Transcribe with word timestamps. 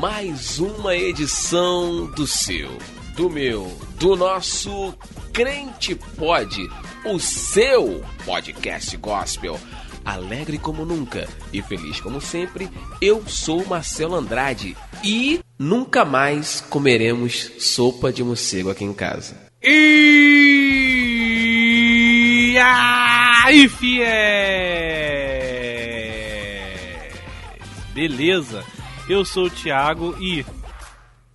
mais 0.00 0.58
uma 0.58 0.96
edição 0.96 2.06
do 2.06 2.26
seu, 2.26 2.70
do 3.14 3.28
meu, 3.28 3.70
do 3.98 4.16
nosso 4.16 4.94
Crente 5.30 5.94
Pode, 5.94 6.66
o 7.04 7.20
seu 7.20 8.02
podcast 8.24 8.96
gospel. 8.96 9.60
Alegre 10.02 10.56
como 10.56 10.86
nunca 10.86 11.28
e 11.52 11.60
feliz 11.60 12.00
como 12.00 12.18
sempre, 12.18 12.70
eu 12.98 13.22
sou 13.26 13.62
Marcelo 13.66 14.14
Andrade 14.14 14.74
e 15.04 15.40
nunca 15.58 16.02
mais 16.02 16.62
comeremos 16.62 17.52
sopa 17.58 18.10
de 18.10 18.24
morcego 18.24 18.70
aqui 18.70 18.84
em 18.84 18.94
casa. 18.94 19.36
E 19.62 19.76
aí, 22.58 23.68
fiéis! 23.68 24.10
Beleza? 27.92 28.64
Eu 29.10 29.24
sou 29.24 29.46
o 29.46 29.50
Thiago 29.50 30.16
e 30.20 30.46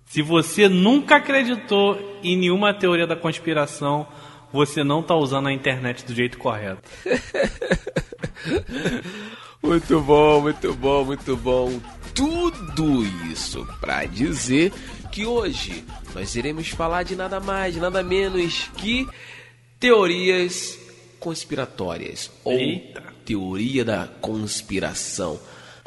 se 0.06 0.22
você 0.22 0.66
nunca 0.66 1.16
acreditou 1.16 2.18
em 2.22 2.34
nenhuma 2.34 2.72
teoria 2.72 3.06
da 3.06 3.14
conspiração, 3.14 4.08
você 4.50 4.82
não 4.82 5.02
tá 5.02 5.14
usando 5.14 5.48
a 5.48 5.52
internet 5.52 6.06
do 6.06 6.14
jeito 6.14 6.38
correto. 6.38 6.88
Muito 9.62 10.00
bom, 10.00 10.42
muito 10.42 10.74
bom, 10.74 11.04
muito 11.04 11.36
bom. 11.36 11.80
Tudo 12.14 13.04
isso 13.30 13.66
para 13.80 14.04
dizer 14.04 14.72
que 15.10 15.26
hoje 15.26 15.84
nós 16.14 16.36
iremos 16.36 16.68
falar 16.68 17.02
de 17.02 17.16
nada 17.16 17.40
mais, 17.40 17.76
nada 17.76 18.00
menos 18.00 18.70
que 18.76 19.08
teorias 19.80 20.78
conspiratórias 21.18 22.30
Eita. 22.46 23.00
ou 23.00 23.12
teoria 23.24 23.84
da 23.84 24.06
conspiração. 24.06 25.40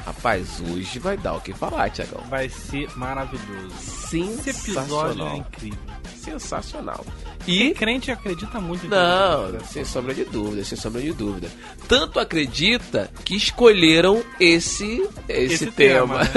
Rapaz, 0.06 0.62
hoje 0.72 0.98
vai 1.00 1.18
dar 1.18 1.34
o 1.36 1.42
que 1.42 1.54
falar, 1.54 1.90
Tiagão. 1.90 2.24
Vai 2.30 2.50
ser 2.50 2.88
maravilhoso. 2.98 3.74
Esse 3.76 4.18
episódio 4.18 4.48
é 4.48 4.54
Sensacional. 4.54 5.38
incrível. 5.38 5.80
Sensacional. 6.20 7.06
E 7.48 7.68
E 7.68 7.74
crente 7.74 8.12
acredita 8.12 8.60
muito 8.60 8.86
em 8.86 8.90
Não, 8.90 9.40
conspiração. 9.42 9.68
sem 9.72 9.86
sombra 9.86 10.14
de 10.14 10.26
dúvida, 10.26 10.64
sem 10.64 10.78
sombra 10.78 11.02
de 11.02 11.14
dúvida. 11.14 11.50
Tanto 11.88 12.20
acredita 12.20 13.10
que 13.24 13.36
escolheram 13.36 14.24
esse 14.40 15.08
esse, 15.28 15.54
Esse 15.54 15.72
tema, 15.72 16.20
tema, 16.20 16.24
né? 16.24 16.30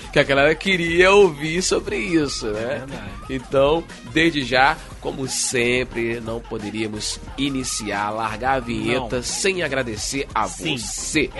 que 0.12 0.18
a 0.18 0.22
galera 0.22 0.54
queria 0.54 1.10
ouvir 1.12 1.62
sobre 1.62 1.96
isso, 1.98 2.46
né? 2.46 2.84
verdade. 2.86 3.10
Então, 3.28 3.84
desde 4.12 4.42
já, 4.44 4.76
como 5.00 5.28
sempre, 5.28 6.20
não 6.20 6.40
poderíamos 6.40 7.20
iniciar, 7.36 8.10
largar 8.10 8.56
a 8.56 8.60
vinheta 8.60 9.16
Não. 9.16 9.22
sem 9.22 9.62
agradecer 9.62 10.26
a 10.34 10.46
Sim. 10.48 10.76
você. 10.78 11.30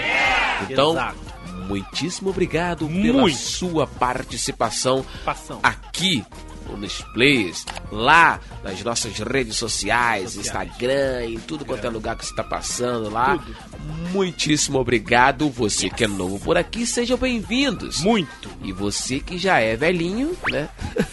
Então, 0.68 0.92
Exato. 0.92 1.29
Muitíssimo 1.70 2.30
obrigado 2.30 2.86
pela 2.86 3.20
Muito. 3.22 3.36
sua 3.38 3.86
participação 3.86 5.04
Passão. 5.24 5.60
aqui 5.62 6.24
nos 6.78 7.00
plays, 7.12 7.66
lá 7.90 8.38
nas 8.62 8.80
nossas 8.84 9.18
redes 9.18 9.56
sociais, 9.56 10.34
Sociais. 10.34 10.46
Instagram, 10.46 11.24
em 11.26 11.38
tudo 11.40 11.64
quanto 11.64 11.84
é 11.84 11.90
lugar 11.90 12.14
que 12.16 12.24
você 12.24 12.30
está 12.30 12.44
passando 12.44 13.10
lá. 13.10 13.36
Tudo. 13.38 13.56
Muitíssimo 14.12 14.78
obrigado. 14.78 15.50
Você 15.50 15.90
que 15.90 16.04
é 16.04 16.06
novo 16.06 16.38
por 16.38 16.56
aqui, 16.56 16.86
sejam 16.86 17.16
bem-vindos. 17.18 18.00
Muito. 18.02 18.48
E 18.62 18.72
você 18.72 19.18
que 19.18 19.36
já 19.36 19.58
é 19.58 19.74
velhinho, 19.74 20.36
né? 20.48 20.68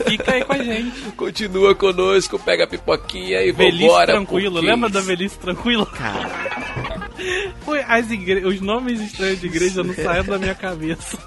Fica 0.08 0.34
aí 0.34 0.46
com 0.46 0.54
a 0.54 0.64
gente. 0.64 1.00
Continua 1.18 1.74
conosco, 1.74 2.38
pega 2.38 2.66
a 2.66 2.68
pipoquinha 2.68 3.42
e 3.42 3.52
Velhice 3.52 3.82
vambora. 3.88 4.14
tranquilo. 4.14 4.52
porque 4.58 4.68
Lembra 4.68 4.90
da 4.90 5.00
isso- 5.00 5.08
velhice 5.08 5.40
tranquila? 5.40 5.86
Cara, 5.88 6.97
as 7.88 8.12
igre... 8.12 8.46
Os 8.46 8.62
nomes 8.62 9.02
estranhos 9.02 9.40
de 9.40 9.48
igreja 9.48 9.84
não 9.84 9.94
saíram 9.94 10.26
da 10.26 10.38
minha 10.38 10.56
cabeça. 10.56 11.18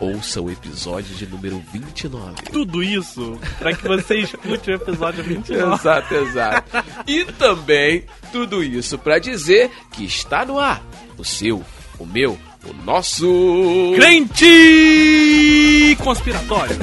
ouça 0.00 0.40
o 0.40 0.50
episódio 0.50 1.14
de 1.14 1.26
número 1.26 1.62
29. 1.72 2.42
Tudo 2.50 2.82
isso 2.82 3.38
pra 3.58 3.74
que 3.74 3.86
você 3.86 4.20
escute 4.20 4.70
o 4.70 4.74
episódio 4.74 5.22
29. 5.22 5.74
Exato, 5.74 6.14
exato. 6.14 6.84
E 7.06 7.24
também 7.24 8.04
tudo 8.32 8.64
isso 8.64 8.98
pra 8.98 9.18
dizer 9.18 9.70
que 9.92 10.04
está 10.04 10.44
no 10.44 10.58
ar 10.58 10.82
o 11.18 11.24
seu, 11.24 11.62
o 11.98 12.06
meu, 12.06 12.38
o 12.64 12.72
nosso. 12.84 13.92
Crente 13.94 15.96
conspiratório. 16.02 16.76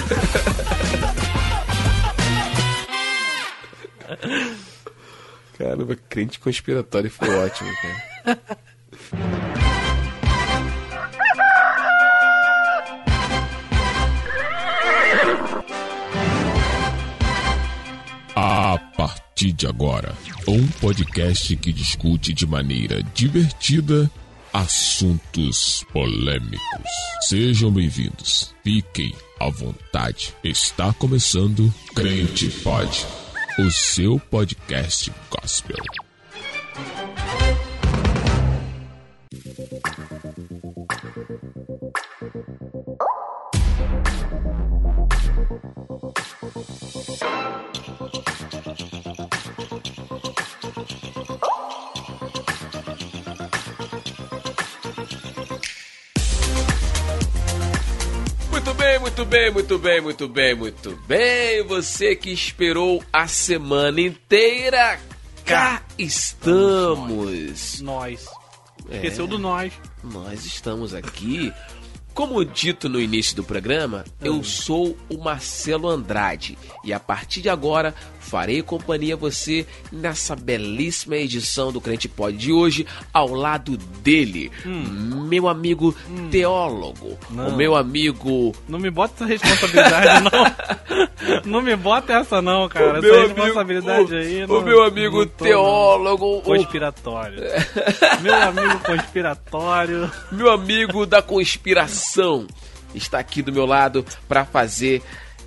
Caramba, 5.57 5.97
crente 6.07 6.39
conspiratório 6.39 7.09
foi 7.09 7.29
ótimo, 7.35 7.69
cara. 7.81 8.39
A 18.35 18.77
partir 18.95 19.51
de 19.51 19.65
agora, 19.65 20.13
um 20.47 20.67
podcast 20.79 21.55
que 21.55 21.73
discute 21.73 22.33
de 22.33 22.45
maneira 22.45 23.01
divertida 23.15 24.11
assuntos 24.53 25.83
polêmicos. 25.91 26.91
Sejam 27.21 27.71
bem-vindos. 27.71 28.53
Fiquem 28.63 29.11
à 29.39 29.49
vontade. 29.49 30.35
Está 30.43 30.93
começando 30.93 31.73
Crente 31.95 32.49
Pod, 32.61 33.07
o 33.59 33.71
seu 33.71 34.19
podcast 34.29 35.11
gospel. 35.31 35.83
Bem, 58.87 58.99
muito 58.99 59.25
bem, 59.25 59.51
muito 59.51 59.77
bem, 59.77 60.01
muito 60.01 60.27
bem, 60.29 60.55
muito 60.55 60.95
bem. 61.05 61.61
Você 61.63 62.15
que 62.15 62.31
esperou 62.31 63.03
a 63.11 63.27
semana 63.27 63.99
inteira, 63.99 64.97
cá 65.43 65.83
estamos. 65.97 67.81
Nós. 67.81 68.25
É. 68.89 68.95
Esqueceu 68.95 69.27
do 69.27 69.37
nós. 69.37 69.73
Nós 70.01 70.45
estamos 70.45 70.93
aqui. 70.93 71.51
Como 72.13 72.43
dito 72.45 72.87
no 72.87 72.99
início 72.99 73.35
do 73.35 73.43
programa, 73.43 74.05
eu 74.21 74.41
sou 74.41 74.97
o 75.09 75.17
Marcelo 75.17 75.89
Andrade 75.89 76.57
e 76.83 76.93
a 76.93 76.99
partir 76.99 77.41
de 77.41 77.49
agora 77.49 77.93
farei 78.27 78.61
companhia 78.61 79.13
a 79.13 79.17
você 79.17 79.65
nessa 79.91 80.35
belíssima 80.35 81.15
edição 81.15 81.71
do 81.71 81.79
Crente 81.79 82.07
Pod 82.09 82.35
de 82.37 82.51
hoje, 82.51 82.85
ao 83.13 83.29
lado 83.33 83.77
dele, 83.77 84.51
meu 84.65 85.47
amigo 85.47 85.95
teólogo, 86.31 87.17
Não. 87.29 87.49
o 87.49 87.55
meu 87.55 87.75
amigo 87.75 88.53
Não 88.67 88.77
me 88.79 88.89
bota 88.89 89.13
essa 89.23 89.25
responsabilidade, 89.25 90.23
não. 90.31 91.41
Não 91.45 91.61
me 91.61 91.75
bota 91.75 92.13
essa, 92.13 92.41
não, 92.41 92.67
cara. 92.67 92.93
o 92.93 93.05
essa 93.05 93.15
amigo, 93.23 93.33
responsabilidade 93.41 94.13
o, 94.13 94.17
aí. 94.17 94.43
o 94.43 94.47
não- 94.47 94.61
meu 94.61 94.83
amigo 94.83 95.25
tô, 95.25 95.45
teólogo, 95.45 96.37
o 96.37 96.41
Conspiratório. 96.41 97.41
Meu 98.21 98.33
amigo 98.35 98.79
conspiratório. 98.79 100.11
meu 100.31 100.51
amigo 100.51 101.05
da 101.05 101.21
conspiração 101.21 102.47
está 102.95 103.19
aqui 103.19 103.41
do 103.41 103.51
meu 103.51 103.65
lado 103.65 104.05
para 104.27 104.43
fazer 104.45 105.01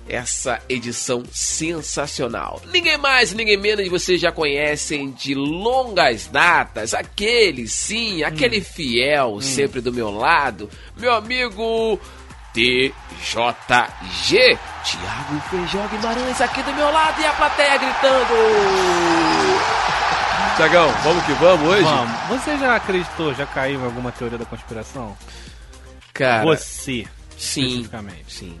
essa 0.07 0.59
edição 0.67 1.23
sensacional. 1.31 2.61
Ninguém 2.71 2.97
mais, 2.97 3.33
ninguém 3.33 3.57
menos 3.57 3.87
vocês 3.87 4.19
já 4.19 4.31
conhecem 4.31 5.11
de 5.11 5.33
longas 5.35 6.27
datas, 6.27 6.93
aquele 6.93 7.67
sim, 7.67 8.23
aquele 8.23 8.61
fiel 8.61 9.39
sempre 9.41 9.81
do 9.81 9.93
meu 9.93 10.09
lado, 10.11 10.69
meu 10.97 11.13
amigo 11.13 11.99
TJG, 12.53 12.93
Thiago 14.83 15.41
Feijão 15.49 15.87
Guimarães 15.87 16.41
aqui 16.41 16.61
do 16.63 16.73
meu 16.73 16.91
lado 16.91 17.21
e 17.21 17.25
a 17.25 17.33
plateia 17.33 17.77
gritando. 17.77 18.33
Tiagão, 20.57 20.91
vamos 21.03 21.23
que 21.25 21.31
vamos 21.33 21.67
hoje? 21.69 21.83
Vamos. 21.83 22.11
Você 22.27 22.57
já 22.57 22.75
acreditou, 22.75 23.33
já 23.33 23.45
caiu 23.45 23.79
em 23.79 23.85
alguma 23.85 24.11
teoria 24.11 24.37
da 24.37 24.45
conspiração? 24.45 25.15
Cara, 26.13 26.43
Você, 26.43 27.07
sim, 27.37 27.61
especificamente. 27.61 28.25
sim. 28.33 28.59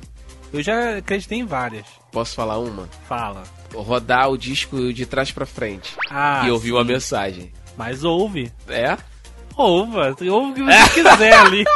Eu 0.53 0.61
já 0.61 0.97
acreditei 0.97 1.39
em 1.39 1.45
várias. 1.45 1.85
Posso 2.11 2.35
falar 2.35 2.57
uma? 2.59 2.87
Fala. 3.07 3.43
rodar 3.73 4.29
o 4.29 4.37
disco 4.37 4.91
de 4.93 5.05
trás 5.05 5.31
pra 5.31 5.45
frente 5.45 5.95
Ah, 6.09 6.43
e 6.45 6.51
ouvir 6.51 6.67
sim. 6.69 6.73
uma 6.73 6.83
mensagem. 6.83 7.51
Mas 7.77 8.03
ouve. 8.03 8.51
É? 8.67 8.97
Ouva. 9.55 10.13
Ouve 10.29 10.61
o 10.61 10.65
que 10.65 10.73
você 10.73 10.89
quiser 11.01 11.33
ali. 11.33 11.63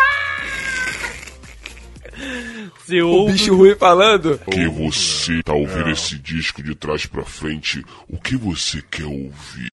Você 2.86 3.01
O 3.01 3.10
ouve. 3.10 3.33
bicho 3.33 3.56
ruim 3.56 3.75
falando? 3.75 4.39
Que 4.50 4.68
você 4.69 5.42
tá 5.44 5.54
ouvindo 5.54 5.89
esse 5.89 6.18
disco 6.18 6.62
de 6.63 6.75
trás 6.75 7.06
pra 7.06 7.24
frente, 7.25 7.83
o 8.07 8.18
que 8.18 8.38
você 8.38 8.81
quer 8.81 9.06
ouvir? 9.06 9.68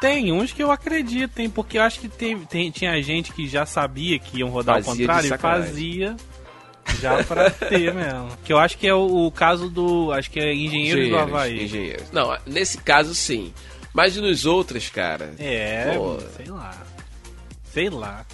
Tem 0.00 0.32
uns 0.32 0.52
que 0.52 0.62
eu 0.62 0.70
acredito, 0.70 1.32
tem, 1.32 1.48
porque 1.50 1.78
eu 1.78 1.82
acho 1.82 2.00
que 2.00 2.08
tem, 2.08 2.38
tem- 2.46 2.70
tinha 2.70 3.02
gente 3.02 3.32
que 3.32 3.46
já 3.48 3.66
sabia 3.66 4.18
que 4.18 4.38
iam 4.38 4.48
rodar 4.48 4.76
Fazia 4.76 4.90
ao 4.92 4.96
contrário 4.98 5.34
e 5.34 5.38
fazia 5.38 6.16
já 7.00 7.22
pra 7.24 7.50
ter 7.50 7.92
mesmo. 7.94 8.28
Que 8.44 8.52
eu 8.52 8.58
acho 8.58 8.78
que 8.78 8.86
é 8.86 8.94
o, 8.94 9.26
o 9.26 9.30
caso 9.30 9.68
do. 9.68 10.12
Acho 10.12 10.30
que 10.30 10.40
é 10.40 10.54
Engenheiros, 10.54 11.08
do 11.10 11.18
Havaí. 11.18 11.64
engenheiros. 11.64 12.10
Não, 12.10 12.36
nesse 12.46 12.78
caso 12.78 13.14
sim. 13.14 13.52
Mas 13.92 14.16
nos 14.16 14.44
outros, 14.44 14.88
cara. 14.90 15.34
É, 15.38 15.94
Pô. 15.96 16.18
sei 16.36 16.46
lá. 16.46 16.82
Sei 17.72 17.90
lá. 17.90 18.26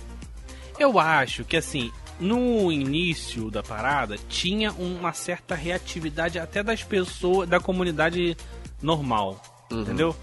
Eu 0.79 0.99
acho 0.99 1.45
que 1.45 1.57
assim, 1.57 1.91
no 2.19 2.73
início 2.73 3.51
da 3.51 3.63
parada, 3.63 4.17
tinha 4.29 4.73
uma 4.73 5.13
certa 5.13 5.55
reatividade 5.55 6.39
até 6.39 6.63
das 6.63 6.83
pessoas, 6.83 7.49
da 7.49 7.61
comunidade 7.61 8.37
normal. 8.81 9.41
Entendeu? 9.71 10.15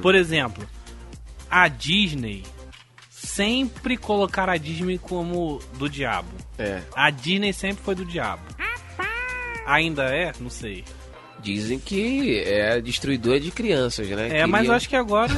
Por 0.00 0.14
exemplo, 0.14 0.66
a 1.50 1.68
Disney 1.68 2.42
sempre 3.34 3.96
colocaram 3.96 4.52
a 4.52 4.56
Disney 4.56 4.96
como 4.96 5.60
do 5.76 5.88
diabo. 5.88 6.28
É. 6.56 6.82
A 6.94 7.10
Disney 7.10 7.52
sempre 7.52 7.82
foi 7.82 7.94
do 7.96 8.04
diabo. 8.04 8.42
Ainda 9.66 10.04
é? 10.04 10.32
Não 10.38 10.50
sei. 10.50 10.84
Dizem 11.40 11.78
que 11.78 12.38
é 12.40 12.80
destruidora 12.80 13.40
de 13.40 13.50
crianças, 13.50 14.08
né? 14.08 14.38
É, 14.38 14.46
mas 14.46 14.66
eu 14.66 14.72
acho 14.72 14.88
que 14.88 14.94
agora. 14.94 15.32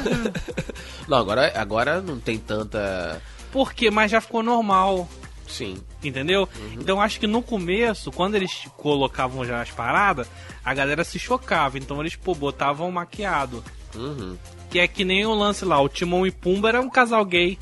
Não, 1.08 1.16
agora, 1.16 1.52
agora 1.54 2.00
não 2.02 2.18
tem 2.18 2.36
tanta. 2.36 3.22
Por 3.50 3.72
quê? 3.72 3.90
Mas 3.90 4.10
já 4.10 4.20
ficou 4.20 4.42
normal. 4.42 5.08
Sim. 5.46 5.78
Entendeu? 6.02 6.48
Então 6.72 7.00
acho 7.00 7.20
que 7.20 7.26
no 7.26 7.40
começo, 7.40 8.10
quando 8.10 8.34
eles 8.34 8.66
colocavam 8.76 9.44
já 9.44 9.62
as 9.62 9.70
paradas, 9.70 10.28
a 10.64 10.74
galera 10.74 11.04
se 11.04 11.18
chocava. 11.18 11.78
Então 11.78 12.00
eles, 12.00 12.16
pô, 12.16 12.34
botavam 12.34 12.90
maquiado. 12.90 13.62
Uhum. 13.94 14.36
Que 14.76 14.80
é 14.80 14.86
que 14.86 15.06
nem 15.06 15.24
o 15.24 15.32
lance 15.32 15.64
lá, 15.64 15.80
o 15.80 15.88
Timão 15.88 16.26
e 16.26 16.30
Pumba 16.30 16.68
era 16.68 16.82
um 16.82 16.90
casal 16.90 17.24
gay. 17.24 17.56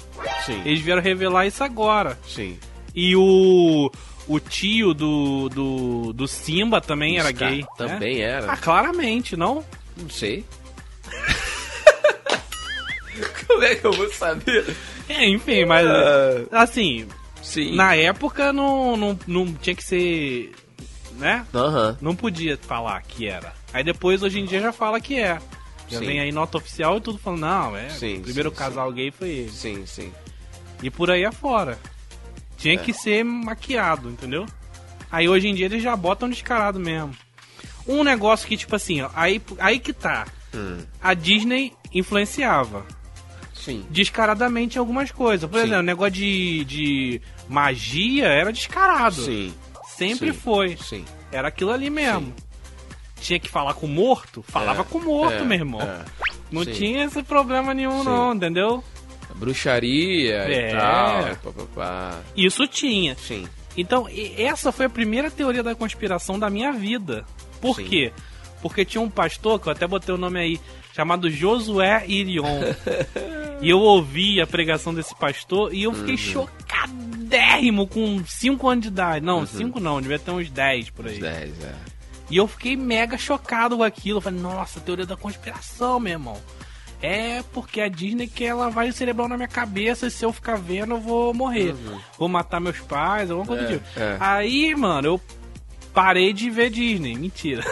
Sim. 0.44 0.60
Eles 0.64 0.80
vieram 0.80 1.00
revelar 1.00 1.46
isso 1.46 1.62
agora. 1.62 2.18
Sim. 2.26 2.58
E 2.92 3.14
o. 3.14 3.88
O 4.26 4.40
tio 4.40 4.92
do, 4.92 5.48
do, 5.48 6.12
do 6.12 6.26
Simba 6.26 6.80
também 6.80 7.16
era 7.16 7.30
gay. 7.30 7.60
né? 7.60 7.66
Também 7.76 8.20
era. 8.20 8.50
Ah, 8.50 8.56
claramente, 8.56 9.36
não? 9.36 9.64
Não 9.96 10.10
sei. 10.10 10.44
Como 13.46 13.62
é 13.62 13.76
que 13.76 13.84
eu 13.86 13.92
vou 13.92 14.12
saber? 14.12 14.74
É, 15.08 15.24
enfim, 15.28 15.64
mas. 15.66 15.86
Ah, 15.86 16.62
Assim, 16.62 17.06
sim. 17.40 17.76
na 17.76 17.94
época 17.94 18.52
não, 18.52 18.96
não, 18.96 19.16
não 19.24 19.54
tinha 19.54 19.76
que 19.76 19.84
ser. 19.84 20.50
Né? 21.12 21.46
Não 22.00 22.16
podia 22.16 22.58
falar 22.60 23.00
que 23.02 23.28
era. 23.28 23.52
Aí 23.72 23.84
depois, 23.84 24.20
hoje 24.20 24.40
em 24.40 24.44
dia, 24.44 24.60
já 24.60 24.72
fala 24.72 25.00
que 25.00 25.16
é. 25.20 25.38
Já 25.94 26.00
Sim. 26.00 26.06
vem 26.06 26.20
aí 26.20 26.32
nota 26.32 26.58
oficial 26.58 26.96
e 26.96 27.00
tudo 27.00 27.18
falando, 27.18 27.40
não, 27.40 27.76
é. 27.76 27.88
Sim, 27.90 28.18
o 28.18 28.20
primeiro 28.22 28.50
sim, 28.50 28.56
casal 28.56 28.92
gay 28.92 29.10
foi 29.10 29.28
ele. 29.28 29.50
Sim, 29.50 29.86
sim. 29.86 30.12
E 30.82 30.90
por 30.90 31.10
aí 31.10 31.24
afora. 31.24 31.78
Tinha 32.56 32.74
É. 32.74 32.76
que 32.76 32.92
ser 32.92 33.24
maquiado, 33.24 34.10
entendeu? 34.10 34.44
Aí 35.10 35.28
hoje 35.28 35.48
em 35.48 35.54
dia 35.54 35.66
eles 35.66 35.82
já 35.82 35.94
botam 35.94 36.28
descarado 36.28 36.80
mesmo. 36.80 37.14
Um 37.86 38.02
negócio 38.02 38.48
que, 38.48 38.56
tipo 38.56 38.74
assim, 38.74 39.02
ó, 39.02 39.10
aí, 39.14 39.40
aí 39.58 39.78
que 39.78 39.92
tá. 39.92 40.26
Hum. 40.54 40.78
A 41.02 41.14
Disney 41.14 41.72
influenciava 41.92 42.84
Sim. 43.52 43.84
descaradamente 43.90 44.78
algumas 44.78 45.10
coisas. 45.10 45.48
Por 45.48 45.58
exemplo, 45.58 45.78
o 45.78 45.82
negócio 45.82 46.12
de, 46.12 46.64
de 46.64 47.20
magia 47.48 48.26
era 48.26 48.52
descarado. 48.52 49.22
Sim. 49.24 49.54
Sempre 49.96 50.32
foi. 50.32 50.76
Sim. 50.76 51.04
Era 51.30 51.48
aquilo 51.48 51.70
ali 51.72 51.90
mesmo. 51.90 52.32
Tinha 53.24 53.38
que 53.38 53.48
falar 53.48 53.72
com 53.74 53.86
o 53.86 53.88
morto? 53.88 54.42
Falava 54.46 54.82
É, 54.82 54.84
com 54.84 54.98
o 54.98 55.02
morto, 55.02 55.32
é, 55.34 55.44
meu 55.44 55.56
irmão. 55.58 55.80
é. 55.80 56.04
Não 56.52 56.62
Sim. 56.62 56.72
tinha 56.72 57.04
esse 57.04 57.22
problema 57.22 57.72
nenhum, 57.72 58.00
Sim. 58.00 58.04
não, 58.04 58.34
entendeu? 58.34 58.84
Bruxaria 59.34 60.34
É. 60.44 60.68
e 60.70 60.72
tal. 60.72 61.22
Pá, 61.36 61.52
pá, 61.52 61.64
pá. 61.74 62.20
Isso 62.36 62.66
tinha. 62.66 63.16
Sim. 63.16 63.48
Então, 63.76 64.06
essa 64.36 64.70
foi 64.70 64.86
a 64.86 64.90
primeira 64.90 65.30
teoria 65.30 65.62
da 65.62 65.74
conspiração 65.74 66.38
da 66.38 66.50
minha 66.50 66.70
vida. 66.72 67.24
Por 67.62 67.76
Sim. 67.76 67.84
quê? 67.86 68.12
Porque 68.62 68.84
tinha 68.84 69.00
um 69.00 69.08
pastor, 69.10 69.58
que 69.58 69.68
eu 69.68 69.72
até 69.72 69.86
botei 69.86 70.14
o 70.14 70.18
nome 70.18 70.38
aí, 70.38 70.60
chamado 70.94 71.28
Josué 71.30 72.04
Irion. 72.06 72.60
e 73.60 73.70
eu 73.70 73.78
ouvi 73.80 74.40
a 74.40 74.46
pregação 74.46 74.94
desse 74.94 75.14
pastor 75.16 75.74
e 75.74 75.82
eu 75.84 75.92
fiquei 75.94 76.14
Uhum. 76.14 76.18
chocadérrimo 76.98 77.86
com 77.88 78.22
5 78.24 78.68
anos 78.68 78.82
de 78.82 78.88
idade. 78.88 79.24
Não, 79.24 79.44
5 79.46 79.80
não, 79.80 80.00
devia 80.00 80.18
ter 80.18 80.30
uns 80.30 80.50
10 80.50 80.90
por 80.90 81.06
aí. 81.06 81.14
Os 81.14 81.18
10, 81.20 81.64
é. 81.64 81.74
E 82.30 82.36
eu 82.36 82.46
fiquei 82.48 82.76
mega 82.76 83.18
chocado 83.18 83.76
com 83.76 83.82
aquilo. 83.82 84.18
Eu 84.18 84.22
falei, 84.22 84.40
nossa, 84.40 84.80
teoria 84.80 85.06
da 85.06 85.16
conspiração, 85.16 86.00
meu 86.00 86.12
irmão. 86.12 86.36
É 87.02 87.42
porque 87.52 87.82
a 87.82 87.88
Disney 87.88 88.26
quer 88.26 88.54
lavar 88.54 88.86
o 88.88 88.92
cerebral 88.92 89.28
na 89.28 89.36
minha 89.36 89.48
cabeça 89.48 90.06
e 90.06 90.10
se 90.10 90.24
eu 90.24 90.32
ficar 90.32 90.56
vendo 90.56 90.94
eu 90.94 91.00
vou 91.00 91.34
morrer. 91.34 91.74
Vou 92.18 92.28
matar 92.28 92.60
meus 92.60 92.78
pais, 92.80 93.30
alguma 93.30 93.46
coisa 93.46 93.62
É, 93.64 93.66
do 93.66 93.72
tipo. 93.78 94.00
é. 94.00 94.16
Aí, 94.18 94.74
mano, 94.74 95.08
eu 95.08 95.20
parei 95.92 96.32
de 96.32 96.48
ver 96.48 96.70
Disney. 96.70 97.14
Mentira. 97.14 97.62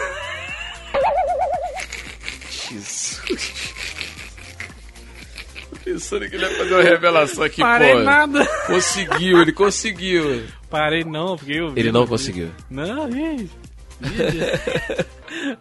Jesus. 2.49 3.21
Pensando 5.83 6.29
que 6.29 6.35
ele 6.35 6.45
ia 6.45 6.51
fazer 6.55 6.73
uma 6.75 6.83
revelação 6.83 7.43
aqui, 7.43 7.59
parei 7.61 7.93
pô. 7.93 7.99
nada. 8.03 8.45
Conseguiu, 8.67 9.41
ele 9.41 9.51
conseguiu. 9.51 10.45
Parei 10.69 11.03
não, 11.03 11.35
porque 11.37 11.53
eu 11.53 11.71
vi. 11.71 11.79
Ele 11.81 11.91
não 11.91 12.07
conseguiu. 12.07 12.51
Não, 12.69 13.09
ia, 13.09 13.47
direto. 14.09 15.05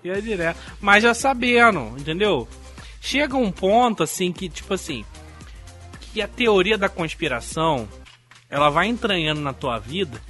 ia 0.05 0.23
direto. 0.23 0.59
Mas 0.81 1.03
já 1.03 1.15
sabendo, 1.15 1.95
entendeu? 1.99 2.49
Chega 3.01 3.37
um 3.37 3.51
ponto, 3.51 4.03
assim, 4.03 4.33
que, 4.33 4.49
tipo 4.49 4.75
assim, 4.75 5.05
que 6.13 6.21
a 6.23 6.29
teoria 6.29 6.77
da 6.79 6.89
conspiração, 6.89 7.89
ela 8.49 8.71
vai 8.71 8.87
entranhando 8.87 9.41
na 9.41 9.53
tua 9.53 9.79
vida, 9.79 10.21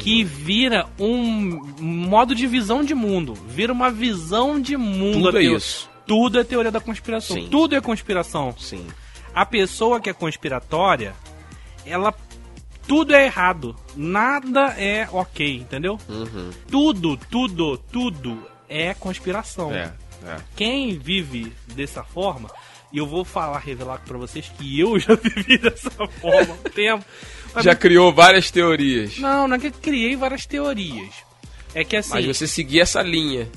que 0.00 0.22
vira 0.24 0.86
um 0.98 1.62
modo 1.80 2.34
de 2.34 2.46
visão 2.46 2.84
de 2.84 2.94
mundo. 2.94 3.34
Vira 3.48 3.72
uma 3.72 3.90
visão 3.90 4.60
de 4.60 4.76
mundo. 4.76 5.14
Tudo 5.24 5.38
é 5.38 5.40
teo- 5.40 5.56
isso. 5.56 5.88
Tudo 6.06 6.38
é 6.40 6.44
teoria 6.44 6.70
da 6.72 6.80
conspiração. 6.80 7.36
Sim. 7.36 7.48
Tudo 7.50 7.76
é 7.76 7.80
conspiração. 7.80 8.54
Sim. 8.58 8.86
A 9.34 9.46
pessoa 9.46 10.00
que 10.00 10.10
é 10.10 10.12
conspiratória, 10.12 11.14
ela. 11.86 12.12
Tudo 12.88 13.14
é 13.14 13.26
errado. 13.26 13.76
Nada 13.94 14.74
é 14.78 15.06
ok, 15.12 15.56
entendeu? 15.56 15.98
Uhum. 16.08 16.50
Tudo, 16.70 17.16
tudo, 17.30 17.76
tudo 17.78 18.42
é 18.68 18.94
conspiração. 18.94 19.70
É, 19.72 19.92
é. 20.26 20.36
Quem 20.56 20.98
vive 20.98 21.52
dessa 21.74 22.02
forma, 22.02 22.50
e 22.92 22.96
eu 22.98 23.06
vou 23.06 23.24
falar, 23.24 23.58
revelar 23.58 24.00
pra 24.04 24.16
vocês 24.18 24.50
que 24.58 24.80
eu 24.80 24.98
já 24.98 25.14
vivi 25.14 25.58
dessa 25.58 25.90
forma 25.90 26.54
há 26.54 26.66
um 26.68 26.70
tempo. 26.70 27.04
Mas- 27.54 27.64
Já 27.64 27.74
criou 27.74 28.12
várias 28.12 28.50
teorias. 28.50 29.18
Não, 29.18 29.46
não 29.46 29.56
é 29.56 29.58
que 29.58 29.66
eu 29.68 29.72
criei 29.72 30.16
várias 30.16 30.44
teorias. 30.46 31.14
É 31.74 31.84
que 31.84 31.96
assim, 31.96 32.10
Mas 32.14 32.24
você 32.26 32.46
seguia 32.46 32.82
essa 32.82 33.02
linha. 33.02 33.48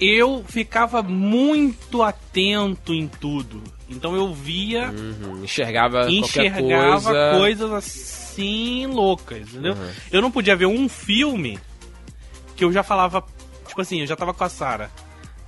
eu 0.00 0.44
ficava 0.48 1.02
muito 1.02 2.02
atento 2.02 2.94
em 2.94 3.08
tudo. 3.08 3.60
Então 3.88 4.14
eu 4.14 4.32
via 4.32 4.90
Uhum. 4.90 5.44
Enxergava, 5.44 6.10
enxergava 6.10 7.10
coisa. 7.10 7.38
coisas 7.38 7.72
assim 7.72 8.86
loucas, 8.86 9.48
entendeu? 9.48 9.74
Uhum. 9.74 9.90
Eu 10.12 10.22
não 10.22 10.30
podia 10.30 10.54
ver 10.54 10.66
um 10.66 10.88
filme 10.88 11.58
que 12.54 12.64
eu 12.64 12.72
já 12.72 12.82
falava, 12.82 13.24
tipo 13.66 13.80
assim, 13.80 14.00
eu 14.00 14.06
já 14.06 14.16
tava 14.16 14.34
com 14.34 14.44
a 14.44 14.48
Sara 14.48 14.90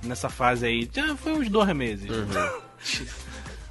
nessa 0.03 0.29
fase 0.29 0.65
aí, 0.65 0.89
já 0.91 1.15
foi 1.15 1.33
uns 1.33 1.49
dois 1.49 1.69
meses. 1.75 2.09
Uhum. 2.09 2.27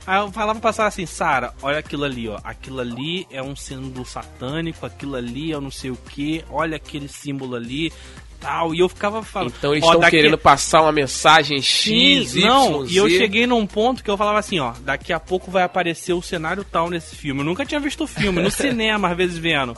Aí 0.07 0.19
eu 0.19 0.33
falava 0.33 0.59
pra 0.59 0.73
Sara 0.73 0.89
assim, 0.89 1.05
Sara, 1.05 1.53
olha 1.63 1.79
aquilo 1.79 2.05
ali, 2.05 2.27
ó. 2.27 2.39
Aquilo 2.43 2.81
ali 2.81 3.27
é 3.31 3.43
um 3.43 3.55
símbolo 3.55 4.05
satânico, 4.05 4.85
aquilo 4.87 5.15
ali 5.15 5.53
é 5.53 5.61
não 5.61 5.71
sei 5.71 5.91
o 5.91 5.97
que, 5.97 6.43
olha 6.51 6.77
aquele 6.77 7.07
símbolo 7.07 7.55
ali, 7.55 7.93
tal. 8.41 8.75
E 8.75 8.81
eu 8.81 8.89
ficava 8.89 9.23
falando. 9.23 9.53
Então 9.59 9.73
eles 9.73 9.85
estão 9.85 10.01
daqui- 10.01 10.17
querendo 10.17 10.39
passar 10.39 10.83
uma 10.83 10.93
mensagem 10.93 11.61
Sim, 11.63 12.21
X, 12.25 12.35
Y, 12.37 12.47
não, 12.47 12.87
Z. 12.87 12.93
e 12.93 12.97
eu 12.97 13.09
cheguei 13.11 13.47
num 13.47 13.67
ponto 13.67 14.03
que 14.03 14.11
eu 14.11 14.17
falava 14.17 14.39
assim, 14.39 14.59
ó, 14.59 14.73
daqui 14.81 15.13
a 15.13 15.21
pouco 15.21 15.51
vai 15.51 15.63
aparecer 15.63 16.13
o 16.13 16.23
cenário 16.23 16.65
tal 16.65 16.89
nesse 16.91 17.15
filme. 17.17 17.41
Eu 17.41 17.45
nunca 17.45 17.65
tinha 17.65 17.81
visto 17.81 18.05
o 18.05 18.07
filme, 18.07 18.43
no 18.43 18.51
cinema, 18.51 19.09
às 19.11 19.17
vezes 19.17 19.39
vendo. 19.39 19.77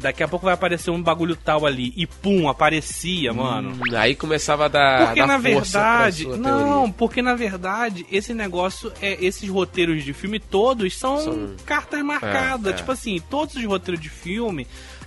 Daqui 0.00 0.22
a 0.22 0.28
pouco 0.28 0.46
vai 0.46 0.54
aparecer 0.54 0.90
um 0.90 1.02
bagulho 1.02 1.36
tal 1.36 1.66
ali. 1.66 1.92
E 1.98 2.06
pum, 2.06 2.48
aparecia, 2.48 3.30
mano. 3.34 3.72
Hum, 3.72 3.94
Aí 3.94 4.14
começava 4.14 4.64
a 4.64 4.68
dar, 4.68 5.04
Porque 5.08 5.20
dar 5.20 5.26
na 5.26 5.36
verdade, 5.36 6.26
não, 6.26 6.36
teoria. 6.78 6.94
porque 6.96 7.20
na 7.20 7.34
verdade 7.34 8.06
esse 8.10 8.32
negócio 8.32 8.90
é 9.02 9.22
esses 9.22 9.46
roteiros 9.50 10.02
de 10.02 10.14
filme 10.14 10.40
todos 10.40 10.96
são, 10.96 11.18
São- 11.20 11.56
cartas 11.66 12.02
marcadas, 12.02 12.68
É, 12.68 12.70
é. 12.70 12.72
tipo 12.78 12.90
assim, 12.90 13.20
todos 13.28 13.54
os 13.54 13.64
roteiros 13.66 14.02
de 14.02 14.08
filme, 14.08 14.66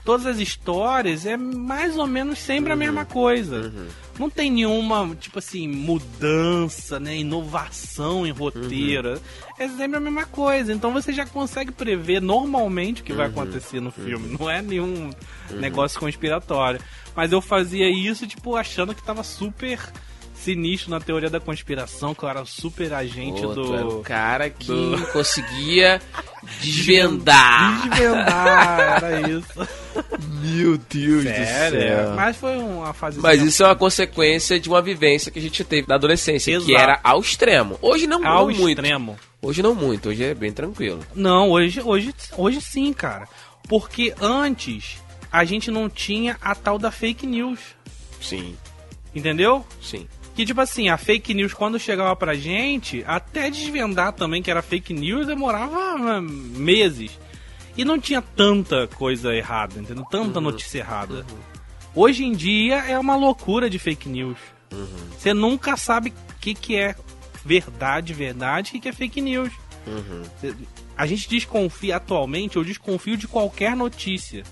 todas 0.10 0.25
as 0.25 0.39
histórias 0.39 1.24
é 1.24 1.38
mais 1.38 1.96
ou 1.96 2.08
menos 2.08 2.39
sempre 2.39 2.72
a 2.72 2.74
Uhum. 2.74 2.80
mesma 2.80 3.06
coisa. 3.06 3.72
Não 4.18 4.28
tem 4.28 4.50
nenhuma, 4.51 5.16
tipo 5.20 5.38
assim, 5.38 5.68
mudança, 5.68 7.00
né, 7.00 7.16
inovação 7.18 8.25
em 8.25 8.32
roteiro. 8.32 9.13
Uhum. 9.13 9.20
É 9.60 9.68
sempre 9.68 9.98
a 9.98 10.00
mesma 10.00 10.25
coisa. 10.25 10.74
Então 10.74 10.92
você 10.92 11.13
já 11.13 11.28
consegue 11.28 11.72
prever 11.72 12.20
normalmente 12.22 13.01
o 13.01 13.06
que 13.06 13.13
vai 13.13 13.28
Uhum. 13.28 13.32
acontecer 13.34 13.80
no 13.80 13.92
filme. 13.92 14.36
Não 14.39 14.50
é 14.50 14.63
nenhum 14.63 15.12
negócio 15.51 16.00
conspiratório. 16.00 16.80
Mas 17.16 17.32
eu 17.32 17.39
fazia 17.39 17.88
isso, 17.88 18.25
tipo, 18.25 18.56
achando 18.56 18.96
que 18.96 19.04
tava 19.04 19.24
super 19.24 19.80
sinistro 20.43 20.89
na 20.91 21.00
teoria 21.00 21.29
da 21.29 21.39
conspiração, 21.39 22.15
que 22.15 22.24
eu 22.24 22.29
era 22.29 22.46
super 22.46 22.93
agente 22.93 23.41
Pô, 23.41 23.53
tu 23.53 23.74
era 23.74 23.86
o 23.86 23.89
do. 23.96 24.00
cara 24.01 24.50
que 24.50 24.67
do- 24.67 25.05
conseguia 25.12 26.01
desvendar. 26.62 27.89
Desvendar, 27.89 29.03
era 29.03 29.29
isso. 29.29 29.67
Meu 30.41 30.77
Deus 30.77 31.24
Sério, 31.24 31.79
é. 31.81 32.08
mas 32.15 32.38
foi 32.38 32.58
uma 32.58 32.93
fase. 32.93 33.19
Mas 33.19 33.41
isso 33.41 33.63
é 33.63 33.65
uma 33.67 33.75
consequência 33.75 34.60
de 34.60 34.69
uma 34.69 34.81
vivência 34.81 35.31
que 35.31 35.39
a 35.39 35.41
gente 35.41 35.63
teve 35.63 35.88
na 35.88 35.96
adolescência, 35.96 36.51
que 36.60 36.72
Exato. 36.72 36.77
era 36.77 37.00
ao 37.03 37.19
extremo. 37.19 37.77
Hoje 37.81 38.08
não, 38.08 38.25
ao 38.25 38.48
não 38.48 38.55
muito. 38.55 38.79
extremo. 38.79 39.19
Hoje 39.41 39.62
não 39.62 39.74
muito, 39.75 40.10
hoje 40.10 40.24
é 40.24 40.34
bem 40.34 40.51
tranquilo. 40.51 41.00
Não, 41.15 41.50
hoje, 41.50 41.81
hoje, 41.81 42.13
hoje 42.38 42.62
sim, 42.62 42.91
cara. 42.93 43.27
Porque 43.67 44.13
antes 44.22 44.98
a 45.31 45.43
gente 45.46 45.69
não 45.69 45.89
tinha 45.89 46.38
a 46.41 46.55
tal 46.55 46.77
da 46.79 46.91
fake 46.91 47.25
news. 47.27 47.60
Sim, 48.22 48.55
Entendeu? 49.13 49.65
sim. 49.81 50.08
Que 50.39 50.46
tipo 50.46 50.62
assim, 50.62 50.88
a 50.88 50.96
fake 50.96 51.34
news 51.34 51.53
quando 51.53 51.77
chegava 51.77 52.15
pra 52.15 52.34
gente, 52.34 53.03
até 53.05 53.50
desvendar 53.50 54.13
também 54.13 54.41
que 54.41 54.50
era 54.50 54.62
fake 54.62 54.93
news, 54.93 55.27
demorava 55.27 55.75
ah, 55.98 56.22
meses. 56.22 57.19
E 57.75 57.84
não 57.84 58.00
tinha 58.00 58.22
tanta 58.22 58.88
coisa 58.88 59.36
errada, 59.36 59.77
entendeu? 59.81 60.05
Tanta 60.10 60.39
notícia 60.39 60.79
errada. 60.79 61.25
Hoje 61.93 62.24
em 62.24 62.31
dia 62.31 62.75
é 62.86 62.98
uma 62.98 63.17
loucura 63.17 63.69
de 63.69 63.77
fake 63.77 64.08
news. 64.08 64.38
Você 65.17 65.34
nunca 65.34 65.75
sabe 65.75 66.12
o 66.29 66.39
que, 66.39 66.53
que 66.53 66.77
é 66.77 66.96
verdade, 67.43 68.13
verdade, 68.13 68.67
e 68.67 68.69
o 68.69 68.74
que, 68.75 68.79
que 68.79 68.88
é 68.88 68.93
fake 68.93 69.19
news. 69.19 69.51
Cê- 70.39 70.55
A 70.96 71.05
gente 71.05 71.27
desconfia 71.27 71.98
atualmente, 71.98 72.55
eu 72.55 72.63
desconfio 72.63 73.17
de 73.17 73.27
qualquer 73.27 73.75
notícia. 73.75 74.43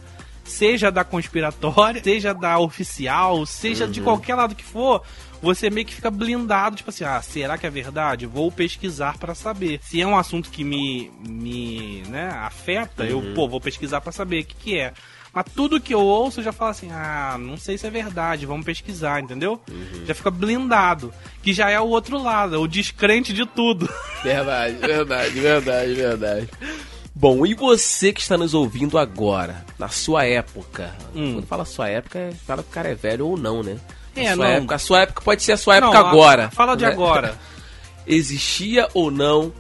Seja 0.48 0.90
da 0.90 1.04
conspiratória, 1.04 2.02
seja 2.04 2.34
da 2.34 2.58
oficial, 2.58 3.46
seja 3.46 3.88
de 3.88 4.02
qualquer 4.02 4.36
lado 4.36 4.56
que 4.56 4.64
for, 4.64 5.04
você 5.42 5.70
meio 5.70 5.86
que 5.86 5.94
fica 5.94 6.10
blindado, 6.10 6.76
tipo 6.76 6.90
assim, 6.90 7.04
ah, 7.04 7.22
será 7.22 7.58
que 7.58 7.68
é 7.68 7.70
verdade? 7.70 8.26
Vou 8.26 8.52
pesquisar 8.52 9.18
pra 9.18 9.36
saber. 9.36 9.80
Se 9.84 10.02
é 10.02 10.08
um 10.08 10.18
assunto 10.18 10.50
que 10.50 10.64
me, 10.64 11.12
me 11.28 12.04
né, 12.08 12.30
afeta, 12.30 13.04
eu, 13.06 13.22
pô, 13.36 13.48
vou 13.48 13.62
pesquisar 13.62 14.02
pra 14.02 14.12
saber 14.12 14.42
o 14.42 14.46
que, 14.46 14.56
que 14.56 14.80
é. 14.80 14.94
Mas 15.34 15.46
tudo 15.54 15.80
que 15.80 15.94
eu 15.94 16.00
ouço 16.00 16.40
eu 16.40 16.44
já 16.44 16.52
falo 16.52 16.72
assim, 16.72 16.90
ah, 16.92 17.38
não 17.40 17.58
sei 17.58 17.78
se 17.78 17.86
é 17.86 17.92
verdade, 17.92 18.46
vamos 18.46 18.66
pesquisar, 18.66 19.22
entendeu? 19.22 19.62
Já 20.06 20.16
fica 20.16 20.32
blindado. 20.32 21.14
Que 21.44 21.54
já 21.54 21.70
é 21.70 21.80
o 21.80 21.88
outro 21.88 22.22
lado, 22.22 22.56
é 22.56 22.58
o 22.58 22.68
descrente 22.68 23.32
de 23.34 23.46
tudo. 23.46 23.88
Verdade, 24.24 24.76
verdade, 24.78 25.40
verdade, 25.40 25.94
verdade. 25.94 26.50
Bom, 27.20 27.46
e 27.48 27.56
você 27.56 28.14
que 28.14 28.22
está 28.22 28.38
nos 28.38 28.54
ouvindo 28.54 28.96
agora, 28.98 29.66
na 29.80 29.90
sua 29.90 30.24
época? 30.26 30.94
Hum. 31.16 31.34
Quando 31.34 31.48
fala 31.48 31.66
sua 31.66 31.90
época, 31.90 32.30
fala 32.46 32.62
que 32.62 32.70
o 32.70 32.72
cara 32.72 32.90
é 32.90 32.94
velho 32.96 33.26
ou 33.28 33.36
não, 33.36 33.64
né? 33.64 33.78
A 34.16 34.20
É, 34.20 34.26
sua 34.36 34.46
não. 34.46 34.52
Época, 34.54 34.76
a 34.76 34.80
sua 34.80 35.02
época 35.02 35.22
pode 35.24 35.42
ser 35.42 35.54
a 35.54 35.58
sua 35.58 35.78
época 35.78 35.94
Não, 36.00 36.08
agora. 36.08 36.52
Fala 36.52 36.76
de 36.76 36.86
né? 36.86 36.92
agora. 36.92 37.36
Existia 38.06 38.88
ou 38.94 39.10
não 39.10 39.52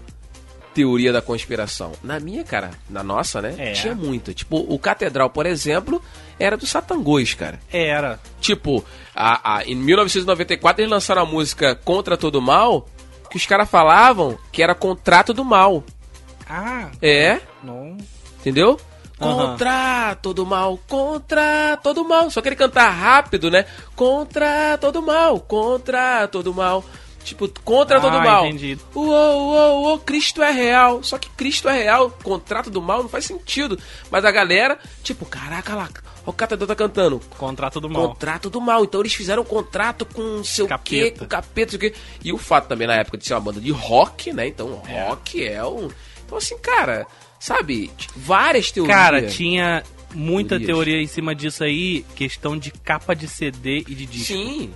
teoria 0.72 1.12
da 1.12 1.20
conspiração? 1.22 1.94
Na 2.04 2.20
minha, 2.20 2.44
cara, 2.44 2.70
na 2.88 3.04
nossa, 3.04 3.42
né? 3.42 3.56
É. 3.58 3.72
Tinha 3.72 3.96
muito. 3.96 4.36
Tipo, 4.36 4.58
o 4.72 4.78
Catedral, 4.78 5.32
por 5.32 5.48
exemplo, 5.48 6.00
era 6.40 6.56
do 6.56 6.68
Satangôs, 6.68 7.34
cara. 7.34 7.60
Era. 7.74 8.20
Tipo, 8.40 8.86
a, 9.16 9.58
a- 9.58 9.66
em 9.66 9.74
1994 9.76 10.82
eles 10.84 10.92
lançaram 10.92 11.24
a 11.24 11.26
música 11.26 11.74
Contra 11.74 12.16
Todo 12.16 12.40
Mal, 12.40 12.88
que 13.32 13.38
os 13.38 13.48
caras 13.48 13.68
falavam 13.68 14.38
que 14.52 14.62
era 14.62 14.76
contrato 14.76 15.34
do 15.34 15.44
mal. 15.44 15.84
Ah, 16.50 16.90
É, 17.02 17.40
não. 17.64 17.98
entendeu? 18.40 18.80
Contra 19.20 20.16
todo 20.22 20.46
mal, 20.46 20.80
contra 20.88 21.78
todo 21.82 22.06
mal. 22.06 22.30
Só 22.30 22.40
que 22.42 22.50
ele 22.50 22.56
cantar 22.56 22.90
rápido, 22.90 23.50
né? 23.50 23.66
Contra 23.96 24.78
todo 24.78 25.02
mal, 25.02 25.40
contra 25.40 26.28
todo 26.28 26.54
mal. 26.54 26.84
Tipo, 27.24 27.50
contra 27.64 27.98
Ah, 27.98 28.02
todo 28.02 28.22
mal. 28.22 28.46
entendi. 28.46 28.78
Uou, 28.96 29.10
uou, 29.10 29.82
uou, 29.84 30.00
Cristo 30.00 30.42
é 30.42 30.52
real. 30.52 31.02
Só 31.04 31.18
que 31.18 31.30
Cristo 31.32 31.68
é 31.68 31.74
real, 31.84 32.10
contrato 32.24 32.70
do 32.70 32.82
mal 32.82 33.02
não 33.02 33.10
faz 33.10 33.26
sentido. 33.26 33.78
Mas 34.12 34.24
a 34.24 34.32
galera, 34.32 34.78
tipo, 35.04 35.26
caraca 35.26 35.76
lá, 35.76 35.90
o 36.26 36.32
catador 36.32 36.68
tá 36.68 36.76
cantando. 36.76 37.20
Contrato 37.38 37.82
do 37.82 37.90
mal. 37.90 38.10
Contrato 38.10 38.50
do 38.52 38.62
mal. 38.62 38.84
Então 38.86 39.02
eles 39.02 39.14
fizeram 39.16 39.42
um 39.42 39.46
contrato 39.46 40.06
com 40.06 40.42
sei 40.44 40.64
o 40.64 40.68
quê, 40.80 41.10
Capeta. 41.12 41.20
com 41.20 41.26
capeta, 41.26 41.74
não 41.74 41.80
sei 41.82 41.90
o 41.90 41.92
quê. 41.92 42.00
E 42.24 42.32
o 42.32 42.38
fato 42.38 42.68
também 42.68 42.88
na 42.88 42.96
época 42.96 43.18
de 43.18 43.26
ser 43.26 43.34
uma 43.34 43.42
banda 43.42 43.60
de 43.60 43.72
rock, 43.72 44.32
né? 44.32 44.48
Então 44.48 44.70
rock 44.76 45.44
é 45.46 45.66
um. 45.66 45.90
Então 46.28 46.38
assim, 46.38 46.58
cara, 46.60 47.08
sabe? 47.40 47.90
Várias 48.16 48.70
teorias. 48.72 48.96
Cara, 48.96 49.22
tinha 49.26 49.82
muita 50.14 50.50
Teorias. 50.60 50.68
teoria 50.68 51.02
em 51.02 51.08
cima 51.08 51.34
disso 51.34 51.64
aí, 51.64 52.06
questão 52.16 52.58
de 52.58 52.70
capa 52.70 53.16
de 53.16 53.28
CD 53.28 53.80
e 53.88 53.96
de 53.96 54.06
disco. 54.06 54.34
Sim. 54.34 54.72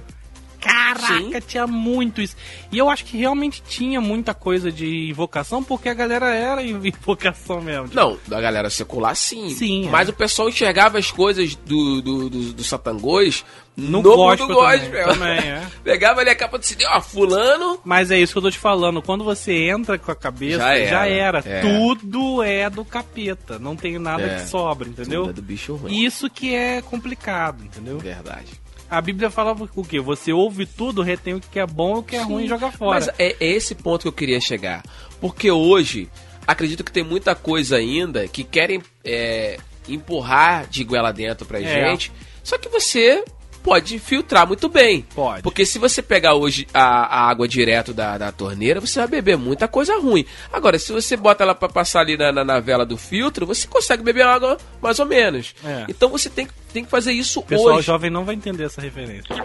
Caraca, 0.94 1.42
tinha 1.42 1.68
muito 1.68 2.22
isso. 2.22 2.36
E 2.72 2.78
eu 2.78 2.90
acho 2.90 3.06
que 3.06 3.18
realmente 3.18 3.62
tinha 3.68 4.00
muita 4.02 4.34
coisa 4.34 4.72
de 4.72 5.10
invocação, 5.10 5.64
porque 5.64 5.90
a 5.90 5.94
galera 5.94 6.34
era 6.34 6.62
invocação 6.64 7.62
mesmo. 7.62 7.86
Tipo, 7.88 7.96
Não, 7.96 8.18
da 8.28 8.40
galera 8.42 8.70
secular, 8.70 9.16
sim. 9.16 9.50
Sim, 9.52 9.88
é. 9.88 9.90
Mas 9.90 10.10
o 10.10 10.14
pessoal 10.14 10.50
enxergava 10.50 10.98
as 10.98 11.12
coisas 11.12 11.56
do, 11.56 12.02
do, 12.02 12.30
do, 12.30 12.54
do 12.54 12.64
Satangôs 12.64 13.44
No 13.76 14.02
no 14.02 14.02
gospel 14.02 14.48
mundo 14.48 14.60
gospel. 14.60 15.08
também, 15.08 15.38
também, 15.38 15.50
é. 15.50 15.68
Pegava 15.84 16.22
ali 16.22 16.30
a 16.30 16.36
capa 16.36 16.58
do 16.58 16.66
CD, 16.66 16.86
ó, 16.88 17.02
fulano. 17.02 17.80
Mas 17.84 18.12
é 18.12 18.20
isso 18.20 18.34
que 18.34 18.38
eu 18.40 18.44
tô 18.44 18.52
te 18.52 18.60
falando. 18.60 19.02
Quando 19.02 19.24
você 19.24 19.70
entra 19.70 19.98
com 19.98 20.12
a 20.12 20.16
cabeça, 20.16 20.58
Já 20.60 20.78
já 20.86 21.08
era, 21.08 21.40
era. 21.40 21.44
é. 21.46 21.62
Tudo 21.62 22.44
é 22.44 22.70
do 22.70 22.84
capeta. 22.86 23.58
Não 23.58 23.76
tem 23.76 23.98
nada 23.98 24.24
É. 24.24 24.36
que 24.40 24.48
sobra, 24.50 24.88
entendeu? 24.88 25.22
Tudo 25.22 25.30
é 25.32 25.34
do 25.34 25.42
bicho 25.42 25.76
ruim. 25.76 26.04
Isso 26.04 26.30
que 26.30 26.54
é 26.54 26.82
complicado, 26.82 27.64
entendeu? 27.64 27.98
Verdade. 28.00 28.48
A 28.92 29.00
Bíblia 29.00 29.30
fala 29.30 29.56
o 29.74 29.84
quê? 29.86 30.02
Você 30.02 30.34
ouve 30.34 30.66
tudo, 30.66 31.02
retém 31.02 31.34
o 31.34 31.40
que 31.40 31.58
é 31.58 31.66
bom 31.66 31.96
e 31.96 32.00
o 32.00 32.04
que 32.04 32.16
é 32.18 32.22
ruim 32.22 32.44
e 32.44 32.48
joga 32.50 32.70
fora. 32.70 33.00
Mas 33.00 33.08
é, 33.18 33.38
é 33.40 33.48
esse 33.48 33.74
ponto 33.74 34.02
que 34.02 34.08
eu 34.10 34.12
queria 34.12 34.42
chegar. 34.42 34.84
Porque 35.22 35.50
hoje, 35.50 36.10
acredito 36.46 36.84
que 36.84 36.92
tem 36.92 37.02
muita 37.04 37.34
coisa 37.34 37.78
ainda 37.78 38.28
que 38.28 38.44
querem 38.44 38.82
é, 39.02 39.58
empurrar 39.88 40.68
de 40.68 40.84
goela 40.84 41.14
dentro 41.14 41.46
pra 41.46 41.62
É. 41.62 41.64
gente. 41.90 42.12
Só 42.44 42.58
que 42.58 42.68
você 42.68 43.24
pode 43.64 44.00
filtrar 44.00 44.48
muito 44.48 44.68
bem. 44.68 45.06
Pode. 45.16 45.42
Porque 45.44 45.66
se 45.66 45.78
você 45.80 46.02
pegar 46.02 46.34
hoje 46.36 46.68
a, 46.74 46.82
a 47.26 47.30
água 47.30 47.48
direto 47.48 47.94
da, 47.94 48.18
da 48.18 48.32
torneira, 48.32 48.80
você 48.80 49.00
vai 49.00 49.08
beber 49.08 49.38
muita 49.38 49.68
coisa 49.68 49.98
ruim. 50.00 50.26
Agora, 50.52 50.78
se 50.80 50.92
você 50.92 51.16
bota 51.16 51.44
ela 51.44 51.54
pra 51.56 51.70
passar 51.70 52.02
ali 52.02 52.18
na, 52.18 52.32
na, 52.32 52.44
na 52.44 52.60
vela 52.60 52.86
do 52.86 52.98
filtro, 52.98 53.46
você 53.46 53.68
consegue 53.68 54.04
beber 54.04 54.26
água 54.26 54.58
mais 54.82 55.00
ou 55.00 55.06
menos. 55.06 55.54
É. 55.64 55.86
Então 55.90 56.10
você 56.10 56.30
tem, 56.30 56.46
que- 56.46 56.54
tem 56.74 56.84
que 56.84 56.90
fazer 56.90 57.12
isso 57.12 57.40
O 57.40 57.44
pessoal 57.44 57.76
hoje. 57.78 57.88
jovem 57.88 58.10
não 58.10 58.24
vai 58.26 58.36
entender 58.36 58.64
essa 58.66 58.82
referência. 58.82 59.36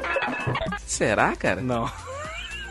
Será, 0.87 1.35
cara? 1.37 1.61
Não. 1.61 1.91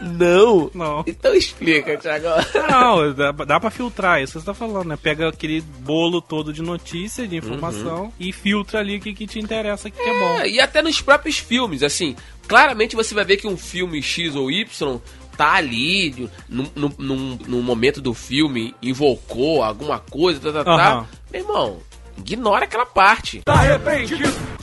Não. 0.01 0.69
Não. 0.73 1.03
Então 1.07 1.33
explica, 1.33 1.97
Thiago. 1.97 2.25
Não, 2.69 3.13
dá, 3.13 3.31
dá 3.31 3.59
pra 3.59 3.69
filtrar, 3.69 4.21
isso 4.21 4.33
que 4.33 4.39
você 4.39 4.45
tá 4.45 4.53
falando, 4.53 4.87
né? 4.87 4.97
Pega 5.01 5.29
aquele 5.29 5.61
bolo 5.61 6.21
todo 6.21 6.51
de 6.53 6.61
notícia, 6.61 7.27
de 7.27 7.35
informação 7.37 8.11
e 8.19 8.31
filtra 8.31 8.79
ali 8.79 8.97
o 8.97 9.01
que, 9.01 9.13
que 9.13 9.27
te 9.27 9.39
interessa, 9.39 9.87
o 9.87 9.91
que, 9.91 10.01
que 10.01 10.09
é 10.09 10.19
bom. 10.19 10.39
É, 10.41 10.49
e 10.49 10.59
até 10.59 10.81
nos 10.81 11.01
próprios 11.01 11.37
filmes, 11.37 11.83
assim, 11.83 12.15
claramente 12.47 12.95
você 12.95 13.13
vai 13.15 13.25
ver 13.25 13.37
que 13.37 13.47
um 13.47 13.57
filme 13.57 14.01
X 14.01 14.35
ou 14.35 14.51
Y 14.51 14.99
tá 15.37 15.53
ali, 15.53 16.29
num, 16.47 16.65
num, 16.75 16.91
num- 16.97 17.39
num 17.47 17.61
momento 17.61 17.99
do 18.01 18.13
filme, 18.13 18.73
invocou 18.81 19.61
alguma 19.63 19.99
coisa, 19.99 20.39
tá, 20.39 20.51
tá, 20.51 20.63
tá. 20.63 20.71
Aham. 20.93 21.07
Meu 21.31 21.41
irmão, 21.41 21.77
ignora 22.17 22.63
aquela 22.65 22.85
parte. 22.85 23.41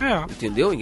É. 0.02 0.22
Entendeu? 0.30 0.72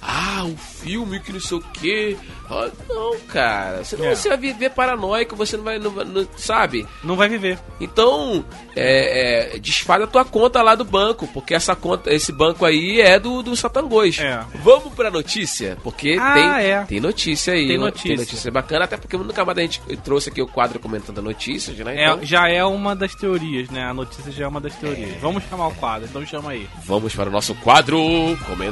Ah, 0.00 0.44
o 0.44 0.56
filme 0.56 1.20
que 1.20 1.32
não 1.32 1.40
sei 1.40 1.58
o 1.58 1.60
quê. 1.72 2.16
Ah, 2.50 2.68
não, 2.88 3.18
cara. 3.28 3.84
Senão 3.84 4.06
É. 4.06 4.14
você 4.14 4.28
vai 4.28 4.38
viver 4.38 4.70
paranoico, 4.70 5.36
você 5.36 5.56
não 5.56 5.64
vai. 5.64 5.78
Não, 5.78 5.90
não- 5.90 6.26
sabe? 6.36 6.86
Não 7.04 7.14
vai 7.16 7.28
viver. 7.28 7.58
Então, 7.80 8.44
é, 8.74 9.54
é, 9.54 9.58
desfaz 9.58 10.02
a 10.02 10.06
tua 10.06 10.24
conta 10.24 10.62
lá 10.62 10.74
do 10.74 10.84
banco, 10.84 11.26
porque 11.28 11.54
essa 11.54 11.76
conta, 11.76 12.12
esse 12.12 12.32
banco 12.32 12.64
aí 12.64 13.00
é 13.00 13.18
do, 13.18 13.42
do 13.42 13.54
Satangôs. 13.56 14.18
É. 14.18 14.40
Vamos 14.62 14.94
pra 14.94 15.10
notícia, 15.10 15.76
porque 15.82 16.16
Ah, 16.20 16.34
tem, 16.34 16.44
é. 16.70 16.84
tem 16.84 17.00
notícia 17.00 17.54
aí. 17.54 17.66
Tem 17.68 17.78
notícia. 17.78 18.08
Tem 18.08 18.16
notícia 18.16 18.50
bacana, 18.50 18.84
até 18.84 18.96
porque 18.96 19.16
nunca 19.16 19.44
mais 19.44 19.58
a 19.58 19.62
gente 19.62 19.80
trouxe 20.02 20.30
aqui 20.30 20.40
o 20.42 20.46
quadro 20.46 20.78
comentando 20.78 21.20
notícias, 21.22 21.76
né? 21.78 21.96
É, 21.96 22.04
Então, 22.06 22.24
já 22.24 22.48
é 22.48 22.64
uma 22.64 22.94
das 22.96 23.14
teorias, 23.14 23.68
né? 23.70 23.84
A 23.84 23.94
notícia 23.94 24.30
já 24.32 24.44
é 24.44 24.48
uma 24.48 24.60
das 24.60 24.74
teorias. 24.74 25.20
Vamos 25.20 25.42
chamar 25.48 25.68
o 25.68 25.74
quadro, 25.74 26.08
então 26.08 26.24
chama 26.26 26.50
aí. 26.52 26.68
vamos 26.84 27.14
para 27.14 27.28
o 27.28 27.32
nosso 27.32 27.54
quadro 27.56 27.98
comentando. 28.46 28.69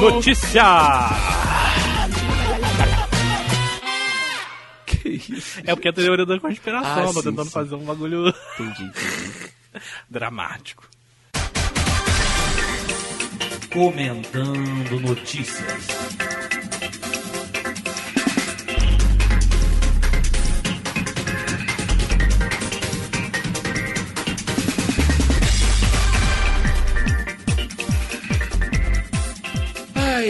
Notícia! 0.00 0.64
Que 4.86 5.08
isso? 5.08 5.60
É 5.64 5.74
porque 5.74 5.88
é 5.88 5.90
a 5.90 5.94
teoria 5.94 6.26
da 6.26 6.38
conspiração, 6.40 6.90
Ah, 7.10 7.12
tô 7.12 7.20
sim, 7.22 7.22
tentando 7.30 7.44
sim. 7.46 7.50
fazer 7.50 7.74
um 7.74 7.84
bagulho 7.84 8.28
Entendi, 8.58 8.82
entendi. 8.84 9.52
dramático. 10.08 10.84
Comentando 13.72 15.00
notícias. 15.00 15.88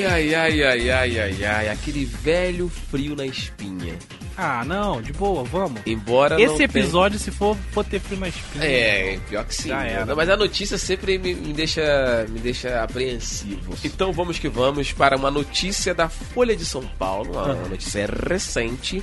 Ai, 0.02 0.34
Ai, 0.34 0.34
ai, 0.34 0.62
ai, 0.64 0.90
ai, 0.90 1.20
ai, 1.20 1.44
ai, 1.44 1.68
aquele 1.68 2.04
velho 2.04 2.68
frio 2.90 3.14
na 3.14 3.24
espinha. 3.24 3.94
Ah, 4.36 4.64
não, 4.64 5.00
de 5.00 5.12
boa, 5.12 5.44
vamos. 5.44 5.80
Embora 5.86 6.40
Esse 6.42 6.54
tenha- 6.56 6.64
episódio, 6.64 7.18
se 7.20 7.30
for, 7.30 7.56
for 7.70 7.84
ter 7.84 8.00
frio 8.00 8.18
na 8.18 8.26
espinha. 8.26 8.64
É, 8.64 9.18
pior 9.28 9.44
que 9.44 9.54
sim. 9.54 9.68
Né? 9.68 10.04
Mas 10.16 10.28
a 10.28 10.36
notícia 10.36 10.76
sempre 10.76 11.16
me, 11.18 11.34
me 11.34 11.52
deixa, 11.52 12.26
me 12.28 12.40
deixa 12.40 12.82
apreensivo. 12.82 13.74
Então 13.84 14.12
vamos 14.12 14.36
que 14.40 14.48
vamos 14.48 14.92
para 14.92 15.16
uma 15.16 15.30
notícia 15.30 15.94
da 15.94 16.08
Folha 16.08 16.56
de 16.56 16.64
São 16.64 16.82
Paulo, 16.98 17.30
uma 17.34 17.42
Aham. 17.52 17.68
notícia 17.68 18.08
recente, 18.28 19.00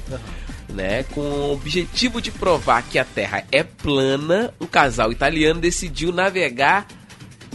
né? 0.67 1.03
Com 1.11 1.21
o 1.21 1.53
objetivo 1.53 2.21
de 2.21 2.31
provar 2.31 2.83
que 2.83 2.99
a 2.99 3.05
Terra 3.05 3.45
é 3.53 3.63
plana, 3.63 4.53
um 4.59 4.65
casal 4.65 5.13
italiano 5.13 5.61
decidiu 5.61 6.11
navegar 6.11 6.85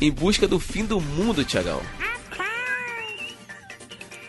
em 0.01 0.11
busca 0.11 0.49
do 0.49 0.59
fim 0.59 0.85
do 0.85 0.99
mundo, 1.01 1.45
Tiagão. 1.45 1.81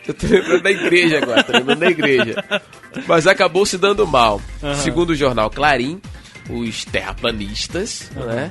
Eu 0.08 0.14
tô 0.14 0.26
lembrando 0.26 0.62
da 0.62 0.70
igreja 0.70 1.18
agora, 1.18 1.44
tô 1.44 1.52
lembrando 1.52 1.80
da 1.80 1.90
igreja. 1.90 2.44
Mas 3.06 3.26
acabou 3.26 3.66
se 3.66 3.76
dando 3.76 4.06
mal. 4.06 4.40
Aham. 4.62 4.74
Segundo 4.76 5.10
o 5.10 5.14
jornal 5.14 5.50
Clarim, 5.50 6.00
os 6.48 6.84
terraplanistas, 6.86 8.10
né? 8.16 8.50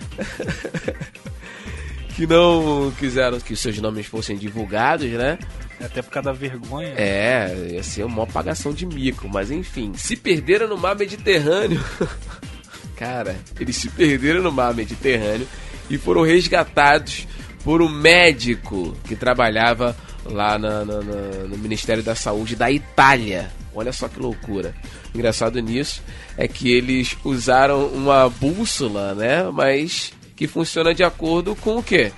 que 2.15 2.27
não 2.27 2.93
quiseram 2.99 3.39
que 3.39 3.53
os 3.53 3.59
seus 3.59 3.79
nomes 3.79 4.05
fossem 4.05 4.37
divulgados, 4.37 5.09
né? 5.09 5.39
Até 5.83 6.01
por 6.01 6.11
causa 6.11 6.31
da 6.31 6.33
vergonha. 6.33 6.93
É, 6.95 7.71
ia 7.73 7.83
ser 7.83 8.03
uma 8.03 8.27
pagação 8.27 8.71
de 8.71 8.85
mico, 8.85 9.27
mas 9.27 9.49
enfim, 9.49 9.93
se 9.95 10.15
perderam 10.15 10.67
no 10.67 10.77
mar 10.77 10.95
Mediterrâneo. 10.95 11.83
Cara, 12.95 13.35
eles 13.59 13.75
se 13.75 13.89
perderam 13.89 14.41
no 14.41 14.51
mar 14.51 14.73
Mediterrâneo 14.73 15.47
e 15.89 15.97
foram 15.97 16.23
resgatados 16.23 17.27
por 17.63 17.81
um 17.81 17.89
médico 17.89 18.95
que 19.03 19.15
trabalhava 19.15 19.95
lá 20.31 20.57
na- 20.57 20.83
na- 20.85 21.01
na- 21.01 21.47
no 21.49 21.57
Ministério 21.57 22.03
da 22.03 22.15
Saúde 22.15 22.55
da 22.55 22.71
Itália. 22.71 23.49
Olha 23.73 23.91
só 23.93 24.07
que 24.07 24.19
loucura. 24.19 24.73
Engraçado 25.13 25.59
nisso 25.61 26.01
é 26.37 26.47
que 26.47 26.71
eles 26.71 27.15
usaram 27.23 27.85
uma 27.87 28.27
bússola, 28.29 29.13
né? 29.13 29.43
Mas 29.53 30.11
que 30.35 30.47
funciona 30.47 30.93
de 30.93 31.03
acordo 31.03 31.55
com 31.55 31.77
o 31.77 31.83
quê? 31.83 32.11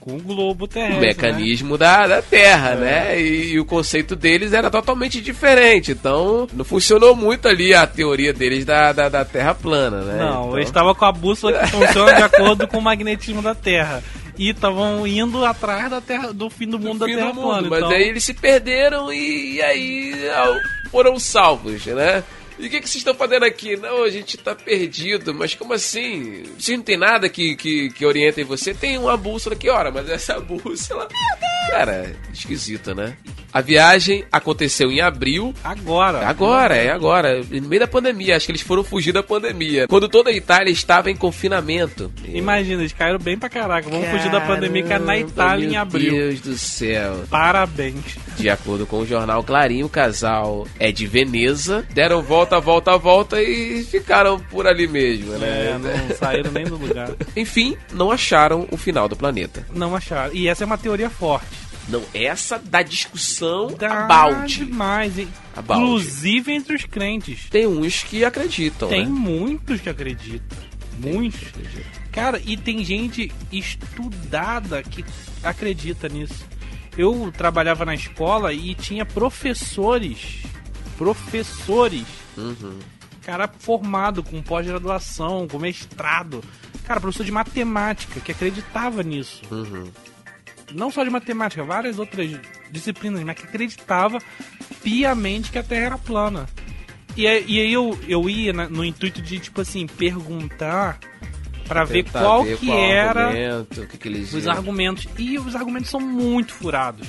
Com 0.00 0.16
o 0.16 0.20
globo 0.20 0.66
o 0.66 0.68
terrestre. 0.68 1.00
mecanismo 1.00 1.78
da, 1.78 2.06
da 2.06 2.20
Terra, 2.20 2.74
né? 2.74 3.18
E, 3.18 3.52
e 3.52 3.58
o 3.60 3.64
conceito 3.64 4.14
deles 4.14 4.52
era 4.52 4.70
totalmente 4.70 5.18
diferente. 5.20 5.92
Então, 5.92 6.46
não 6.52 6.62
funcionou 6.64 7.16
muito 7.16 7.48
ali 7.48 7.72
a 7.72 7.86
teoria 7.86 8.30
deles 8.32 8.66
da, 8.66 8.92
da, 8.92 9.08
da 9.08 9.24
Terra 9.24 9.54
plana, 9.54 10.02
né? 10.02 10.18
Não, 10.18 10.42
então... 10.48 10.56
eles 10.56 10.68
estavam 10.68 10.94
com 10.94 11.04
a 11.06 11.12
bússola 11.12 11.58
que 11.60 11.70
funciona 11.70 12.12
de 12.14 12.22
acordo 12.22 12.68
com 12.68 12.76
o 12.78 12.82
magnetismo 12.82 13.40
da 13.40 13.54
Terra. 13.54 14.02
E 14.36 14.50
estavam 14.50 15.06
indo 15.06 15.44
atrás 15.44 15.88
da 15.90 16.00
terra, 16.00 16.32
do 16.32 16.50
fim 16.50 16.66
do 16.68 16.78
mundo 16.78 17.00
da 17.00 17.06
fim 17.06 17.14
Terra 17.14 17.28
do 17.28 17.34
mundo, 17.34 17.46
plana. 17.46 17.68
Mas 17.68 17.78
então... 17.78 17.90
aí 17.90 18.02
eles 18.08 18.24
se 18.24 18.34
perderam 18.34 19.12
e, 19.12 19.54
e 19.56 19.62
aí 19.62 20.28
ao- 20.30 20.60
foram 20.90 21.18
salvos, 21.18 21.86
né? 21.86 22.24
E 22.58 22.66
o 22.66 22.70
que, 22.70 22.80
que 22.80 22.88
vocês 22.88 22.96
estão 23.00 23.14
fazendo 23.14 23.44
aqui? 23.44 23.76
Não, 23.76 24.04
a 24.04 24.10
gente 24.10 24.36
tá 24.36 24.54
perdido, 24.54 25.34
mas 25.34 25.54
como 25.54 25.72
assim? 25.72 26.44
Vocês 26.56 26.76
não 26.78 26.84
tem 26.84 26.96
nada 26.96 27.28
que, 27.28 27.56
que, 27.56 27.90
que 27.90 28.06
orientem 28.06 28.44
você? 28.44 28.72
Tem 28.72 28.96
uma 28.96 29.16
bússola 29.16 29.56
que 29.56 29.68
ora, 29.68 29.90
mas 29.90 30.08
essa 30.08 30.38
bússola. 30.40 31.08
Cara, 31.70 32.14
esquisita, 32.32 32.94
né? 32.94 33.16
A 33.54 33.60
viagem 33.60 34.24
aconteceu 34.32 34.90
em 34.90 35.00
abril 35.00 35.54
Agora. 35.62 36.26
Agora, 36.26 36.74
é 36.74 36.90
agora. 36.90 37.40
No 37.40 37.68
meio 37.68 37.80
da 37.80 37.86
pandemia. 37.86 38.36
Acho 38.36 38.46
que 38.46 38.52
eles 38.52 38.62
foram 38.62 38.82
fugir 38.82 39.12
da 39.12 39.22
pandemia. 39.22 39.86
Quando 39.86 40.08
toda 40.08 40.30
a 40.30 40.32
Itália 40.32 40.72
estava 40.72 41.08
em 41.08 41.14
confinamento. 41.14 42.12
Imagina, 42.24 42.82
eles 42.82 42.92
caíram 42.92 43.20
bem 43.20 43.38
pra 43.38 43.48
caraca. 43.48 43.88
Vamos 43.88 44.08
fugir 44.08 44.28
da 44.28 44.40
pandemia 44.40 44.82
que 44.82 44.92
é 44.92 44.98
na 44.98 45.16
Itália 45.16 45.66
em 45.66 45.70
Meu 45.70 45.80
abril. 45.80 46.10
Deus 46.10 46.40
do 46.40 46.58
céu. 46.58 47.22
Parabéns. 47.30 48.16
De 48.36 48.50
acordo 48.50 48.86
com 48.86 48.98
o 48.98 49.06
jornal 49.06 49.44
Clarim, 49.44 49.84
o 49.84 49.88
casal 49.88 50.66
é 50.80 50.90
de 50.90 51.06
Veneza. 51.06 51.86
Deram 51.94 52.22
volta, 52.22 52.58
volta, 52.58 52.98
volta 52.98 53.40
e 53.40 53.84
ficaram 53.84 54.40
por 54.40 54.66
ali 54.66 54.88
mesmo, 54.88 55.32
né? 55.34 55.68
É, 55.68 55.78
não 55.78 56.16
saíram 56.16 56.50
nem 56.50 56.64
do 56.64 56.76
lugar. 56.76 57.12
Enfim, 57.36 57.76
não 57.92 58.10
acharam 58.10 58.66
o 58.72 58.76
final 58.76 59.08
do 59.08 59.14
planeta. 59.14 59.64
Não 59.72 59.94
acharam. 59.94 60.34
E 60.34 60.48
essa 60.48 60.64
é 60.64 60.66
uma 60.66 60.76
teoria 60.76 61.08
forte. 61.08 61.63
Não, 61.88 62.02
essa 62.14 62.58
da 62.58 62.82
discussão 62.82 63.68
Dá 63.78 64.04
about. 64.04 64.46
demais, 64.46 65.18
hein? 65.18 65.28
About. 65.54 65.80
Inclusive 65.80 66.52
entre 66.52 66.74
os 66.74 66.84
crentes. 66.84 67.46
Tem 67.50 67.66
uns 67.66 68.02
que 68.02 68.24
acreditam, 68.24 68.88
Tem 68.88 69.04
né? 69.04 69.10
muitos 69.10 69.80
que 69.80 69.88
acreditam. 69.88 70.58
Muitos. 70.98 71.52
Cara, 72.12 72.40
e 72.44 72.56
tem 72.56 72.84
gente 72.84 73.30
estudada 73.52 74.82
que 74.82 75.04
acredita 75.42 76.08
nisso. 76.08 76.46
Eu 76.96 77.32
trabalhava 77.36 77.84
na 77.84 77.94
escola 77.94 78.52
e 78.52 78.74
tinha 78.74 79.04
professores. 79.04 80.42
Professores. 80.96 82.06
Uhum. 82.36 82.78
Cara 83.22 83.48
formado 83.58 84.22
com 84.22 84.40
pós-graduação, 84.40 85.48
com 85.48 85.58
mestrado. 85.58 86.42
Cara, 86.84 87.00
professor 87.00 87.24
de 87.24 87.32
matemática 87.32 88.20
que 88.20 88.30
acreditava 88.30 89.02
nisso. 89.02 89.42
Uhum. 89.50 89.90
Não 90.72 90.90
só 90.90 91.04
de 91.04 91.10
matemática, 91.10 91.62
várias 91.64 91.98
outras 91.98 92.30
disciplinas, 92.70 93.22
mas 93.22 93.36
que 93.36 93.44
acreditava 93.44 94.18
piamente 94.82 95.50
que 95.50 95.58
a 95.58 95.62
Terra 95.62 95.86
era 95.86 95.98
plana. 95.98 96.46
E 97.16 97.26
aí, 97.26 97.44
e 97.46 97.60
aí 97.60 97.72
eu, 97.72 97.98
eu 98.08 98.28
ia 98.28 98.52
na- 98.52 98.68
no 98.68 98.84
intuito 98.84 99.22
de, 99.22 99.38
tipo 99.38 99.60
assim, 99.60 99.86
perguntar 99.86 100.98
pra 101.68 101.84
ver 101.84 102.04
qual 102.10 102.42
ver 102.44 102.58
que 102.58 102.66
qual 102.66 102.78
era 102.78 103.26
argumento, 103.28 103.86
que, 103.86 103.98
que 103.98 104.08
os 104.08 104.44
iam- 104.44 104.52
argumentos. 104.52 105.08
E 105.18 105.38
os 105.38 105.54
argumentos 105.54 105.90
são 105.90 106.00
muito 106.00 106.52
furados. 106.52 107.06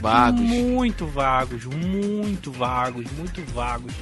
vagos. 0.00 0.40
Muito 0.40 1.06
vagos, 1.06 1.64
muito 1.66 2.50
vagos, 2.52 3.04
muito 3.12 3.42
vagos. 3.52 3.92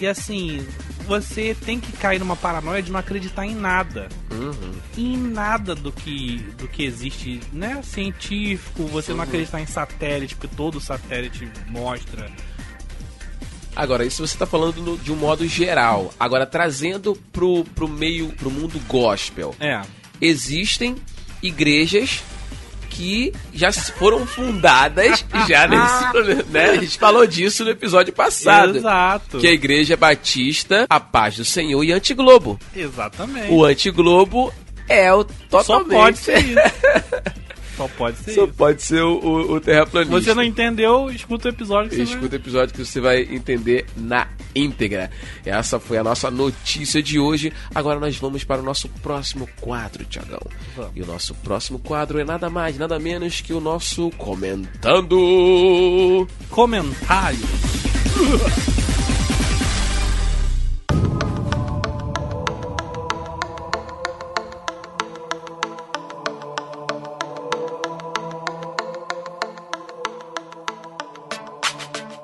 E 0.00 0.06
assim, 0.06 0.66
você 1.06 1.54
tem 1.54 1.78
que 1.78 1.92
cair 1.92 2.18
numa 2.18 2.34
paranoia 2.34 2.82
de 2.82 2.90
não 2.90 2.98
acreditar 2.98 3.44
em 3.44 3.54
nada. 3.54 4.08
Uhum. 4.30 4.72
Em 4.96 5.16
nada 5.16 5.74
do 5.74 5.92
que, 5.92 6.38
do 6.56 6.66
que 6.66 6.84
existe, 6.84 7.40
né? 7.52 7.82
Científico, 7.82 8.86
você 8.86 9.12
não 9.12 9.22
acreditar 9.22 9.60
em 9.60 9.66
satélite, 9.66 10.34
porque 10.36 10.56
todo 10.56 10.80
satélite 10.80 11.46
mostra. 11.68 12.30
Agora, 13.76 14.04
isso 14.04 14.26
você 14.26 14.36
tá 14.38 14.46
falando 14.46 14.98
de 15.02 15.12
um 15.12 15.16
modo 15.16 15.46
geral. 15.46 16.12
Agora, 16.18 16.46
trazendo 16.46 17.14
pro, 17.30 17.64
pro 17.64 17.86
meio, 17.86 18.28
pro 18.32 18.50
mundo 18.50 18.80
gospel. 18.88 19.54
É. 19.60 19.82
Existem 20.20 20.96
igrejas 21.42 22.22
que 23.00 23.32
já 23.54 23.72
foram 23.72 24.26
fundadas 24.26 25.24
já 25.48 25.66
nesse, 25.66 26.50
né? 26.50 26.70
A 26.72 26.76
gente 26.76 26.98
falou 26.98 27.26
disso 27.26 27.64
no 27.64 27.70
episódio 27.70 28.12
passado. 28.12 28.76
Exato. 28.76 29.38
Que 29.38 29.48
a 29.48 29.52
Igreja 29.52 29.96
Batista, 29.96 30.84
a 30.86 31.00
Paz 31.00 31.38
do 31.38 31.44
Senhor 31.44 31.82
e 31.82 31.92
Antiglobo. 31.92 32.60
Exatamente. 32.76 33.50
O 33.50 33.64
Antiglobo 33.64 34.52
é 34.86 35.10
o 35.14 35.24
totalmente... 35.24 35.88
Só 35.88 35.98
pode 35.98 36.18
ser 36.18 36.38
isso. 36.40 36.60
Só 37.80 37.88
pode 37.88 38.18
ser 38.18 38.32
Só 38.32 38.44
isso. 38.44 38.52
pode 38.52 38.82
ser 38.82 39.02
o, 39.02 39.18
o, 39.18 39.52
o 39.54 39.60
terraplanista. 39.60 40.20
Você 40.20 40.34
não 40.34 40.42
entendeu, 40.42 41.10
escuta 41.10 41.48
o 41.48 41.50
episódio 41.50 41.88
que 41.88 41.96
você 41.96 42.04
vai... 42.04 42.14
Escuta 42.14 42.36
o 42.36 42.38
episódio 42.38 42.74
que 42.74 42.84
você 42.84 43.00
vai 43.00 43.22
entender 43.22 43.86
na 43.96 44.28
íntegra. 44.54 45.10
Essa 45.46 45.80
foi 45.80 45.96
a 45.96 46.04
nossa 46.04 46.30
notícia 46.30 47.02
de 47.02 47.18
hoje. 47.18 47.50
Agora 47.74 47.98
nós 47.98 48.18
vamos 48.18 48.44
para 48.44 48.60
o 48.60 48.64
nosso 48.64 48.86
próximo 49.02 49.48
quadro, 49.62 50.04
Tiagão. 50.04 50.42
E 50.94 51.00
o 51.00 51.06
nosso 51.06 51.34
próximo 51.36 51.78
quadro 51.78 52.18
é 52.18 52.24
nada 52.24 52.50
mais, 52.50 52.76
nada 52.76 52.98
menos 52.98 53.40
que 53.40 53.54
o 53.54 53.60
nosso 53.60 54.10
Comentando. 54.18 55.16
Comentário. 56.50 57.38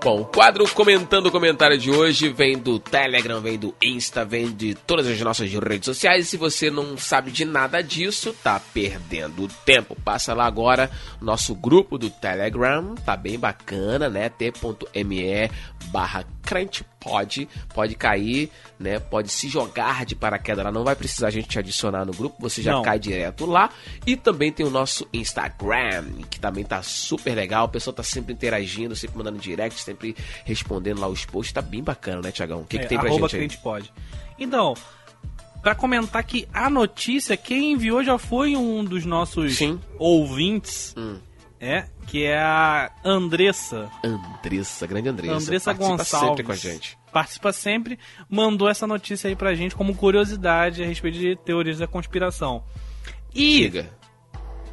Bom, 0.06 0.20
o 0.20 0.24
quadro 0.24 0.64
Comentando 0.72 1.26
o 1.26 1.32
Comentário 1.32 1.76
de 1.76 1.90
hoje 1.90 2.28
vem 2.28 2.56
do 2.56 2.78
Telegram, 2.78 3.40
vem 3.40 3.58
do 3.58 3.74
Insta, 3.82 4.24
vem 4.24 4.54
de 4.54 4.72
todas 4.72 5.04
as 5.08 5.20
nossas 5.20 5.50
redes 5.52 5.84
sociais. 5.84 6.28
Se 6.28 6.36
você 6.36 6.70
não 6.70 6.96
sabe 6.96 7.32
de 7.32 7.44
nada 7.44 7.82
disso, 7.82 8.32
tá 8.32 8.60
perdendo 8.72 9.48
tempo. 9.64 9.96
Passa 10.04 10.32
lá 10.32 10.46
agora, 10.46 10.88
nosso 11.20 11.56
grupo 11.56 11.98
do 11.98 12.08
Telegram, 12.08 12.94
tá 12.94 13.16
bem 13.16 13.36
bacana, 13.36 14.08
né? 14.08 14.28
t.me 14.28 15.50
barra 15.86 16.24
crentepod, 16.46 17.48
pode 17.74 17.94
cair, 17.94 18.50
né? 18.78 18.98
Pode 18.98 19.30
se 19.30 19.48
jogar 19.48 20.06
de 20.06 20.14
paraquedas 20.14 20.64
lá, 20.64 20.70
não 20.72 20.85
vai 20.85 20.94
precisar 20.96 21.26
a 21.28 21.30
gente 21.30 21.48
te 21.48 21.59
adicionar 21.59 22.04
no 22.04 22.12
grupo, 22.12 22.37
você 22.40 22.62
já 22.62 22.72
Não. 22.72 22.82
cai 22.82 22.98
direto 22.98 23.44
lá. 23.46 23.70
E 24.06 24.16
também 24.16 24.52
tem 24.52 24.64
o 24.64 24.70
nosso 24.70 25.06
Instagram, 25.12 26.04
que 26.30 26.38
também 26.40 26.64
tá 26.64 26.82
super 26.82 27.35
legal. 27.35 27.66
O 27.66 27.68
pessoal 27.68 27.94
tá 27.94 28.02
sempre 28.02 28.32
interagindo, 28.32 28.94
sempre 28.96 29.18
mandando 29.18 29.38
direct, 29.38 29.80
sempre 29.80 30.16
respondendo 30.44 31.00
lá 31.00 31.09
os 31.09 31.24
posts. 31.26 31.52
Tá 31.52 31.62
bem 31.62 31.82
bacana, 31.82 32.22
né, 32.22 32.32
Tiagão? 32.32 32.61
O 32.61 32.64
que, 32.64 32.78
que 32.78 32.85
É, 32.85 32.88
tem 32.88 32.98
pra 32.98 33.11
gente 33.11 33.22
aí? 33.24 33.28
crente 33.30 33.59
pode. 33.59 33.92
Então, 34.38 34.74
pra 35.62 35.74
comentar 35.74 36.22
que 36.24 36.46
a 36.52 36.68
notícia, 36.70 37.37
quem 37.37 37.72
enviou 37.72 38.04
já 38.04 38.18
foi 38.18 38.54
um 38.56 38.85
dos 38.85 39.04
nossos 39.04 39.56
Sim. 39.56 39.80
ouvintes. 39.98 40.94
Hum. 40.96 41.18
É, 41.58 41.86
que 42.06 42.24
é 42.24 42.38
a 42.38 42.90
Andressa. 43.04 43.90
Andressa, 44.04 44.86
grande 44.86 45.08
Andressa. 45.08 45.34
Andressa 45.34 45.74
Participa 45.74 45.96
Gonçalves. 45.96 46.28
sempre 46.28 46.42
com 46.44 46.52
a 46.52 46.56
gente. 46.56 46.98
Participa 47.12 47.52
sempre, 47.52 47.98
mandou 48.28 48.68
essa 48.68 48.86
notícia 48.86 49.28
aí 49.28 49.34
pra 49.34 49.54
gente 49.54 49.74
como 49.74 49.94
curiosidade 49.94 50.82
a 50.82 50.86
respeito 50.86 51.18
de 51.18 51.34
teorias 51.36 51.78
da 51.78 51.86
conspiração. 51.86 52.62
E 53.34 53.60
Diga. 53.62 53.90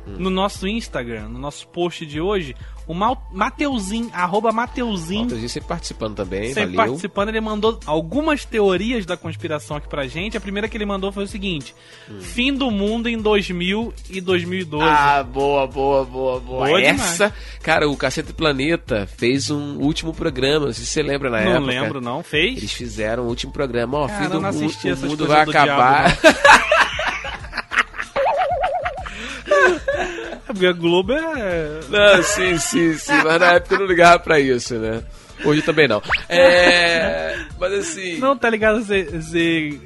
no 0.05 0.29
nosso 0.29 0.67
Instagram, 0.67 1.29
no 1.29 1.39
nosso 1.39 1.67
post 1.69 2.05
de 2.05 2.19
hoje, 2.19 2.53
o 2.87 2.93
Mateuzinho, 3.31 4.09
arroba 4.13 4.51
Mateuzinho, 4.51 5.29
Malta 5.29 5.47
sempre 5.47 5.69
participando 5.69 6.15
também, 6.15 6.53
sempre 6.53 6.75
valeu. 6.75 6.91
participando, 6.93 7.29
ele 7.29 7.41
mandou 7.41 7.79
algumas 7.85 8.45
teorias 8.45 9.05
da 9.05 9.15
conspiração 9.15 9.77
aqui 9.77 9.87
pra 9.87 10.07
gente. 10.07 10.35
A 10.37 10.41
primeira 10.41 10.67
que 10.67 10.75
ele 10.77 10.85
mandou 10.85 11.11
foi 11.11 11.23
o 11.23 11.27
seguinte: 11.27 11.73
fim 12.19 12.53
do 12.53 12.69
mundo 12.69 13.07
em 13.07 13.17
2000 13.17 13.93
e 14.09 14.21
2012. 14.21 14.83
Hum. 14.83 14.87
Ah, 14.89 15.23
boa, 15.23 15.67
boa, 15.67 16.05
boa, 16.05 16.39
boa. 16.39 16.67
Boa 16.67 16.81
Essa, 16.81 17.33
cara, 17.61 17.89
o 17.89 17.95
Cacete 17.95 18.33
Planeta 18.33 19.07
fez 19.17 19.49
um 19.49 19.77
último 19.77 20.13
programa, 20.13 20.67
não 20.67 20.73
sei 20.73 20.85
se 20.85 20.91
você 20.91 21.03
lembra 21.03 21.29
na 21.29 21.41
não 21.41 21.51
época. 21.51 21.65
lembro, 21.65 22.01
não. 22.01 22.23
Fez? 22.23 22.57
Eles 22.57 22.73
fizeram 22.73 23.23
o 23.23 23.27
último 23.27 23.51
programa, 23.51 23.97
ó, 23.99 24.07
Cara, 24.07 24.23
fim 24.23 24.29
do 24.29 24.41
não 24.41 24.51
mundo, 24.51 24.71
o 25.03 25.07
mundo 25.07 25.27
vai 25.27 25.45
do 25.45 25.51
diabo, 25.51 25.81
Porque 30.53 30.65
a 30.65 30.71
Globo 30.71 31.13
é. 31.13 31.79
Não, 31.89 32.23
sim, 32.23 32.57
sim, 32.57 32.93
sim, 32.95 33.13
mas 33.23 33.39
na 33.39 33.53
época 33.53 33.75
eu 33.75 33.79
não 33.79 33.85
ligava 33.87 34.19
pra 34.19 34.39
isso, 34.39 34.75
né? 34.75 35.03
Hoje 35.43 35.61
também 35.61 35.87
não. 35.87 36.01
É, 36.29 37.37
mas 37.59 37.73
assim... 37.73 38.17
Não, 38.17 38.37
tá 38.37 38.49
ligado? 38.49 38.83
Você, 38.83 39.03
você 39.03 39.79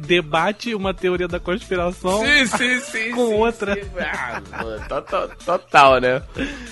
debate 0.00 0.74
uma 0.74 0.94
teoria 0.94 1.26
da 1.26 1.40
conspiração. 1.40 2.24
Sim, 2.24 2.46
sim, 2.46 2.80
sim. 2.80 3.10
com 3.16 3.34
outra. 3.34 3.76
Ah, 3.98 4.40
mano, 4.62 4.84
total, 4.88 5.28
total, 5.44 6.00
né? 6.00 6.22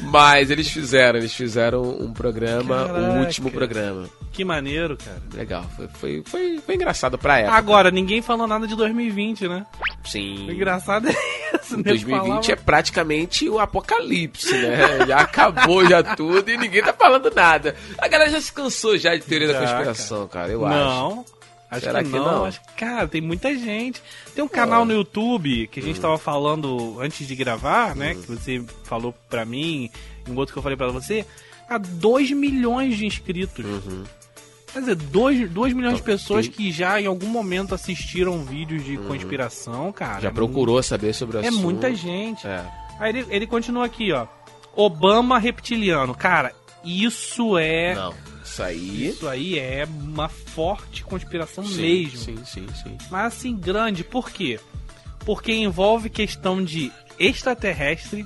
Mas 0.03 0.51
eles 0.51 0.71
fizeram, 0.71 1.19
eles 1.19 1.35
fizeram 1.35 1.83
um 1.83 2.13
programa, 2.13 2.87
Caraca. 2.87 3.13
o 3.13 3.19
último 3.21 3.51
programa. 3.51 4.09
Que 4.33 4.45
maneiro, 4.45 4.97
cara. 4.97 5.21
Legal, 5.35 5.65
foi, 5.77 5.89
foi, 5.89 6.23
foi, 6.25 6.59
foi 6.59 6.75
engraçado 6.77 7.19
pra 7.19 7.39
época. 7.39 7.57
Agora, 7.57 7.91
ninguém 7.91 8.23
falou 8.23 8.47
nada 8.47 8.67
de 8.67 8.77
2020, 8.77 9.49
né? 9.49 9.67
Sim. 10.05 10.49
O 10.49 10.53
engraçado 10.53 11.09
é 11.09 11.15
isso, 11.57 11.77
né? 11.77 11.83
2020 11.83 12.53
é 12.53 12.57
praticamente 12.57 13.49
o 13.49 13.59
apocalipse, 13.59 14.53
né? 14.53 15.07
Já 15.07 15.19
acabou 15.19 15.85
já 15.87 16.03
tudo 16.15 16.49
e 16.49 16.57
ninguém 16.57 16.83
tá 16.83 16.93
falando 16.93 17.31
nada. 17.35 17.75
A 17.99 18.07
galera 18.07 18.31
já 18.31 18.41
se 18.41 18.53
cansou 18.53 18.97
já 18.97 19.15
de 19.15 19.23
teoria 19.23 19.49
da 19.49 19.55
Já, 19.55 19.61
conspiração, 19.61 20.29
cara, 20.29 20.53
eu 20.53 20.65
acho. 20.65 20.77
Não. 20.77 21.25
Acho 21.71 21.85
Será 21.85 22.03
que, 22.03 22.11
que 22.11 22.17
não. 22.17 22.25
não? 22.25 22.45
Acho 22.45 22.61
cara, 22.77 23.07
tem 23.07 23.21
muita 23.21 23.55
gente. 23.55 24.03
Tem 24.35 24.43
um 24.43 24.49
canal 24.49 24.85
no 24.85 24.93
YouTube 24.93 25.69
que 25.69 25.79
a 25.79 25.83
gente 25.83 26.01
tava 26.01 26.19
falando 26.19 27.01
antes 27.01 27.27
de 27.27 27.37
gravar, 27.37 27.95
né? 27.95 28.15
Que 28.15 28.27
você 28.27 28.65
falou 28.85 29.15
pra 29.29 29.45
mim, 29.45 29.89
e 30.27 30.31
um 30.31 30.37
outro 30.37 30.53
que 30.53 30.59
eu 30.59 30.63
falei 30.63 30.77
pra 30.77 30.89
você. 30.89 31.25
Há 31.69 31.79
2 31.79 32.33
milhões 32.33 32.97
de 32.97 33.07
inscritos. 33.07 33.65
Quer 34.73 34.81
dizer, 34.81 34.95
2 34.95 35.39
milhões 35.73 35.97
de 35.97 36.01
Então, 36.01 36.15
pessoas 36.15 36.47
tem- 36.47 36.55
que 36.55 36.71
já 36.73 37.01
em 37.01 37.07
algum 37.07 37.27
momento 37.27 37.75
assistiram 37.75 38.45
vídeos 38.45 38.85
de 38.85 38.97
conspiração, 38.99 39.91
cara. 39.93 40.21
Já 40.21 40.29
É 40.29 40.33
procurou 40.33 40.81
saber 40.83 41.13
sobre 41.13 41.37
o 41.39 41.41
É 41.45 41.49
assunto. 41.49 41.61
muita 41.63 41.95
gente. 41.95 42.47
É. 42.47 42.65
Aí 42.99 43.11
ele, 43.11 43.27
ele 43.31 43.47
continua 43.47 43.85
aqui, 43.87 44.13
ó. 44.13 44.27
Obama 44.77 45.39
reptiliano. 45.39 46.15
Cara, 46.15 46.53
isso 46.85 47.59
é. 47.59 47.95
Não, 47.95 48.15
isso 48.45 48.63
aí... 48.63 49.09
Isso 49.09 49.29
aí 49.29 49.59
é 49.59 49.87
uma 49.91 50.29
forte 50.29 51.03
conspiração 51.03 51.65
Sim, 51.65 51.83
mesmo. 52.05 52.19
Sim, 52.19 52.39
sim, 52.45 52.67
sim. 52.83 52.97
Mas 53.11 53.35
assim, 53.35 53.57
grande, 53.57 54.05
por 54.05 54.31
quê? 54.31 54.61
Porque 55.25 55.53
envolve 55.53 56.09
questão 56.09 56.63
de 56.65 56.93
extraterrestre 57.19 58.25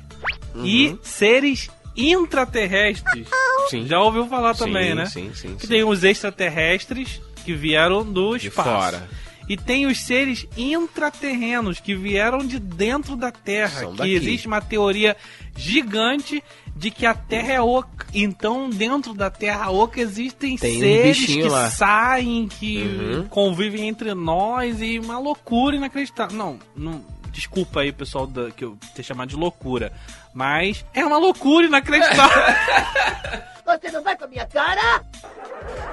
e 0.63 0.89
Uhum. 0.89 0.99
seres 1.03 1.71
intraterrestres. 1.97 3.27
Sim. 3.71 3.87
Já 3.87 4.01
ouviu 4.01 4.27
falar 4.27 4.55
Sim, 4.55 4.65
também, 4.65 4.95
né? 4.95 5.07
Sim, 5.07 5.31
sim, 5.35 5.55
Que 5.57 5.63
sim. 5.63 5.69
tem 5.69 5.85
os 5.85 6.05
extraterrestres 6.05 7.21
que 7.45 7.55
vieram 7.55 8.05
do 8.05 8.37
De 8.37 8.49
espaço. 8.49 8.69
fora. 8.69 9.09
E 9.47 9.57
tem 9.59 9.85
os 9.87 10.01
seres 10.01 10.47
intraterrenos 10.57 11.79
que 11.79 11.95
vieram 11.95 12.39
de 12.39 12.59
dentro 12.59 13.15
da 13.15 13.31
Terra. 13.31 13.81
São 13.81 13.93
que 13.93 13.99
daqui. 13.99 14.15
existe 14.15 14.47
uma 14.47 14.61
teoria 14.61 15.15
gigante 15.55 16.43
de 16.75 16.91
que 16.91 17.05
a 17.05 17.13
Terra 17.15 17.53
é 17.53 17.61
oca. 17.61 18.07
Então, 18.15 18.71
dentro 18.71 19.13
da 19.13 19.29
Terra 19.31 19.71
oca 19.71 20.01
existem 20.01 20.57
Tem 20.57 20.77
um 20.77 20.81
seres 20.81 21.19
bichinho 21.19 21.43
que 21.47 21.53
lá. 21.53 21.71
saem, 21.71 22.49
que 22.49 22.79
Uhum. 22.83 23.27
convivem 23.29 23.87
entre 23.87 24.15
nós 24.15 24.81
e 24.81 24.99
uma 24.99 25.19
loucura 25.19 25.77
inacreditável. 25.77 26.37
Não, 26.37 26.59
não. 26.75 27.05
Desculpa 27.35 27.81
aí, 27.81 27.91
pessoal, 27.91 28.29
da, 28.29 28.51
que 28.53 28.65
eu 28.65 28.79
ter 28.95 29.03
chamado 29.03 29.29
de 29.29 29.37
loucura. 29.37 29.93
Mas 30.33 30.85
é 30.95 31.05
uma 31.05 31.19
loucura 31.19 31.67
inacreditável. 31.67 32.43
Você 33.67 33.91
não 33.91 34.03
vai 34.03 34.17
com 34.17 34.25
a 34.25 34.29
minha 34.29 34.47
cara? 34.47 35.03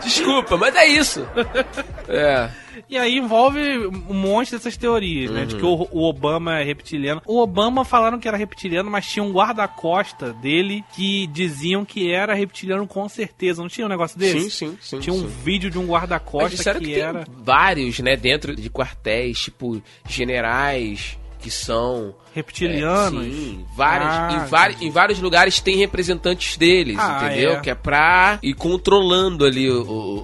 Desculpa, 0.03 0.57
mas 0.57 0.75
é 0.75 0.87
isso. 0.87 1.25
é. 2.07 2.49
E 2.89 2.97
aí 2.97 3.17
envolve 3.17 3.59
um 3.87 4.13
monte 4.13 4.51
dessas 4.51 4.75
teorias, 4.75 5.31
né? 5.31 5.45
De 5.45 5.55
que 5.55 5.65
o, 5.65 5.87
o 5.89 6.03
Obama 6.03 6.59
é 6.59 6.63
reptiliano. 6.63 7.21
O 7.25 7.39
Obama 7.39 7.85
falaram 7.85 8.19
que 8.19 8.27
era 8.27 8.35
reptiliano, 8.35 8.91
mas 8.91 9.07
tinha 9.07 9.23
um 9.23 9.31
guarda-costa 9.31 10.33
dele 10.33 10.83
que 10.93 11.27
diziam 11.27 11.85
que 11.85 12.11
era 12.11 12.33
reptiliano 12.33 12.85
com 12.85 13.07
certeza. 13.07 13.61
Não 13.61 13.69
tinha 13.69 13.85
um 13.85 13.89
negócio 13.89 14.19
desse? 14.19 14.49
Sim, 14.49 14.49
sim, 14.49 14.77
sim. 14.81 14.99
Tinha 14.99 15.13
um 15.13 15.21
sim. 15.21 15.27
vídeo 15.27 15.71
de 15.71 15.79
um 15.79 15.87
guarda-costa 15.87 16.73
que, 16.73 16.79
que, 16.79 16.93
tem 16.93 17.01
era 17.01 17.25
vários, 17.29 17.99
né, 17.99 18.17
dentro 18.17 18.53
de 18.55 18.69
quartéis, 18.69 19.39
tipo, 19.39 19.81
generais 20.07 21.17
que 21.41 21.51
são... 21.51 22.13
reptilianos. 22.33 23.25
É, 23.25 23.29
sim, 23.29 23.65
vários, 23.75 24.09
Ah, 24.09 24.29
em, 24.31 24.49
vari- 24.49 24.77
em 24.81 24.89
vários 24.91 25.19
lugares 25.19 25.59
tem 25.59 25.75
representantes 25.77 26.55
deles, 26.57 26.97
Ah, 26.99 27.25
entendeu? 27.25 27.53
é. 27.53 27.59
Que 27.59 27.69
é 27.71 27.75
pra 27.75 28.39
ir 28.41 28.53
controlando 28.53 29.43
ali 29.45 29.69
o, 29.69 29.81
o, 29.83 30.17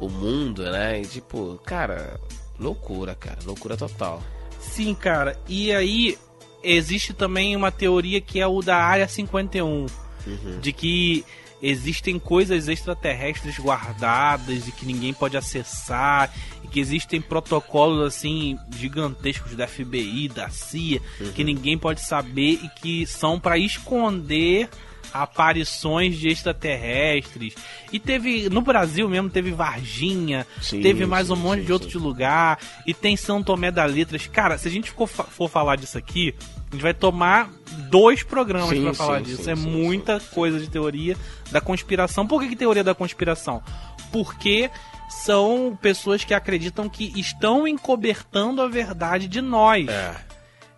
o, 0.00 0.06
o 0.06 0.08
mundo, 0.08 0.62
né? 0.64 1.00
E 1.00 1.06
tipo, 1.06 1.60
cara, 1.64 2.18
loucura, 2.58 3.14
cara, 3.14 3.38
loucura 3.44 3.76
total. 3.76 4.22
Sim, 4.58 4.94
cara. 4.94 5.38
E 5.48 5.72
aí 5.72 6.18
existe 6.62 7.12
também 7.12 7.54
uma 7.56 7.70
teoria 7.70 8.20
que 8.20 8.40
é 8.40 8.46
o 8.46 8.60
da 8.60 8.76
Área 8.76 9.06
51. 9.08 9.86
De 10.60 10.70
que 10.72 11.24
existem 11.62 12.18
coisas 12.18 12.68
extraterrestres 12.68 13.58
guardadas 13.58 14.66
e 14.68 14.72
que 14.72 14.86
ninguém 14.86 15.12
pode 15.12 15.36
acessar. 15.36 16.32
E 16.64 16.68
que 16.68 16.80
existem 16.80 17.20
protocolos 17.20 18.06
assim 18.06 18.58
gigantescos 18.74 19.56
da 19.56 19.66
FBI, 19.66 20.28
da 20.28 20.48
CIA, 20.48 21.00
que 21.34 21.44
ninguém 21.44 21.76
pode 21.76 22.00
saber 22.00 22.60
e 22.62 22.68
que 22.80 23.06
são 23.06 23.38
para 23.38 23.58
esconder 23.58 24.68
aparições 25.12 26.16
de 26.16 26.28
extraterrestres. 26.28 27.54
E 27.92 27.98
teve, 27.98 28.48
no 28.48 28.60
Brasil 28.60 29.08
mesmo, 29.08 29.30
teve 29.30 29.50
Varginha, 29.50 30.46
Sim, 30.60 30.80
teve 30.80 31.06
mais 31.06 31.26
sim, 31.26 31.32
um 31.32 31.36
monte 31.36 31.60
sim, 31.60 31.66
de 31.66 31.72
outros 31.72 31.92
sim. 31.92 31.98
lugar, 31.98 32.58
e 32.86 32.94
tem 32.94 33.16
São 33.16 33.42
Tomé 33.42 33.70
da 33.70 33.84
Letras. 33.84 34.26
Cara, 34.26 34.58
se 34.58 34.68
a 34.68 34.70
gente 34.70 34.90
for, 34.90 35.06
for 35.08 35.48
falar 35.48 35.76
disso 35.76 35.98
aqui, 35.98 36.34
a 36.70 36.74
gente 36.74 36.82
vai 36.82 36.94
tomar 36.94 37.50
dois 37.90 38.22
programas 38.22 38.78
pra 38.78 38.94
falar 38.94 39.20
disso. 39.20 39.48
é 39.50 39.54
muita 39.54 40.20
coisa 40.20 40.58
de 40.60 40.68
teoria 40.68 41.16
da 41.50 41.60
conspiração. 41.60 42.26
Por 42.26 42.40
que, 42.40 42.50
que 42.50 42.56
teoria 42.56 42.84
da 42.84 42.94
conspiração? 42.94 43.62
Porque 44.12 44.70
são 45.08 45.76
pessoas 45.82 46.24
que 46.24 46.32
acreditam 46.32 46.88
que 46.88 47.12
estão 47.18 47.66
encobertando 47.66 48.62
a 48.62 48.68
verdade 48.68 49.26
de 49.26 49.40
nós 49.40 49.88
É. 49.88 50.29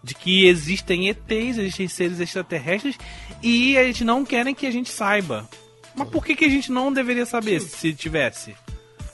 de 0.02 0.14
que 0.14 0.46
existem 0.46 1.08
ETs, 1.08 1.58
existem 1.58 1.88
seres 1.88 2.20
extraterrestres 2.20 2.98
e 3.42 3.76
eles 3.76 4.00
não 4.00 4.24
querem 4.24 4.54
que 4.54 4.66
a 4.66 4.70
gente 4.70 4.90
saiba. 4.90 5.48
Mas 5.94 6.08
por 6.08 6.24
que, 6.24 6.34
que 6.34 6.44
a 6.44 6.48
gente 6.48 6.72
não 6.72 6.92
deveria 6.92 7.26
saber 7.26 7.60
se 7.60 7.92
tivesse? 7.92 8.54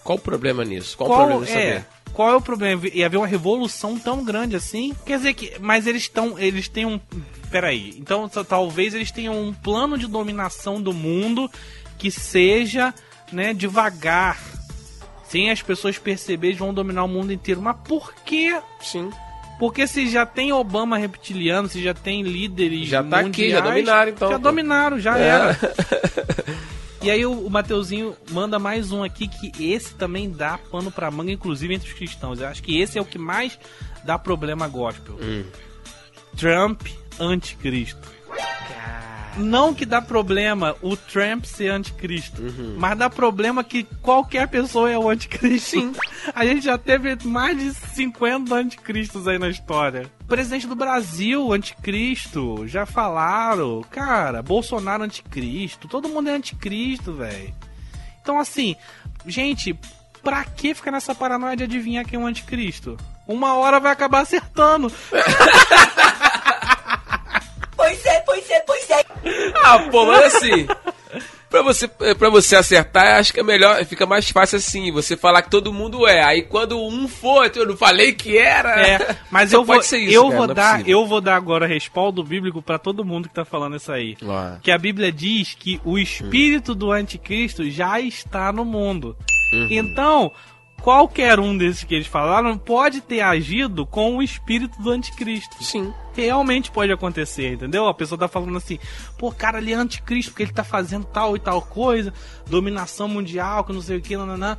Qual 0.02 0.16
o 0.16 0.20
problema 0.20 0.64
nisso? 0.64 0.96
Qual, 0.96 1.10
o 1.10 1.14
problema 1.14 1.44
de 1.44 1.50
é? 1.50 1.54
saber? 1.54 1.86
Qual 2.12 2.30
é 2.30 2.36
o 2.36 2.40
problema? 2.40 2.82
E 2.92 3.04
haver 3.04 3.16
uma 3.16 3.26
revolução 3.26 3.98
tão 3.98 4.24
grande 4.24 4.56
assim? 4.56 4.94
Quer 5.04 5.18
dizer 5.18 5.34
que. 5.34 5.58
Mas 5.60 5.86
eles 5.86 6.02
estão. 6.02 6.38
Eles 6.38 6.68
têm 6.68 6.86
um. 6.86 6.98
Peraí. 7.50 7.94
Então 7.98 8.28
talvez 8.28 8.94
eles 8.94 9.10
tenham 9.10 9.40
um 9.40 9.52
plano 9.52 9.98
de 9.98 10.06
dominação 10.06 10.80
do 10.80 10.92
mundo 10.92 11.50
que 11.98 12.10
seja, 12.10 12.94
né, 13.30 13.52
devagar. 13.52 14.40
Sem 15.28 15.50
as 15.50 15.60
pessoas 15.60 15.98
perceberem, 15.98 16.52
eles 16.52 16.58
vão 16.58 16.72
dominar 16.72 17.04
o 17.04 17.08
mundo 17.08 17.32
inteiro. 17.32 17.60
Mas 17.60 17.76
por 17.84 18.14
quê? 18.24 18.58
Sim. 18.80 19.10
Porque 19.58 19.86
se 19.86 20.08
já 20.08 20.24
tem 20.24 20.52
Obama 20.52 20.96
reptiliano, 20.96 21.68
se 21.68 21.82
já 21.82 21.92
tem 21.92 22.22
líderes 22.22 22.86
Já 22.88 23.02
tá 23.02 23.18
aqui, 23.18 23.26
mundiais, 23.26 23.52
já 23.52 23.60
dominaram, 23.60 24.10
então, 24.10 24.28
Já 24.30 24.36
pô. 24.38 24.42
dominaram, 24.42 25.00
já 25.00 25.18
É. 25.18 25.22
era. 25.22 25.58
E 27.00 27.12
aí 27.12 27.24
o, 27.24 27.30
o 27.32 27.48
Mateuzinho 27.48 28.16
manda 28.32 28.58
mais 28.58 28.90
um 28.90 29.04
aqui 29.04 29.28
que 29.28 29.52
esse 29.72 29.94
também 29.94 30.28
dá 30.28 30.58
pano 30.58 30.90
pra 30.90 31.08
manga, 31.12 31.30
inclusive 31.30 31.72
entre 31.72 31.88
os 31.88 31.94
cristãos. 31.94 32.40
Eu 32.40 32.48
acho 32.48 32.60
que 32.60 32.76
esse 32.80 32.98
é 32.98 33.00
o 33.00 33.04
que 33.04 33.16
mais 33.18 33.56
dá 34.04 34.18
problema 34.18 34.66
gospel. 34.66 35.14
Hum. 35.22 35.44
Trump 36.36 36.82
anticristo. 37.20 38.08
Não 39.38 39.72
que 39.74 39.86
dá 39.86 40.02
problema 40.02 40.74
o 40.82 40.96
Trump 40.96 41.44
ser 41.44 41.68
anticristo, 41.70 42.42
Uhum. 42.42 42.76
mas 42.78 42.98
dá 42.98 43.08
problema 43.08 43.62
que 43.64 43.84
qualquer 44.02 44.48
pessoa 44.48 44.90
é 44.90 44.98
o 44.98 45.08
anticristo. 45.08 45.70
Sim. 45.70 45.92
A 46.34 46.44
gente 46.44 46.64
já 46.64 46.76
teve 46.76 47.16
mais 47.26 47.56
de 47.58 47.72
50 47.72 48.54
anticristos 48.54 49.26
aí 49.28 49.38
na 49.38 49.48
história. 49.48 50.10
Presidente 50.26 50.66
do 50.66 50.74
Brasil, 50.74 51.52
anticristo, 51.52 52.66
já 52.66 52.84
falaram. 52.84 53.82
Cara, 53.90 54.42
Bolsonaro 54.42 55.04
anticristo, 55.04 55.88
todo 55.88 56.08
mundo 56.08 56.28
é 56.28 56.34
anticristo, 56.34 57.12
velho. 57.14 57.54
Então, 58.20 58.38
assim, 58.38 58.76
gente, 59.26 59.78
pra 60.22 60.44
que 60.44 60.74
ficar 60.74 60.90
nessa 60.90 61.14
paranoia 61.14 61.56
de 61.56 61.64
adivinhar 61.64 62.04
quem 62.04 62.18
é 62.20 62.22
o 62.22 62.26
anticristo? 62.26 62.96
Uma 63.26 63.54
hora 63.54 63.78
vai 63.80 63.92
acabar 63.92 64.20
acertando. 64.20 64.92
Ah, 69.74 69.78
pô, 69.90 70.06
mas 70.06 70.34
assim. 70.34 70.66
Pra 71.50 71.62
você, 71.62 71.88
pra 71.88 72.28
você 72.28 72.56
acertar, 72.56 73.18
acho 73.18 73.32
que 73.32 73.40
é 73.40 73.42
melhor, 73.42 73.82
fica 73.86 74.04
mais 74.04 74.28
fácil 74.28 74.58
assim, 74.58 74.92
você 74.92 75.16
falar 75.16 75.40
que 75.40 75.50
todo 75.50 75.72
mundo 75.72 76.06
é. 76.06 76.22
Aí 76.22 76.42
quando 76.42 76.78
um 76.78 77.08
for, 77.08 77.50
eu 77.56 77.66
não 77.66 77.76
falei 77.76 78.12
que 78.12 78.36
era. 78.36 78.86
É, 78.86 79.16
mas 79.30 79.50
eu 79.50 79.64
vou, 79.64 79.80
isso, 79.80 79.96
eu 79.96 80.24
cara, 80.24 80.36
vou 80.36 80.46
não 80.46 80.52
é 80.52 80.54
dar, 80.54 80.72
possível. 80.72 80.92
eu 81.00 81.06
vou 81.06 81.20
dar 81.22 81.36
agora 81.36 81.66
respaldo 81.66 82.22
bíblico 82.22 82.60
pra 82.60 82.78
todo 82.78 83.04
mundo 83.04 83.30
que 83.30 83.34
tá 83.34 83.46
falando 83.46 83.76
isso 83.76 83.90
aí. 83.90 84.14
Que 84.62 84.70
a 84.70 84.76
Bíblia 84.76 85.10
diz 85.10 85.54
que 85.58 85.80
o 85.86 85.98
espírito 85.98 86.74
do 86.74 86.92
anticristo 86.92 87.68
já 87.70 87.98
está 87.98 88.52
no 88.52 88.64
mundo. 88.66 89.16
Uhum. 89.54 89.68
Então, 89.70 90.30
qualquer 90.82 91.38
um 91.38 91.56
desses 91.56 91.84
que 91.84 91.94
eles 91.94 92.06
falaram 92.06 92.56
pode 92.56 93.00
ter 93.00 93.20
agido 93.20 93.86
com 93.86 94.16
o 94.16 94.22
espírito 94.22 94.80
do 94.80 94.90
anticristo. 94.90 95.62
Sim. 95.62 95.92
Realmente 96.14 96.70
pode 96.70 96.90
acontecer, 96.90 97.52
entendeu? 97.52 97.86
A 97.86 97.94
pessoa 97.94 98.18
tá 98.18 98.26
falando 98.26 98.56
assim, 98.56 98.78
pô, 99.16 99.30
cara, 99.30 99.58
ele 99.58 99.72
é 99.72 99.76
anticristo 99.76 100.32
porque 100.32 100.42
ele 100.42 100.52
tá 100.52 100.64
fazendo 100.64 101.04
tal 101.04 101.36
e 101.36 101.40
tal 101.40 101.62
coisa, 101.62 102.12
dominação 102.46 103.08
mundial, 103.08 103.64
que 103.64 103.72
não 103.72 103.82
sei 103.82 103.98
o 103.98 104.00
que, 104.00 104.16
nananã. 104.16 104.56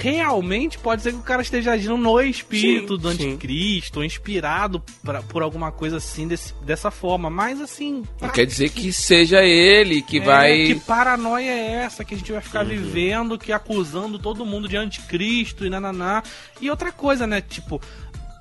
Realmente 0.00 0.78
pode 0.78 1.02
ser 1.02 1.12
que 1.12 1.18
o 1.18 1.22
cara 1.22 1.42
esteja 1.42 1.72
agindo 1.72 1.96
no 1.96 2.20
espírito 2.20 2.96
Sim, 2.96 3.00
do 3.02 3.08
anticristo, 3.08 3.98
ou 4.00 4.04
inspirado 4.04 4.82
pra- 5.04 5.22
por 5.22 5.42
alguma 5.42 5.70
coisa 5.70 5.98
assim, 5.98 6.26
desse- 6.26 6.54
dessa 6.64 6.90
forma. 6.90 7.28
Mas 7.28 7.60
assim. 7.60 8.02
Não 8.20 8.28
quer 8.30 8.46
dizer 8.46 8.70
que 8.70 8.92
seja 8.92 9.42
ele 9.42 10.00
que 10.02 10.18
é, 10.18 10.24
vai. 10.24 10.64
Que 10.66 10.74
paranoia 10.80 11.50
é 11.50 11.72
essa 11.84 12.04
que 12.04 12.14
a 12.14 12.16
gente 12.16 12.32
vai 12.32 12.40
ficar 12.40 12.62
Uhum. 12.64 12.70
vivendo, 12.70 13.38
que 13.38 13.52
acusando 13.52 14.18
todo 14.18 14.46
mundo 14.46 14.68
de 14.68 14.76
anticristo 14.76 15.66
e 15.66 15.70
nananá. 15.70 16.22
E 16.60 16.70
outra 16.70 16.90
coisa, 16.90 17.26
né? 17.26 17.40
Tipo, 17.40 17.80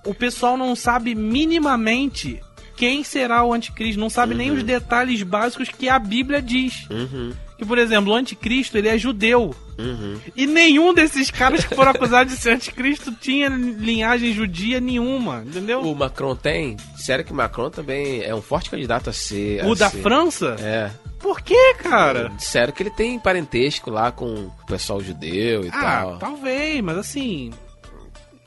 o 0.05 0.13
pessoal 0.13 0.55
não 0.57 0.75
sabe 0.75 1.13
minimamente 1.13 2.39
quem 2.77 3.03
será 3.03 3.43
o 3.43 3.53
anticristo, 3.53 3.99
não 3.99 4.09
sabe 4.09 4.33
nem 4.33 4.51
os 4.51 4.63
detalhes 4.63 5.21
básicos 5.23 5.67
que 5.69 5.89
a 5.89 5.99
Bíblia 5.99 6.41
diz. 6.41 6.87
Uhum, 6.89 7.33
Que, 7.59 7.65
por 7.65 7.77
exemplo, 7.77 8.13
o 8.13 8.15
anticristo, 8.15 8.77
ele 8.77 8.87
é 8.87 8.97
judeu. 8.97 9.53
uhum. 9.77 10.17
E 10.33 10.47
nenhum 10.47 10.93
desses 10.93 11.29
caras 11.29 11.65
que 11.65 11.75
foram 11.75 11.91
acusados 11.91 12.33
de 12.33 12.39
ser 12.39 12.51
anticristo 12.53 13.11
tinha 13.11 13.49
linhagem 13.49 14.33
judia 14.33 14.79
nenhuma, 14.79 15.43
entendeu? 15.45 15.81
O 15.81 15.93
Macron 15.93 16.35
tem? 16.37 16.77
Sério 16.95 17.25
que 17.25 17.33
o 17.33 17.35
Macron 17.35 17.69
também 17.69 18.23
é 18.23 18.33
um 18.33 18.41
forte 18.41 18.69
candidato 18.69 19.09
a 19.09 19.13
ser. 19.13 19.63
O 19.65 19.73
a 19.73 19.75
da 19.75 19.89
ser- 19.89 20.01
França? 20.01 20.55
É. 20.59 20.89
Por 21.19 21.41
que, 21.41 21.73
cara? 21.75 22.29
Disseram 22.29 22.71
que 22.71 22.81
ele 22.81 22.91
tem 22.91 23.19
parentesco 23.19 23.91
lá 23.91 24.09
com 24.09 24.25
o 24.25 24.51
pessoal 24.65 25.01
judeu 25.01 25.65
e 25.65 25.67
Ah, 25.67 25.81
tal. 25.81 26.17
talvez, 26.17 26.79
mas 26.81 26.97
assim. 26.97 27.51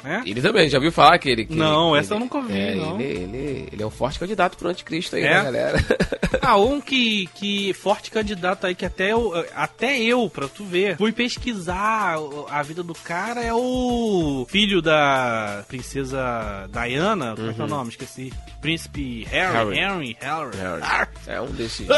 Né? 0.02 0.22
Ele 0.26 0.42
também, 0.42 0.68
já 0.68 0.78
ouviu 0.78 0.90
falar 0.92 1.18
que 1.18 1.28
ele. 1.28 1.44
que 1.46 1.54
Não, 1.54 1.94
ele- 1.94 2.04
essa 2.04 2.14
eu 2.14 2.18
nunca 2.20 2.38
ouvi, 2.38 2.58
é, 2.58 2.74
não. 2.74 3.00
Ele, 3.00 3.22
ele, 3.22 3.68
ele 3.72 3.82
é 3.82 3.86
um 3.86 3.90
forte 3.90 4.18
candidato 4.18 4.56
pro 4.56 4.68
anticristo 4.68 5.14
aí, 5.16 5.22
É? 5.22 5.28
né, 5.38 5.44
galera? 5.44 5.78
Ah, 6.44 6.56
um 6.56 6.80
que, 6.80 7.28
que 7.34 7.72
forte 7.74 8.10
candidato 8.10 8.66
aí 8.66 8.74
que 8.74 8.84
até 8.86 9.12
eu, 9.12 9.32
até 9.54 10.00
eu, 10.00 10.28
pra 10.28 10.48
tu 10.48 10.64
ver, 10.64 10.96
fui 10.96 11.12
pesquisar 11.12 12.16
a 12.50 12.62
vida 12.62 12.82
do 12.82 12.94
cara 12.94 13.44
é 13.44 13.52
o 13.54 14.44
filho 14.48 14.82
da 14.82 15.62
princesa 15.68 16.68
Diana, 16.72 17.34
como 17.36 17.50
é 17.50 17.54
que 17.54 17.60
é 17.60 17.64
o 17.64 17.68
nome? 17.68 17.90
Esqueci. 17.90 18.32
Príncipe 18.60 19.24
Harry, 19.30 19.76
Harry. 19.76 20.16
Harry, 20.20 20.56
Harry. 20.56 21.08
É 21.28 21.40
um 21.40 21.46
desses. 21.52 21.86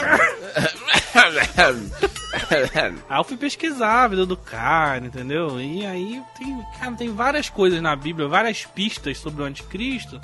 Aí 3.09 3.19
eu 3.19 3.25
fui 3.25 3.37
pesquisar 3.37 4.05
a 4.05 4.09
vida 4.09 4.27
do 4.27 4.37
cara, 4.37 5.05
entendeu? 5.07 5.61
E 5.61 5.85
aí 5.87 6.23
tem, 6.39 6.63
cara, 6.79 6.93
tem 6.93 7.13
várias 7.13 7.49
coisas 7.49 7.81
na 7.81 7.95
Bíblia, 7.95 8.29
várias 8.29 8.65
pistas 8.65 9.19
sobre 9.19 9.43
o 9.43 9.47
anticristo. 9.47 10.21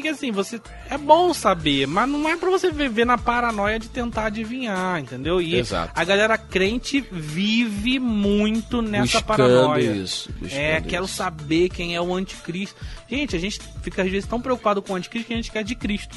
E 0.00 0.02
que 0.02 0.08
assim, 0.08 0.30
você. 0.30 0.58
É 0.88 0.96
bom 0.96 1.34
saber, 1.34 1.86
mas 1.86 2.08
não 2.08 2.26
é 2.26 2.34
pra 2.34 2.48
você 2.48 2.70
viver 2.70 3.04
na 3.04 3.18
paranoia 3.18 3.78
de 3.78 3.88
tentar 3.88 4.26
adivinhar, 4.26 4.98
entendeu? 4.98 5.42
E 5.42 5.56
Exato. 5.56 5.92
a 5.94 6.04
galera 6.04 6.38
crente 6.38 7.04
vive 7.12 7.98
muito 7.98 8.80
nessa 8.80 9.20
Buscando 9.20 9.26
paranoia. 9.26 9.92
isso, 9.92 10.30
é, 10.50 10.80
quero 10.80 11.04
isso. 11.04 11.14
saber 11.14 11.68
quem 11.68 11.94
é 11.94 12.00
o 12.00 12.14
anticristo. 12.14 12.80
Gente, 13.08 13.36
a 13.36 13.38
gente 13.38 13.60
fica 13.82 14.02
às 14.02 14.10
vezes 14.10 14.26
tão 14.26 14.40
preocupado 14.40 14.80
com 14.80 14.94
o 14.94 14.96
anticristo 14.96 15.28
que 15.28 15.34
a 15.34 15.36
gente 15.36 15.50
quer 15.50 15.64
de 15.64 15.74
Cristo. 15.74 16.16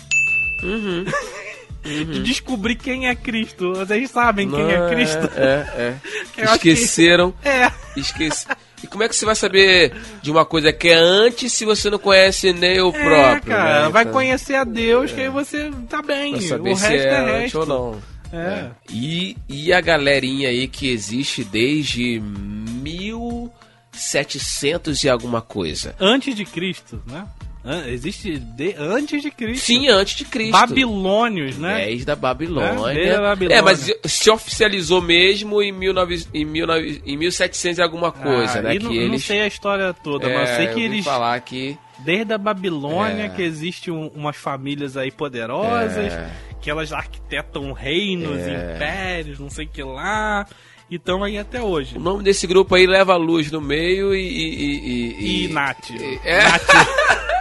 Uhum. 0.64 1.04
De 1.84 2.24
descobrir 2.24 2.76
quem 2.76 3.08
é 3.08 3.16
Cristo. 3.16 3.74
Vocês 3.74 4.10
sabem 4.10 4.50
quem 4.50 4.72
é 4.72 4.80
Não, 4.80 4.90
Cristo? 4.90 5.30
É, 5.36 5.68
é. 5.78 5.96
Eu 6.44 6.50
acho 6.50 6.60
que- 6.60 6.70
Esqueceram. 6.70 7.34
É. 7.44 7.70
Esqueci. 7.98 8.46
E 8.84 8.88
como 8.88 9.04
é 9.04 9.08
que 9.10 9.16
você 9.16 9.26
vai 9.26 9.36
saber 9.36 9.94
de 10.22 10.30
uma 10.32 10.46
coisa 10.46 10.74
que 10.74 10.90
é 10.90 10.94
antes 10.96 11.54
se 11.54 11.64
você 11.66 11.90
não 11.90 11.98
conhece 12.00 12.52
nem 12.52 12.82
o 12.82 12.92
próprio? 12.92 13.54
É, 13.54 13.56
cara, 13.56 13.84
né? 13.86 13.90
vai 13.90 14.02
Então, 14.04 14.14
conhecer 14.14 14.56
a 14.56 14.64
Deus 14.66 15.12
que 15.12 15.22
aí 15.22 15.30
você 15.30 15.72
tá 15.90 16.02
bem. 16.02 16.36
O 16.36 16.42
saber 16.42 16.70
resto 16.72 16.86
se 16.88 16.94
é, 16.94 17.08
é 17.08 17.18
antes 17.20 17.42
resto. 17.54 17.60
ou 17.60 17.66
não. 17.66 18.02
É. 18.34 18.66
E, 18.90 19.38
e 19.48 19.72
a 19.72 19.80
galerinha 19.80 20.50
aí 20.50 20.68
que 20.68 20.90
existe 20.90 21.44
desde 21.44 22.20
1700 22.20 25.04
e 25.04 25.10
alguma 25.10 25.40
coisa. 25.42 25.96
Antes 26.00 26.36
de 26.36 26.44
Cristo, 26.46 27.02
né? 27.08 27.26
An- 27.66 27.88
Existe 27.88 28.38
de- 28.40 28.76
antes 28.78 29.22
de 29.22 29.32
Cristo. 29.32 29.64
Sim, 29.66 29.88
antes 29.88 30.16
de 30.18 30.26
Cristo. 30.26 30.52
Babilônios, 30.52 31.58
né? 31.58 31.86
Desde 31.86 32.12
a 32.12 32.16
Babilônia. 32.16 32.92
É, 32.92 33.20
Babilônia. 33.22 33.56
É, 33.58 33.62
mas 33.62 33.90
se 34.06 34.30
oficializou 34.30 35.02
mesmo 35.02 35.62
em, 35.62 35.72
19, 35.78 36.26
em, 36.34 36.46
19, 36.46 37.02
em 37.06 37.18
1700 37.18 37.78
e 37.78 37.82
alguma 37.82 38.12
coisa, 38.12 38.60
Ah, 38.60 38.62
né? 38.64 38.76
e 38.76 38.80
que 38.80 38.84
não, 38.86 38.94
eles, 38.94 39.10
não 39.12 39.20
sei 39.20 39.42
a 39.42 39.48
história 39.48 39.94
toda, 39.94 40.28
é, 40.28 40.34
mas 40.38 40.50
eu 40.50 40.56
sei 40.58 40.68
que 40.68 40.82
eles. 40.82 41.06
falar 41.06 41.40
que 41.42 41.78
Desde 42.00 42.34
a 42.34 42.38
Babilônia, 42.38 43.26
É. 43.26 43.30
que 43.30 43.42
existe 43.42 43.90
um- 43.90 44.08
umas 44.08 44.36
famílias 44.36 44.98
aí 44.98 45.10
poderosas, 45.10 46.12
É. 46.12 46.30
que 46.60 46.70
elas 46.70 46.92
arquitetam 46.92 47.72
reinos, 47.72 48.40
É. 48.40 48.74
impérios, 48.76 49.40
não 49.40 49.50
sei 49.50 49.66
o 49.66 49.70
que 49.70 49.84
lá. 49.84 50.46
E 50.92 50.96
estão 50.96 51.24
aí 51.24 51.38
até 51.38 51.62
hoje. 51.62 51.96
o 51.96 52.00
nome 52.02 52.24
desse 52.24 52.46
grupo 52.46 52.76
aí 52.76 52.86
leva 52.86 53.14
a 53.14 53.16
luz 53.18 53.50
no 53.52 53.62
meio 53.62 54.14
e. 54.14 54.20
E, 54.20 55.16
e, 55.20 55.46
E 55.46 55.48
Nath. 55.48 55.92
É. 56.26 56.44
Nath. 56.44 56.68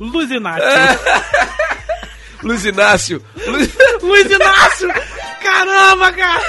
E 0.00 0.40
Nath. 0.40 0.60
Luiz 2.42 2.64
Inácio. 2.64 3.22
Luiz... 3.46 3.70
Luiz 4.02 4.30
Inácio! 4.30 4.88
Caramba, 5.42 6.12
cara! 6.12 6.40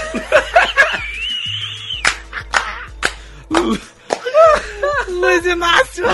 Luiz 5.10 5.46
Inácio! 5.46 6.06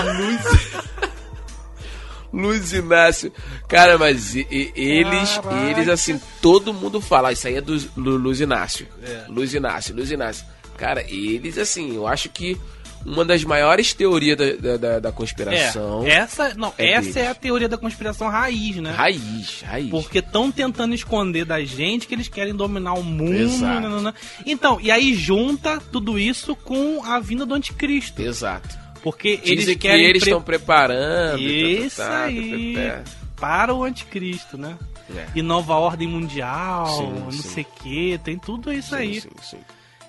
Luiz 2.32 2.72
Inácio. 2.72 3.32
Cara, 3.68 3.96
mas 3.96 4.34
e- 4.34 4.46
e- 4.50 4.72
eles, 4.76 5.38
Caraca. 5.38 5.54
eles 5.70 5.88
assim, 5.88 6.20
todo 6.42 6.74
mundo 6.74 7.00
fala, 7.00 7.28
"Ah, 7.28 7.32
isso 7.32 7.46
aí 7.48 7.56
é 7.56 7.60
do 7.60 7.74
Lu- 7.96 8.16
Luiz 8.18 8.40
Inácio. 8.40 8.86
É. 9.02 9.24
Luiz 9.28 9.54
Inácio, 9.54 9.94
Luiz 9.94 10.10
Inácio. 10.10 10.44
Cara, 10.76 11.02
eles 11.08 11.56
assim, 11.56 11.96
eu 11.96 12.06
acho 12.06 12.28
que 12.28 12.60
uma 13.06 13.24
das 13.24 13.42
maiores 13.44 13.92
teorias 13.94 14.36
da, 14.36 14.76
da, 14.76 14.98
da- 15.00 15.12
conspiração. 15.12 16.04
É, 16.06 16.10
essa, 16.10 16.54
não, 16.54 16.72
é 16.76 16.90
essa 16.92 17.00
deles. 17.02 17.16
é 17.16 17.28
a 17.28 17.34
teoria 17.34 17.68
da 17.68 17.76
conspiração 17.78 18.28
raiz, 18.28 18.76
né? 18.76 18.90
Raiz, 18.92 19.62
raiz. 19.62 19.90
Porque 19.90 20.18
estão 20.18 20.50
tentando 20.52 20.94
esconder 20.94 21.44
da 21.44 21.64
gente 21.64 22.06
que 22.06 22.14
eles 22.14 22.28
querem 22.28 22.54
dominar 22.54 22.94
o 22.94 23.02
mundo. 23.02 23.32
Exato. 23.34 23.80
nananã. 23.80 24.12
Então, 24.44 24.78
e 24.80 24.90
aí 24.90 25.14
junta 25.14 25.80
tudo 25.92 26.18
isso 26.18 26.54
com 26.56 27.02
a 27.04 27.18
vinda 27.20 27.46
do 27.46 27.54
anticristo. 27.54 28.20
Exato. 28.20 28.76
Porque 29.02 29.36
Dizem 29.36 29.52
eles 29.52 29.64
que 29.66 29.76
querem 29.76 30.04
eles 30.04 30.22
pre- 30.22 30.30
estão 30.30 30.42
preparando. 30.42 31.38
e 31.40 31.86
Isso 31.86 31.96
tá, 31.98 32.04
tá, 32.04 32.10
tá, 32.18 32.24
aí. 32.24 32.74
tá, 32.74 32.96
tá. 32.96 33.10
para 33.40 33.72
o 33.74 33.84
anticristo, 33.84 34.58
né? 34.58 34.76
É. 35.16 35.24
E 35.36 35.40
nova 35.40 35.74
ordem 35.76 36.06
mundial, 36.06 36.86
Sim, 36.98 37.12
não 37.24 37.30
sim. 37.32 37.48
sei 37.48 37.62
o 37.62 37.82
que, 37.82 38.20
tem 38.22 38.38
tudo 38.38 38.70
isso 38.72 38.94
aí. 38.94 39.20
Sim, 39.20 39.30
sim, 39.40 39.56
sim. 39.56 39.58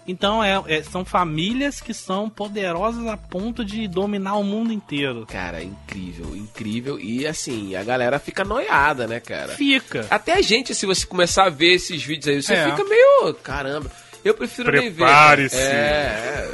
Então 0.08 0.44
é, 0.44 0.62
é- 0.68 0.82
são 0.84 1.06
famílias 1.06 1.80
que 1.80 1.94
são 1.94 2.30
poderosas 2.30 3.06
a 3.06 3.16
ponto 3.16 3.64
de 3.64 3.88
dominar 3.88 4.36
o 4.38 4.44
mundo 4.44 4.74
inteiro. 4.74 5.26
Cara, 5.28 5.64
incrível, 5.64 6.36
incrível. 6.36 7.00
E 7.00 7.28
assim, 7.28 7.76
a 7.76 7.84
galera 7.84 8.18
fica 8.18 8.44
noiada, 8.44 9.06
né, 9.06 9.20
cara? 9.20 9.54
Fica. 9.54 10.08
Até 10.10 10.34
a 10.34 10.42
gente, 10.42 10.74
se 10.74 10.86
você 10.86 11.06
começar 11.06 11.46
a 11.46 11.50
ver 11.50 11.74
esses 11.76 12.02
vídeos 12.04 12.28
aí, 12.36 12.42
você 12.42 12.54
É. 12.56 12.72
fica 12.72 12.84
meio. 12.84 13.34
Caramba. 13.44 13.92
Eu 14.26 14.34
prefiro 14.34 14.70
nem 14.72 14.90
ver. 14.90 14.96
Prepare-se. 15.06 15.56
É, 15.56 16.50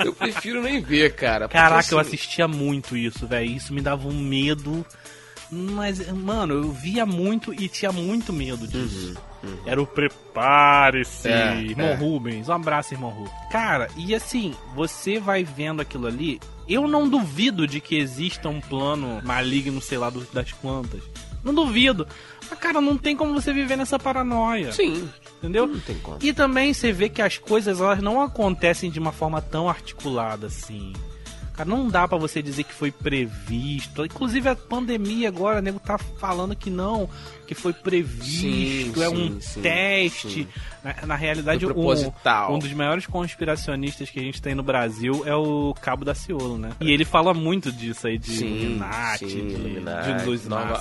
é, 0.00 0.06
eu 0.06 0.12
prefiro 0.12 0.60
nem 0.62 0.80
ver, 0.80 1.14
cara. 1.14 1.46
porque, 1.46 1.56
Caraca, 1.56 1.94
eu 1.94 1.98
assim, 1.98 2.08
assistia 2.14 2.48
muito 2.48 2.96
isso, 2.96 3.26
velho. 3.28 3.48
Isso 3.48 3.72
me 3.72 3.80
dava 3.80 4.08
um 4.08 4.18
medo. 4.20 4.84
Mas, 5.52 6.06
mano, 6.12 6.54
eu 6.54 6.72
via 6.72 7.04
muito 7.06 7.52
e 7.54 7.68
tinha 7.68 7.92
muito 7.92 8.32
medo 8.32 8.66
disso. 8.66 9.14
Era 9.66 9.80
o 9.80 9.86
prepare-se, 9.86 11.28
Uhum, 11.28 11.34
É, 11.34 11.62
irmão 11.62 11.86
é. 11.88 11.94
Rubens. 11.94 12.48
Um 12.48 12.52
abraço, 12.52 12.94
irmão 12.94 13.10
Rubens. 13.10 13.32
Cara, 13.50 13.88
e 13.96 14.14
assim, 14.14 14.54
você 14.74 15.18
vai 15.18 15.44
vendo 15.44 15.80
aquilo 15.80 16.06
ali. 16.06 16.40
Eu 16.68 16.86
não 16.86 17.08
duvido 17.08 17.66
de 17.66 17.80
que 17.80 17.96
exista 17.96 18.48
um 18.48 18.60
plano 18.60 19.20
maligno, 19.24 19.80
sei 19.80 19.98
lá, 19.98 20.10
das 20.32 20.52
plantas. 20.52 21.02
Não 21.42 21.54
duvido. 21.54 22.06
Mas, 22.48 22.58
cara, 22.58 22.80
não 22.80 22.96
tem 22.98 23.16
como 23.16 23.32
você 23.32 23.52
viver 23.52 23.76
nessa 23.76 23.98
paranoia. 23.98 24.72
Sim. 24.72 25.08
Entendeu? 25.38 25.66
Não 25.66 25.80
tem 25.80 25.98
como. 25.98 26.18
E 26.20 26.32
também 26.32 26.72
você 26.74 26.92
vê 26.92 27.08
que 27.08 27.22
as 27.22 27.38
coisas 27.38 27.80
elas 27.80 28.02
não 28.02 28.20
acontecem 28.20 28.90
de 28.90 28.98
uma 28.98 29.10
forma 29.10 29.40
tão 29.40 29.68
articulada 29.68 30.48
assim. 30.48 30.92
Cara, 31.54 31.68
não 31.68 31.88
dá 31.88 32.06
pra 32.06 32.18
você 32.18 32.42
dizer 32.42 32.64
que 32.64 32.72
foi 32.74 32.90
previsto. 32.90 34.04
Inclusive 34.04 34.48
a 34.48 34.54
pandemia 34.56 35.28
agora, 35.28 35.58
o 35.58 35.62
nego 35.62 35.80
tá 35.80 35.96
falando 35.98 36.54
que 36.54 36.70
não, 36.70 37.08
que 37.50 37.54
foi 37.56 37.72
previsto, 37.72 38.94
Sim, 39.00 39.02
é 39.02 39.08
um 39.08 39.40
sim, 39.40 39.60
teste. 39.60 40.30
sim. 40.30 40.46
Na, 40.84 40.94
na 41.04 41.16
realidade, 41.16 41.66
Foi 41.66 41.74
um, 41.74 42.54
um 42.54 42.58
dos 42.60 42.72
maiores 42.72 43.06
conspiracionistas 43.06 44.08
que 44.08 44.20
a 44.20 44.22
gente 44.22 44.40
tem 44.40 44.54
no 44.54 44.62
Brasil 44.62 45.24
é 45.26 45.34
o 45.34 45.74
Cabo 45.82 46.04
da 46.04 46.14
Ciolo, 46.14 46.56
né? 46.56 46.70
E 46.80 46.92
ele 46.92 47.04
fala 47.04 47.34
muito 47.34 47.72
disso 47.72 48.06
aí 48.06 48.18
de 48.18 48.44
Illuminati, 48.44 49.26
de, 49.26 49.42
de 49.42 50.24
Luz 50.24 50.46
nova, 50.46 50.80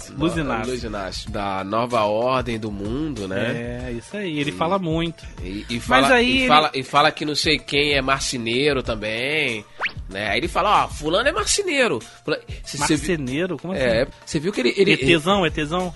Inácio, 0.85 1.31
da 1.31 1.63
nova 1.63 2.03
ordem 2.03 2.59
do 2.59 2.71
mundo, 2.71 3.27
né? 3.27 3.87
É, 3.87 3.91
isso 3.91 4.15
aí, 4.15 4.37
ele 4.39 4.51
fala 4.51 4.77
muito. 4.77 5.25
E, 5.41 5.65
e 5.71 5.79
fala, 5.79 6.01
Mas 6.03 6.11
aí 6.11 6.29
e, 6.31 6.37
ele- 6.41 6.47
fala, 6.47 6.71
e 6.75 6.83
fala 6.83 7.11
que 7.11 7.25
não 7.25 7.35
sei 7.35 7.57
quem 7.57 7.93
é 7.93 8.01
marceneiro 8.01 8.83
também, 8.83 9.65
né? 10.07 10.29
Aí 10.29 10.37
ele 10.37 10.47
fala, 10.47 10.85
ó, 10.85 10.87
fulano 10.87 11.27
é 11.27 11.31
marceneiro. 11.31 11.99
Marceneiro? 12.77 13.57
Como 13.57 13.73
assim? 13.73 13.81
É, 13.83 14.07
você 14.23 14.39
viu 14.39 14.53
que 14.53 14.59
ele... 14.61 14.73
ele 14.77 14.93
é 14.93 14.97
tesão, 14.97 15.43
é 15.43 15.49
tesão? 15.49 15.91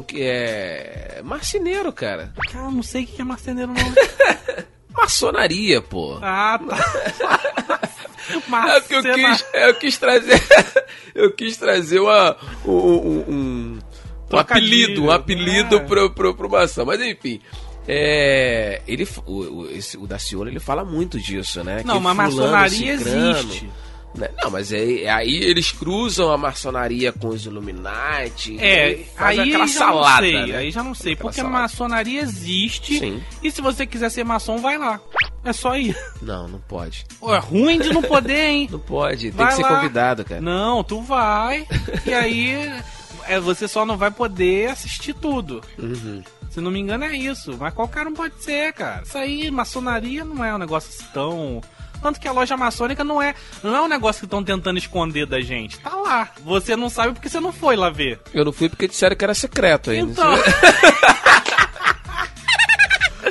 Não, 0.00 0.02
que 0.02 0.22
é 0.22 1.20
marceneiro, 1.22 1.92
cara. 1.92 2.32
Cara, 2.50 2.70
não 2.70 2.82
sei 2.82 3.04
o 3.04 3.06
que 3.06 3.20
é 3.20 3.24
marceneiro, 3.24 3.72
não. 3.72 3.94
Maçonaria, 4.96 5.80
pô. 5.80 6.18
ah, 6.22 6.58
tá. 6.58 7.80
É 8.32 8.78
o 8.78 8.82
que 8.82 8.94
eu 8.94 9.02
Marcena- 9.02 9.28
quis, 9.36 9.46
é, 9.52 9.68
eu 9.68 9.74
quis 9.74 9.98
trazer. 9.98 10.42
eu 11.14 11.32
quis 11.32 11.56
trazer 11.56 11.98
uma, 11.98 12.36
um, 12.64 12.70
um, 12.72 13.24
um- 13.28 14.36
apelido, 14.38 15.02
um 15.04 15.10
apelido 15.10 15.76
é. 15.76 15.80
pro, 15.80 16.10
pro, 16.10 16.34
pro 16.36 16.48
maçã. 16.48 16.84
Mas 16.84 17.00
enfim. 17.00 17.40
É, 17.88 18.82
ele, 18.86 19.08
o, 19.26 19.32
o, 19.32 19.70
esse, 19.72 19.96
o 19.96 20.06
Daciolo 20.06 20.48
ele 20.48 20.60
fala 20.60 20.84
muito 20.84 21.18
disso, 21.18 21.64
né? 21.64 21.82
Não, 21.84 21.96
Que 21.96 22.00
mas 22.04 22.16
maçonaria 22.16 22.98
cicrano, 22.98 23.30
existe. 23.30 23.70
Né? 24.14 24.28
Não, 24.42 24.50
mas 24.50 24.72
aí, 24.72 25.06
aí 25.06 25.36
eles 25.36 25.70
cruzam 25.72 26.32
a 26.32 26.36
maçonaria 26.36 27.12
com 27.12 27.28
os 27.28 27.46
Illuminati. 27.46 28.58
É, 28.58 29.04
faz 29.16 29.38
aí 29.38 29.48
aquela 29.48 29.66
já 29.66 29.78
salada. 29.78 30.22
não 30.22 30.40
sei, 30.40 30.52
né? 30.52 30.58
aí 30.58 30.70
já 30.70 30.82
não 30.82 30.94
sei, 30.94 31.16
porque 31.16 31.36
salada. 31.36 31.58
maçonaria 31.58 32.20
existe 32.20 32.98
Sim. 32.98 33.22
e 33.42 33.50
se 33.50 33.60
você 33.60 33.86
quiser 33.86 34.10
ser 34.10 34.24
maçom, 34.24 34.58
vai 34.58 34.76
lá. 34.78 35.00
É 35.44 35.52
só 35.52 35.76
ir. 35.76 35.96
Não, 36.20 36.46
não 36.48 36.60
pode. 36.60 37.06
Pô, 37.18 37.34
é 37.34 37.38
ruim 37.38 37.78
de 37.78 37.92
não 37.92 38.02
poder, 38.02 38.48
hein? 38.48 38.68
Não 38.70 38.78
pode, 38.78 39.30
tem 39.30 39.32
Vai 39.32 39.48
que 39.48 39.54
ser 39.54 39.62
lá. 39.62 39.76
convidado, 39.76 40.24
cara. 40.24 40.40
Não, 40.40 40.84
tu 40.84 41.00
vai 41.00 41.66
e 42.04 42.12
aí 42.12 42.82
é, 43.26 43.38
você 43.40 43.66
só 43.66 43.86
não 43.86 43.96
vai 43.96 44.10
poder 44.10 44.70
assistir 44.70 45.14
tudo. 45.14 45.62
Uhum. 45.78 46.22
Se 46.50 46.60
não 46.60 46.70
me 46.70 46.80
engano 46.80 47.04
é 47.04 47.16
isso, 47.16 47.56
mas 47.58 47.72
qualquer 47.72 48.06
um 48.06 48.12
pode 48.12 48.42
ser, 48.42 48.72
cara. 48.72 49.02
Isso 49.02 49.16
aí, 49.16 49.50
maçonaria 49.50 50.24
não 50.24 50.44
é 50.44 50.52
um 50.54 50.58
negócio 50.58 50.90
assim 50.90 51.06
tão... 51.14 51.60
Tanto 52.02 52.18
que 52.20 52.26
a 52.28 52.32
loja 52.32 52.56
maçônica 52.56 53.04
não 53.04 53.20
é, 53.20 53.34
não 53.62 53.76
é 53.76 53.80
um 53.82 53.88
negócio 53.88 54.20
que 54.20 54.26
estão 54.26 54.42
tentando 54.42 54.78
esconder 54.78 55.26
da 55.26 55.40
gente. 55.40 55.78
Tá 55.80 55.94
lá. 55.94 56.28
Você 56.44 56.74
não 56.76 56.88
sabe 56.88 57.12
porque 57.12 57.28
você 57.28 57.40
não 57.40 57.52
foi 57.52 57.76
lá 57.76 57.90
ver. 57.90 58.20
Eu 58.32 58.44
não 58.44 58.52
fui 58.52 58.68
porque 58.68 58.88
disseram 58.88 59.14
que 59.16 59.24
era 59.24 59.34
secreto 59.34 59.90
ainda. 59.90 60.12
Então, 60.12 60.34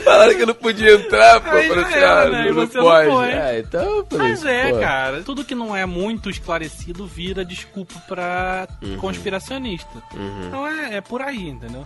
Falaram 0.04 0.36
que 0.36 0.42
eu 0.42 0.48
não 0.48 0.54
podia 0.56 0.94
entrar, 0.96 1.40
pô. 1.42 1.50
Aí 1.52 1.68
já 1.68 1.82
assim, 1.82 1.94
era, 1.94 2.22
ah, 2.22 2.30
né? 2.30 2.46
não, 2.46 2.54
não 2.54 2.62
não 2.62 2.68
pode. 2.68 3.10
foi. 3.10 3.30
É, 3.32 3.60
então, 3.60 4.06
por 4.06 4.18
Mas 4.20 4.40
isso, 4.40 4.48
é, 4.48 4.72
pô. 4.72 4.80
cara. 4.80 5.22
Tudo 5.24 5.44
que 5.46 5.54
não 5.56 5.76
é 5.76 5.86
muito 5.86 6.30
esclarecido 6.30 7.06
vira 7.06 7.44
desculpa 7.46 7.94
pra 8.08 8.68
Uhum. 8.82 8.98
conspiracionista. 8.98 9.90
Então 10.48 10.66
é, 10.68 10.96
é 10.98 11.02
por 11.02 11.22
aí, 11.22 11.48
entendeu? 11.50 11.86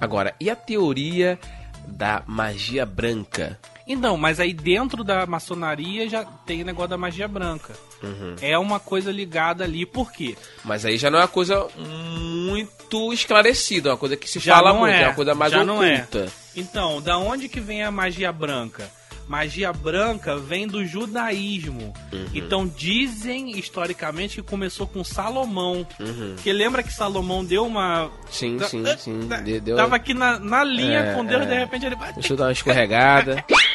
Agora, 0.00 0.34
e 0.40 0.50
a 0.50 0.56
teoria 0.56 1.38
da 1.86 2.22
magia 2.26 2.84
branca? 2.86 3.58
Então, 3.86 4.16
mas 4.16 4.38
aí 4.38 4.52
dentro 4.52 5.02
da 5.02 5.26
maçonaria 5.26 6.08
já 6.08 6.24
tem 6.24 6.62
o 6.62 6.64
negócio 6.64 6.90
da 6.90 6.96
magia 6.98 7.26
branca. 7.26 7.74
Uhum. 8.02 8.36
É 8.40 8.56
uma 8.58 8.78
coisa 8.78 9.10
ligada 9.10 9.64
ali, 9.64 9.84
por 9.84 10.12
quê? 10.12 10.36
Mas 10.64 10.84
aí 10.84 10.96
já 10.96 11.10
não 11.10 11.18
é 11.18 11.22
uma 11.22 11.28
coisa 11.28 11.66
muito 11.76 13.12
esclarecida, 13.12 13.88
é 13.90 13.92
uma 13.92 13.98
coisa 13.98 14.16
que 14.16 14.28
se 14.28 14.38
Já 14.38 14.56
fala 14.56 14.72
não 14.72 14.80
muito, 14.80 14.94
é. 14.94 15.02
é, 15.02 15.06
uma 15.08 15.14
coisa 15.14 15.34
mais 15.34 15.52
já 15.52 15.64
não 15.64 15.82
é. 15.82 15.94
oculta. 15.96 16.32
Então, 16.54 17.00
da 17.00 17.18
onde 17.18 17.48
que 17.48 17.60
vem 17.60 17.82
a 17.82 17.90
magia 17.90 18.30
branca? 18.32 18.88
Magia 19.28 19.72
branca 19.72 20.36
vem 20.36 20.66
do 20.66 20.84
judaísmo. 20.84 21.94
Uhum. 22.12 22.26
Então 22.34 22.66
dizem 22.66 23.56
historicamente 23.56 24.36
que 24.36 24.42
começou 24.42 24.86
com 24.86 25.02
Salomão. 25.04 25.86
Uhum. 25.98 26.32
Porque 26.34 26.52
lembra 26.52 26.82
que 26.82 26.92
Salomão 26.92 27.44
deu 27.44 27.64
uma. 27.64 28.10
Sim, 28.28 28.56
Da- 28.56 28.68
sim, 28.68 28.84
sim. 28.98 29.20
da- 29.28 29.36
deu- 29.40 29.76
Tava 29.76 29.94
aqui 29.96 30.12
na, 30.12 30.38
na 30.40 30.64
linha 30.64 30.98
É, 30.98 31.14
com 31.14 31.24
Deus, 31.24 31.42
é. 31.42 31.46
de 31.46 31.54
repente 31.54 31.86
ele 31.86 31.94
vai. 31.94 32.12
Deixa 32.12 32.32
eu 32.32 32.36
dar 32.36 32.46
uma 32.46 32.52
escorregada. 32.52 33.42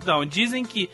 Então, 0.00 0.24
dizem 0.24 0.64
que 0.64 0.88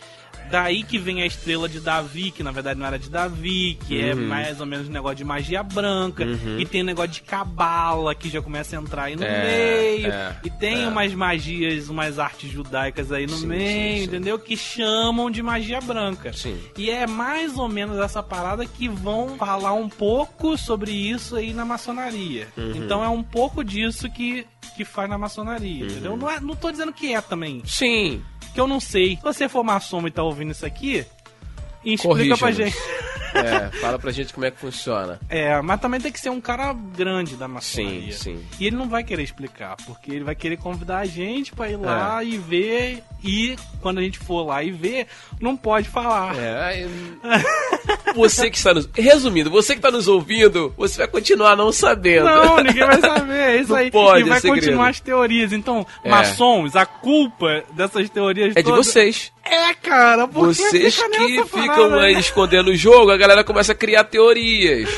daí 0.50 0.84
que 0.84 0.96
vem 0.96 1.22
a 1.22 1.26
estrela 1.26 1.68
de 1.68 1.80
Davi, 1.80 2.30
que 2.30 2.40
na 2.42 2.52
verdade 2.52 2.78
não 2.78 2.86
era 2.86 2.98
de 2.98 3.10
Davi, 3.10 3.76
que 3.86 4.00
é 4.00 4.14
Uhum. 4.14 4.28
mais 4.28 4.60
ou 4.60 4.66
menos 4.66 4.88
um 4.88 4.92
negócio 4.92 5.16
de 5.16 5.24
magia 5.24 5.60
branca, 5.60 6.24
e 6.56 6.64
tem 6.64 6.82
um 6.82 6.86
negócio 6.86 7.10
de 7.10 7.22
cabala 7.22 8.14
que 8.14 8.28
já 8.28 8.40
começa 8.40 8.76
a 8.76 8.80
entrar 8.80 9.04
aí 9.04 9.16
no 9.16 9.24
É, 9.24 9.42
meio, 9.42 10.06
é, 10.06 10.36
e 10.44 10.50
tem 10.50 10.84
é. 10.84 10.88
umas 10.88 11.12
magias, 11.14 11.88
umas 11.88 12.20
artes 12.20 12.48
judaicas 12.48 13.10
aí 13.10 13.26
no 13.26 13.36
Sim, 13.36 13.46
meio, 13.48 13.68
sim, 13.68 13.98
sim. 13.98 14.04
entendeu? 14.04 14.38
Que 14.38 14.56
chamam 14.56 15.32
de 15.32 15.42
magia 15.42 15.80
branca. 15.80 16.32
Sim. 16.32 16.60
E 16.76 16.90
é 16.90 17.08
mais 17.08 17.56
ou 17.58 17.68
menos 17.68 17.98
essa 17.98 18.22
parada 18.22 18.64
que 18.66 18.86
vão 18.88 19.36
falar 19.38 19.72
um 19.72 19.88
pouco 19.88 20.56
sobre 20.56 20.92
isso 20.92 21.34
aí 21.34 21.52
na 21.52 21.64
maçonaria. 21.64 22.46
Uhum. 22.56 22.72
Então 22.76 23.02
é 23.02 23.08
um 23.08 23.22
pouco 23.22 23.64
disso 23.64 24.08
que, 24.08 24.46
que 24.76 24.84
faz 24.84 25.10
na 25.10 25.18
maçonaria, 25.18 25.84
Uhum. 25.86 25.90
entendeu? 25.90 26.16
Não, 26.16 26.30
é, 26.30 26.38
não 26.38 26.54
tô 26.54 26.70
dizendo 26.70 26.92
que 26.92 27.12
é 27.12 27.20
também 27.20 27.62
Sim. 27.64 28.22
Que 28.56 28.60
eu 28.60 28.66
não 28.66 28.80
sei. 28.80 29.16
Se 29.16 29.22
você 29.22 29.48
for 29.48 29.62
maçom 29.62 30.06
e 30.06 30.10
tá 30.10 30.22
ouvindo 30.22 30.50
isso 30.50 30.64
aqui, 30.64 31.04
explica 31.84 32.08
Corrija-nos. 32.08 32.40
pra 32.40 32.50
gente. 32.50 32.76
É, 33.36 33.70
fala 33.80 33.98
pra 33.98 34.10
gente 34.10 34.32
como 34.32 34.46
é 34.46 34.50
que 34.50 34.58
funciona. 34.58 35.18
É, 35.28 35.60
mas 35.62 35.80
também 35.80 36.00
tem 36.00 36.10
que 36.12 36.20
ser 36.20 36.30
um 36.30 36.40
cara 36.40 36.72
grande 36.72 37.36
da 37.36 37.46
maçonaria. 37.48 38.12
Sim, 38.12 38.36
sim. 38.36 38.46
E 38.58 38.66
ele 38.66 38.76
não 38.76 38.88
vai 38.88 39.02
querer 39.04 39.22
explicar, 39.22 39.76
porque 39.86 40.10
ele 40.12 40.24
vai 40.24 40.34
querer 40.34 40.56
convidar 40.56 40.98
a 40.98 41.04
gente 41.04 41.52
pra 41.52 41.68
ir 41.70 41.76
lá 41.76 42.22
e 42.24 42.36
ver. 42.38 43.02
E 43.24 43.56
quando 43.80 43.98
a 43.98 44.02
gente 44.02 44.18
for 44.18 44.42
lá 44.46 44.62
e 44.62 44.70
ver, 44.70 45.06
não 45.40 45.56
pode 45.56 45.88
falar. 45.88 46.36
É, 46.36 46.86
você 48.14 48.50
que 48.50 48.56
está 48.56 48.72
nos. 48.74 48.88
Resumindo, 48.94 49.50
você 49.50 49.74
que 49.74 49.78
está 49.78 49.90
nos 49.90 50.08
ouvindo, 50.08 50.72
você 50.76 50.98
vai 50.98 51.08
continuar 51.08 51.56
não 51.56 51.72
sabendo. 51.72 52.24
Não, 52.26 52.58
ninguém 52.62 52.86
vai 52.86 53.00
saber, 53.00 53.32
é 53.38 53.56
isso 53.60 53.70
Não 53.70 53.76
aí. 53.76 53.90
pode, 53.90 54.20
e 54.26 54.28
vai 54.28 54.38
é 54.38 54.40
continuar 54.42 54.88
as 54.90 55.00
teorias. 55.00 55.52
Então, 55.52 55.86
É. 56.04 56.08
maçons, 56.10 56.76
a 56.76 56.86
culpa 56.86 57.64
dessas 57.72 58.08
teorias 58.10 58.54
É 58.56 58.62
de 58.62 58.64
todas- 58.68 58.86
vocês. 58.86 59.32
É, 59.48 59.72
cara, 59.74 60.26
porque 60.26 60.54
Vocês 60.54 60.96
que 60.98 61.44
ficam 61.44 61.94
aí 62.00 62.14
né? 62.14 62.20
escondendo 62.20 62.70
o 62.72 62.76
jogo, 62.76 63.12
a 63.12 63.16
galera 63.26 63.44
começa 63.44 63.72
a 63.72 63.74
criar 63.74 64.04
teorias. 64.04 64.88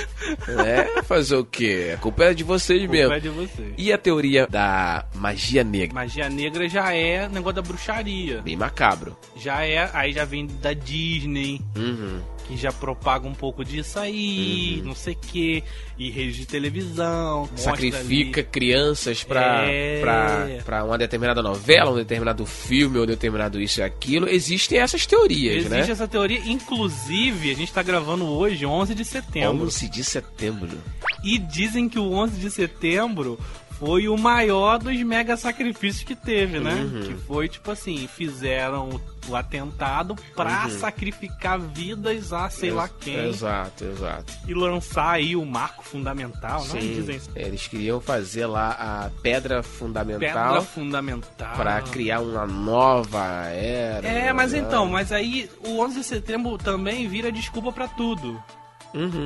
É, 0.66 1.02
fazer 1.02 1.36
o 1.36 1.44
quê? 1.44 1.92
A 1.94 1.96
culpa 1.98 2.24
é 2.24 2.34
de 2.34 2.44
vocês 2.44 2.80
Culpa 2.80 2.92
mesmo. 2.92 3.12
é 3.14 3.20
de 3.20 3.28
vocês. 3.28 3.72
E 3.78 3.92
a 3.92 3.98
teoria 3.98 4.46
da 4.46 5.06
magia 5.14 5.64
negra? 5.64 5.94
Magia 5.94 6.28
negra 6.28 6.68
já 6.68 6.92
é 6.94 7.28
negócio 7.28 7.56
da 7.56 7.62
bruxaria. 7.62 8.42
Bem 8.42 8.56
macabro. 8.56 9.16
Já 9.36 9.64
é, 9.64 9.88
aí 9.92 10.12
já 10.12 10.24
vem 10.24 10.46
da 10.60 10.72
Disney, 10.72 11.60
Uhum. 11.76 12.20
Que 12.48 12.56
já 12.56 12.72
propaga 12.72 13.28
um 13.28 13.34
pouco 13.34 13.62
disso 13.62 13.98
aí, 13.98 14.82
não 14.84 14.94
sei 14.94 15.12
o 15.12 15.16
que, 15.16 15.62
e 15.98 16.10
rede 16.10 16.32
de 16.38 16.46
televisão. 16.46 17.48
Sacrifica 17.54 18.42
crianças 18.42 19.22
pra, 19.22 19.64
É. 19.66 20.00
pra, 20.00 20.48
pra 20.64 20.84
uma 20.84 20.96
determinada 20.96 21.42
novela, 21.42 21.90
um 21.90 21.96
determinado 21.96 22.46
filme, 22.46 22.98
ou 22.98 23.06
determinado 23.06 23.60
isso 23.60 23.80
e 23.80 23.82
aquilo. 23.82 24.26
Existem 24.28 24.78
essas 24.78 25.04
teorias, 25.04 25.56
Existe 25.66 25.70
né? 25.70 25.80
essa 25.90 26.08
teoria, 26.08 26.40
inclusive, 26.46 27.50
a 27.50 27.54
gente 27.54 27.72
tá 27.72 27.82
gravando 27.82 28.24
hoje, 28.26 28.64
11 28.64 28.94
de 28.94 29.04
setembro. 29.04 29.66
11 29.66 29.88
de 29.88 30.02
setembro. 30.02 30.78
E 31.22 31.38
dizem 31.38 31.88
que 31.88 31.98
o 31.98 32.12
11 32.12 32.38
de 32.40 32.50
setembro 32.50 33.38
foi 33.78 34.08
o 34.08 34.16
maior 34.18 34.78
dos 34.78 34.96
mega 35.02 35.36
sacrifícios 35.36 36.02
que 36.04 36.14
teve, 36.16 36.58
né? 36.58 36.74
Uhum. 36.74 37.02
Que 37.02 37.14
foi 37.14 37.48
tipo 37.48 37.70
assim, 37.70 38.08
fizeram 38.08 39.00
o 39.28 39.36
atentado 39.36 40.16
pra 40.34 40.64
Uhum. 40.64 40.70
sacrificar 40.78 41.60
vidas 41.60 42.32
a 42.32 42.48
sei 42.50 42.70
lá 42.70 42.88
quem 42.88 43.28
Exato, 43.28 43.84
exato. 43.84 44.32
e 44.48 44.54
lançar 44.54 45.10
aí 45.10 45.36
o 45.36 45.44
marco 45.44 45.84
fundamental, 45.84 46.60
né? 46.64 46.80
Sim, 46.80 46.94
Dizem 46.94 47.16
isso. 47.16 47.30
eles 47.36 47.66
queriam 47.68 48.00
fazer 48.00 48.46
lá 48.46 48.70
a 48.70 49.10
pedra 49.22 49.62
fundamental 49.62 50.54
Pedra 50.54 50.60
fundamental. 50.62 51.54
pra 51.56 51.80
criar 51.82 52.20
uma 52.20 52.46
nova 52.46 53.22
era. 53.50 54.08
É, 54.08 54.32
mas 54.32 54.52
né? 54.52 54.58
então, 54.60 54.86
mas 54.86 55.12
aí 55.12 55.48
o 55.66 55.78
11 55.80 55.98
de 56.00 56.04
setembro 56.04 56.56
também 56.58 57.06
vira 57.06 57.30
desculpa 57.30 57.70
pra 57.70 57.86
tudo. 57.86 58.42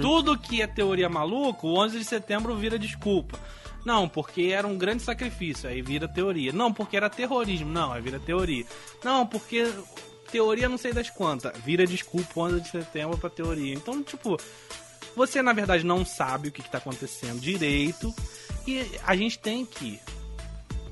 Tudo 0.00 0.36
que 0.36 0.60
é 0.60 0.66
teoria 0.66 1.08
maluco, 1.08 1.68
o 1.68 1.78
11 1.78 1.98
de 2.00 2.04
setembro 2.04 2.54
vira 2.56 2.76
desculpa. 2.78 3.38
Não, 3.84 4.08
porque 4.08 4.42
era 4.42 4.66
um 4.66 4.78
grande 4.78 5.02
sacrifício, 5.02 5.68
aí 5.68 5.82
vira 5.82 6.06
teoria. 6.06 6.52
Não, 6.52 6.72
porque 6.72 6.96
era 6.96 7.10
terrorismo. 7.10 7.70
Não, 7.70 7.92
aí 7.92 8.00
vira 8.00 8.20
teoria. 8.20 8.64
Não, 9.02 9.26
porque 9.26 9.68
teoria 10.30 10.68
não 10.68 10.78
sei 10.78 10.92
das 10.92 11.10
quantas. 11.10 11.56
Vira 11.62 11.86
desculpa 11.86 12.40
11 12.40 12.60
de 12.60 12.70
setembro 12.70 13.18
pra 13.18 13.28
teoria. 13.28 13.74
Então, 13.74 14.02
tipo, 14.02 14.38
você 15.16 15.42
na 15.42 15.52
verdade 15.52 15.84
não 15.84 16.04
sabe 16.04 16.48
o 16.48 16.52
que, 16.52 16.62
que 16.62 16.70
tá 16.70 16.78
acontecendo 16.78 17.40
direito. 17.40 18.14
E 18.66 18.86
a 19.04 19.16
gente 19.16 19.38
tem 19.38 19.66
que 19.66 20.00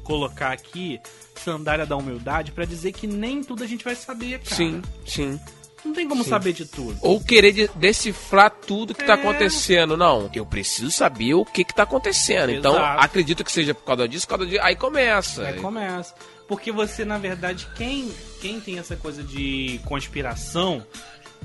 colocar 0.03 0.53
aqui 0.53 1.01
sandália 1.37 1.87
da 1.87 1.97
humildade 1.97 2.53
pra 2.53 2.65
dizer 2.65 2.93
que 2.93 3.07
nem 3.07 3.43
tudo 3.43 3.63
a 3.63 3.67
gente 3.67 3.85
vai 3.85 3.95
saber, 3.95 4.41
cara. 4.41 4.57
Sim, 4.57 4.83
sim. 5.07 5.41
Não 5.85 5.93
tem 5.95 6.07
como 6.09 6.23
Sim. 6.23 6.31
saber 6.31 6.53
de 6.53 6.67
tudo. 6.67 6.97
Ou 7.01 7.21
querer 7.23 7.53
de- 7.53 7.71
decifrar 7.75 8.51
tudo 8.51 8.95
que 8.95 9.05
tá 9.05 9.13
É. 9.13 9.17
acontecendo. 9.17 9.97
Não, 9.97 10.31
eu 10.35 10.45
preciso 10.45 10.91
saber 10.91 11.35
o 11.35 11.45
que 11.45 11.65
que 11.65 11.75
tá 11.75 11.85
acontecendo. 11.85 12.51
Então, 12.51 12.73
Exato. 12.75 13.01
acredito 13.05 13.43
que 13.45 13.51
seja 13.53 13.75
por 13.75 13.85
causa 13.85 14.07
disso, 14.09 14.27
por 14.27 14.37
causa 14.39 14.47
disso. 14.51 14.63
Aí 14.63 14.77
começa. 14.77 15.47
Aí 15.47 15.55
começa. 15.61 16.15
Porque 16.47 16.71
você, 16.73 17.05
na 17.05 17.17
verdade, 17.17 17.67
quem, 17.77 18.11
quem 18.41 18.61
tem 18.61 18.79
essa 18.79 18.97
coisa 18.97 19.23
de 19.23 19.81
conspiração, 19.85 20.85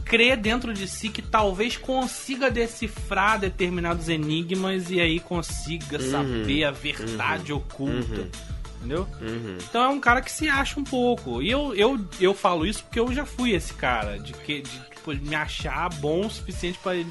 crê 0.04 0.36
dentro 0.36 0.74
de 0.74 0.88
si 0.88 1.10
que 1.10 1.22
talvez 1.22 1.78
consiga 1.78 2.50
decifrar 2.52 3.40
determinados 3.40 4.10
enigmas 4.10 4.90
e 4.92 5.00
aí 5.00 5.20
consiga 5.20 6.00
saber 6.00 6.64
a 6.66 6.72
verdade 6.72 7.54
oculta. 7.54 8.28
Entendeu? 8.86 9.08
Então 9.68 9.84
é 9.84 9.90
um 9.90 10.00
cara 10.00 10.22
que 10.22 10.32
se 10.32 10.48
acha 10.48 10.80
um 10.80 10.84
pouco. 10.84 11.42
E 11.42 11.50
eu, 11.50 11.74
eu, 11.76 12.00
eu 12.20 12.34
falo 12.34 12.66
isso 12.66 12.84
porque 12.84 13.00
eu 13.00 13.12
já 13.12 13.26
fui 13.26 13.52
esse 13.52 13.74
cara, 13.74 14.20
de, 14.20 14.34
que, 14.34 14.62
de 14.62 14.80
tipo, 14.90 15.14
me 15.14 15.36
achar 15.36 15.90
bom 15.96 16.26
o 16.26 16.30
suficiente 16.30 16.78
para 16.82 17.04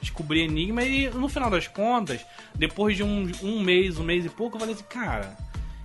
descobrir 0.00 0.42
enigma. 0.42 0.82
E 0.82 1.08
no 1.08 1.28
final 1.28 1.50
das 1.50 1.66
contas, 1.66 2.20
depois 2.54 2.96
de 2.96 3.02
um, 3.02 3.30
um 3.42 3.60
mês, 3.60 3.98
um 3.98 4.04
mês 4.04 4.24
e 4.24 4.28
pouco, 4.28 4.56
eu 4.56 4.60
falei 4.60 4.74
assim, 4.74 4.84
cara, 4.84 5.34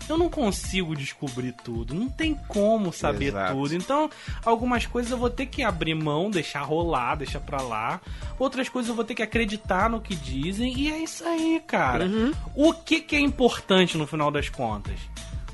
eu 0.09 0.17
não 0.17 0.29
consigo 0.29 0.95
descobrir 0.95 1.53
tudo. 1.63 1.93
Não 1.93 2.09
tem 2.09 2.33
como 2.47 2.91
saber 2.91 3.27
Exato. 3.27 3.53
tudo. 3.53 3.75
Então, 3.75 4.09
algumas 4.43 4.85
coisas 4.85 5.11
eu 5.11 5.17
vou 5.17 5.29
ter 5.29 5.45
que 5.45 5.63
abrir 5.63 5.95
mão, 5.95 6.29
deixar 6.29 6.61
rolar, 6.61 7.15
deixar 7.15 7.39
pra 7.39 7.61
lá. 7.61 8.01
Outras 8.37 8.67
coisas 8.67 8.89
eu 8.89 8.95
vou 8.95 9.05
ter 9.05 9.15
que 9.15 9.23
acreditar 9.23 9.89
no 9.89 10.01
que 10.01 10.15
dizem. 10.15 10.77
E 10.77 10.91
é 10.91 10.97
isso 10.99 11.23
aí, 11.23 11.61
cara. 11.65 12.05
Uhum. 12.05 12.33
O 12.55 12.73
que, 12.73 13.01
que 13.01 13.15
é 13.15 13.19
importante 13.19 13.97
no 13.97 14.07
final 14.07 14.31
das 14.31 14.49
contas? 14.49 14.99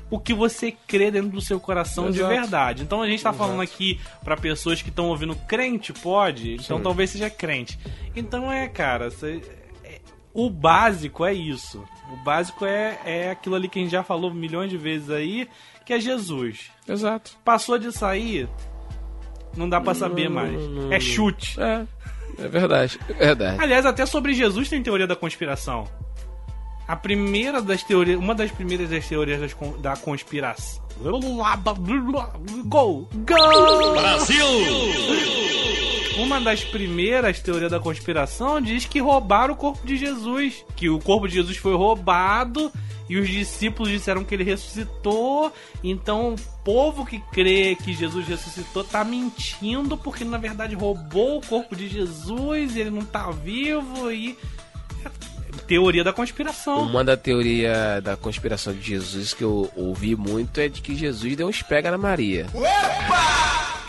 O 0.08 0.20
que 0.20 0.32
você 0.32 0.70
crê 0.86 1.10
dentro 1.10 1.30
do 1.30 1.40
seu 1.40 1.58
coração 1.58 2.10
de 2.10 2.18
Exato. 2.20 2.32
verdade. 2.34 2.82
Então 2.84 3.02
a 3.02 3.08
gente 3.08 3.22
tá 3.22 3.30
Exato. 3.30 3.38
falando 3.44 3.60
aqui 3.60 4.00
pra 4.22 4.36
pessoas 4.36 4.80
que 4.80 4.88
estão 4.88 5.08
ouvindo 5.08 5.34
crente, 5.48 5.92
pode? 5.92 6.54
Então 6.54 6.76
Sim. 6.76 6.82
talvez 6.84 7.10
seja 7.10 7.28
crente. 7.28 7.76
Então 8.14 8.50
é, 8.52 8.68
cara, 8.68 9.10
você- 9.10 9.42
é- 9.84 10.00
o 10.32 10.48
básico 10.48 11.24
é 11.24 11.34
isso. 11.34 11.84
O 12.12 12.16
básico 12.18 12.64
é, 12.64 13.00
é 13.04 13.30
aquilo 13.32 13.56
ali 13.56 13.68
que 13.68 13.80
a 13.80 13.82
gente 13.82 13.90
já 13.90 14.04
falou 14.04 14.32
milhões 14.32 14.70
de 14.70 14.76
vezes 14.78 15.10
aí, 15.10 15.48
que 15.84 15.92
é 15.92 15.98
Jesus. 15.98 16.70
Exato. 16.88 17.32
Passou 17.44 17.76
de 17.76 17.90
sair, 17.90 18.48
não 19.56 19.68
dá 19.68 19.80
pra 19.80 19.92
saber 19.92 20.28
mais. 20.30 20.54
É 20.92 21.00
chute. 21.00 21.60
É, 21.60 21.84
é 22.38 22.48
verdade. 22.48 22.96
É 23.08 23.12
verdade. 23.26 23.56
Aliás, 23.60 23.84
até 23.84 24.06
sobre 24.06 24.34
Jesus 24.34 24.68
tem 24.68 24.80
teoria 24.84 25.06
da 25.06 25.16
conspiração. 25.16 25.88
A 26.86 26.94
primeira 26.94 27.60
das 27.60 27.82
teorias, 27.82 28.18
uma 28.18 28.34
das 28.34 28.50
primeiras 28.50 28.88
das 28.88 29.06
teorias 29.08 29.40
das 29.40 29.54
da 29.80 29.96
conspiração. 29.96 30.84
Gol! 32.64 33.08
Gol! 33.12 33.92
Brasil! 33.92 34.46
Uma 36.18 36.40
das 36.40 36.64
primeiras 36.64 37.40
teorias 37.40 37.70
da 37.70 37.78
conspiração 37.78 38.60
diz 38.60 38.86
que 38.86 39.00
roubaram 39.00 39.52
o 39.52 39.56
corpo 39.56 39.86
de 39.86 39.96
Jesus, 39.96 40.64
que 40.74 40.88
o 40.88 40.98
corpo 40.98 41.28
de 41.28 41.34
Jesus 41.34 41.58
foi 41.58 41.74
roubado 41.74 42.72
e 43.08 43.18
os 43.18 43.28
discípulos 43.28 43.90
disseram 43.90 44.24
que 44.24 44.34
ele 44.34 44.44
ressuscitou. 44.44 45.52
Então, 45.84 46.34
o 46.34 46.64
povo 46.64 47.04
que 47.04 47.20
crê 47.32 47.76
que 47.76 47.92
Jesus 47.92 48.26
ressuscitou 48.26 48.82
tá 48.82 49.04
mentindo 49.04 49.96
porque 49.98 50.24
na 50.24 50.38
verdade 50.38 50.74
roubou 50.74 51.38
o 51.38 51.46
corpo 51.46 51.76
de 51.76 51.88
Jesus, 51.88 52.76
ele 52.76 52.90
não 52.90 53.04
tá 53.04 53.30
vivo 53.30 54.10
e 54.10 54.38
teoria 55.66 56.04
da 56.04 56.12
conspiração. 56.12 56.82
Uma 56.82 57.02
da 57.04 57.16
teoria 57.16 58.00
da 58.02 58.16
conspiração 58.16 58.72
de 58.72 58.82
Jesus 58.82 59.34
que 59.34 59.42
eu 59.44 59.70
ouvi 59.74 60.14
muito 60.16 60.60
é 60.60 60.68
de 60.68 60.80
que 60.80 60.94
Jesus 60.94 61.36
deu 61.36 61.48
uns 61.48 61.62
pega 61.62 61.90
na 61.90 61.98
Maria. 61.98 62.46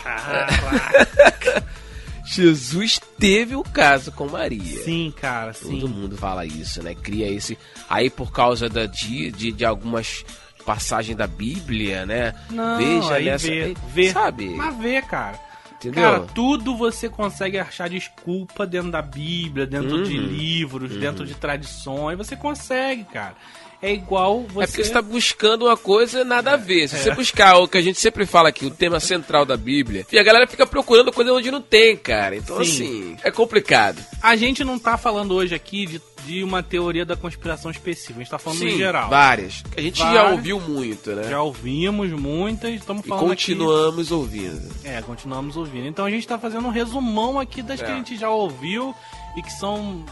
Caraca. 0.02 1.64
Jesus 2.24 3.00
teve 3.18 3.56
o 3.56 3.62
caso 3.62 4.12
com 4.12 4.28
Maria. 4.28 4.84
Sim, 4.84 5.12
cara, 5.18 5.54
Todo 5.54 5.70
sim. 5.80 5.88
mundo 5.88 6.16
fala 6.16 6.44
isso, 6.44 6.82
né? 6.82 6.94
Cria 6.94 7.26
esse. 7.26 7.56
Aí 7.88 8.10
por 8.10 8.30
causa 8.30 8.68
da, 8.68 8.84
de, 8.84 9.30
de, 9.30 9.50
de 9.50 9.64
algumas 9.64 10.24
passagens 10.66 11.16
da 11.16 11.26
Bíblia, 11.26 12.04
né? 12.04 12.34
Não, 12.50 12.76
Veja 12.76 13.14
aí 13.14 13.24
nessa. 13.24 13.46
vê, 13.48 13.62
aí, 13.62 13.76
vê. 13.94 14.12
Sabe? 14.12 14.48
Mas 14.50 14.76
vê, 14.76 15.00
cara. 15.00 15.40
Entendeu? 15.78 16.02
Cara, 16.02 16.20
tudo 16.34 16.76
você 16.76 17.08
consegue 17.08 17.56
achar 17.58 17.88
desculpa 17.88 18.66
dentro 18.66 18.90
da 18.90 19.00
Bíblia, 19.00 19.64
dentro 19.66 20.02
de 20.02 20.18
Uhum. 20.18 20.26
livros, 20.26 20.96
dentro 20.96 21.24
de 21.24 21.34
tradições. 21.34 22.18
Você 22.18 22.34
consegue, 22.34 23.04
cara. 23.04 23.34
É 23.80 23.92
igual 23.92 24.42
você. 24.42 24.64
É 24.64 24.66
porque 24.66 24.84
você 24.84 24.92
tá 24.92 25.00
buscando 25.00 25.66
uma 25.66 25.76
coisa 25.76 26.24
nada 26.24 26.54
a 26.54 26.56
ver. 26.56 26.88
Se 26.88 26.98
você 26.98 27.14
buscar 27.14 27.58
o 27.58 27.68
que 27.68 27.78
a 27.78 27.80
gente 27.80 28.00
sempre 28.00 28.26
fala 28.26 28.48
aqui, 28.48 28.66
o 28.66 28.70
tema 28.72 28.98
central 28.98 29.44
da 29.44 29.56
Bíblia, 29.56 30.04
e 30.10 30.18
a 30.18 30.22
galera 30.24 30.48
fica 30.48 30.66
procurando 30.66 31.12
coisa 31.12 31.32
onde 31.32 31.48
não 31.50 31.62
tem, 31.62 31.96
cara. 31.96 32.34
Então, 32.34 32.56
Sim. 32.56 32.60
assim, 32.62 33.16
é 33.22 33.30
complicado. 33.30 34.04
A 34.20 34.34
gente 34.34 34.64
não 34.64 34.78
tá 34.80 34.98
falando 34.98 35.32
hoje 35.32 35.54
aqui 35.54 35.86
de, 35.86 36.02
de 36.26 36.42
uma 36.42 36.60
teoria 36.60 37.04
da 37.06 37.14
conspiração 37.14 37.70
específica. 37.70 38.14
A 38.18 38.22
gente 38.24 38.30
tá 38.30 38.38
falando 38.38 38.58
Sim, 38.58 38.66
em 38.66 38.76
geral. 38.78 39.08
várias. 39.10 39.62
A 39.76 39.80
gente 39.80 39.98
já 39.98 40.12
Várias. 40.12 40.32
ouviu 40.32 40.60
muito, 40.60 41.10
né? 41.12 41.28
Já 41.30 41.40
ouvimos 41.40 42.10
muitas, 42.10 42.72
estamos 42.74 43.04
e 43.04 43.08
falando 43.08 43.30
aqui- 43.32 43.54
continuamos 43.54 44.10
ouvindo. 44.10 44.74
É, 44.82 45.00
continuamos 45.02 45.56
ouvindo. 45.56 45.86
Então 45.86 46.04
a 46.04 46.10
gente 46.10 46.26
tá 46.26 46.36
fazendo 46.36 46.66
um 46.66 46.70
resumão 46.72 47.38
aqui 47.38 47.62
das 47.62 47.80
que 47.80 47.86
É. 47.88 47.92
a 47.92 47.96
gente 47.96 48.16
já 48.16 48.28
ouviu 48.28 48.92
e 49.36 49.42
que 49.42 49.52
são 49.52 50.04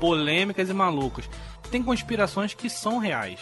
polêmicas 0.00 0.68
e 0.68 0.74
malucas. 0.74 1.24
Tem 1.74 1.82
conspirações 1.82 2.54
que 2.54 2.70
são 2.70 2.98
reais. 2.98 3.40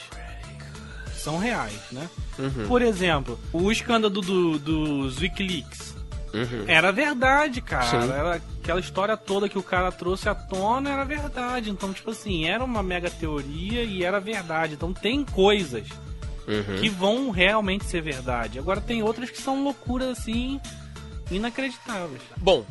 São 1.15 1.37
reais, 1.37 1.79
né? 1.93 2.09
Uhum. 2.39 2.67
Por 2.67 2.81
exemplo, 2.81 3.39
o 3.53 3.71
escândalo 3.71 4.23
do, 4.23 4.59
dos 4.59 5.19
Wikileaks. 5.21 5.95
Uhum. 6.33 6.65
Era 6.67 6.91
verdade, 6.91 7.61
cara. 7.61 7.85
Sim. 8.07 8.11
Era 8.11 8.35
aquela 8.63 8.81
história 8.81 9.19
toda 9.19 9.51
que 9.51 9.59
o 9.59 9.63
cara 9.63 9.93
trouxe 9.93 10.31
à 10.31 10.35
tona 10.35 10.89
era 10.89 11.05
verdade. 11.05 11.69
Então, 11.69 11.93
tipo 11.93 12.11
assim, 12.11 12.47
era 12.47 12.65
uma 12.65 12.83
mega 12.83 13.11
teoria 13.11 13.85
e 13.85 14.03
era 14.03 14.19
verdade. 14.19 14.73
Então 14.73 14.95
tem 14.95 15.27
coisas 15.27 15.87
Uhum. 16.49 16.81
que 16.81 16.89
vão 16.89 17.29
realmente 17.31 17.85
ser 17.85 18.01
verdade. 18.01 18.59
Agora 18.59 18.81
tem 18.81 19.03
outras 19.03 19.29
que 19.29 19.43
são 19.43 19.63
loucuras 19.63 20.19
assim 20.19 20.59
inacreditáveis. 21.31 22.23
Bom, 22.39 22.65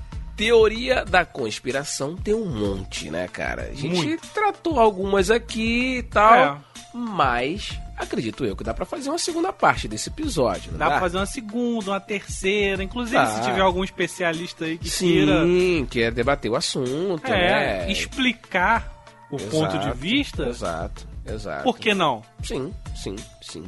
teoria 0.45 1.05
da 1.05 1.23
conspiração 1.23 2.15
tem 2.15 2.33
um 2.33 2.45
monte, 2.45 3.11
né, 3.11 3.27
cara? 3.27 3.69
A 3.71 3.73
gente 3.75 4.03
Muito. 4.07 4.27
tratou 4.33 4.79
algumas 4.79 5.29
aqui 5.29 5.97
e 5.99 6.03
tal, 6.03 6.33
É. 6.33 6.57
mas 6.93 7.79
acredito 7.95 8.43
eu 8.43 8.55
que 8.55 8.63
dá 8.63 8.73
pra 8.73 8.83
fazer 8.85 9.09
uma 9.09 9.19
segunda 9.19 9.53
parte 9.53 9.87
desse 9.87 10.09
episódio, 10.09 10.71
Dá 10.71 10.85
dá? 10.85 10.91
pra 10.91 10.99
fazer 11.01 11.17
uma 11.17 11.25
segunda, 11.27 11.91
uma 11.91 11.99
terceira, 11.99 12.83
inclusive 12.83 13.17
Dá. 13.17 13.27
se 13.27 13.41
tiver 13.43 13.61
algum 13.61 13.83
especialista 13.83 14.65
aí 14.65 14.79
que 14.79 14.89
queira 14.89 15.43
Sim, 15.45 15.87
quer 15.89 16.11
debater 16.11 16.49
o 16.49 16.55
assunto, 16.55 17.27
é, 17.27 17.85
né? 17.85 17.91
explicar 17.91 18.91
o 19.29 19.35
Exato, 19.35 19.51
ponto 19.51 19.77
de 19.77 19.91
vista, 19.91 20.47
Exato, 20.47 21.07
exato. 21.25 21.63
por 21.63 21.77
que 21.77 21.93
não? 21.93 22.23
Sim, 22.43 22.73
sim, 22.95 23.15
sim. 23.43 23.63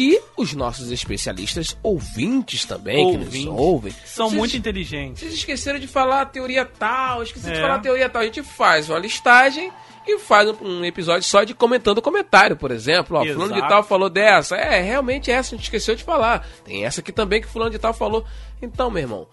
E 0.00 0.20
os 0.36 0.52
nossos 0.54 0.92
especialistas 0.92 1.76
ouvintes 1.82 2.64
também, 2.64 3.10
que 3.10 3.16
Ouvintes. 3.18 3.44
nos 3.44 3.58
ouvem. 3.58 3.92
São 4.04 4.26
Vocês- 4.28 4.38
muito 4.38 4.56
inteligentes. 4.56 5.20
Vocês 5.22 5.34
esqueceram 5.34 5.78
de 5.80 5.88
falar 5.88 6.20
a 6.22 6.26
teoria 6.26 6.64
tal, 6.64 7.20
esqueceram 7.22 7.52
de 7.54 7.58
É. 7.58 7.62
falar 7.62 7.74
a 7.74 7.78
teoria 7.80 8.08
tal. 8.08 8.22
A 8.22 8.24
gente 8.24 8.42
faz 8.44 8.88
uma 8.88 8.98
listagem 9.00 9.72
e 10.06 10.18
faz 10.20 10.48
um, 10.62 10.84
episódio 10.84 11.24
só 11.24 11.42
de 11.42 11.52
comentando 11.52 12.00
comentário, 12.00 12.56
por 12.56 12.70
exemplo. 12.70 13.18
Ó, 13.18 13.24
fulano 13.24 13.52
de 13.54 13.68
tal 13.68 13.82
falou 13.82 14.08
dessa. 14.08 14.54
É, 14.56 14.80
realmente 14.80 15.32
essa, 15.32 15.54
a 15.54 15.58
gente 15.58 15.64
esqueceu 15.64 15.96
de 15.96 16.04
falar. 16.04 16.46
Tem 16.64 16.84
essa 16.84 17.00
aqui 17.00 17.10
também 17.10 17.40
que 17.40 17.48
fulano 17.48 17.72
de 17.72 17.78
tal 17.80 17.92
falou. 17.92 18.24
Então, 18.62 18.90
meu 18.92 19.02
irmão, 19.02 19.26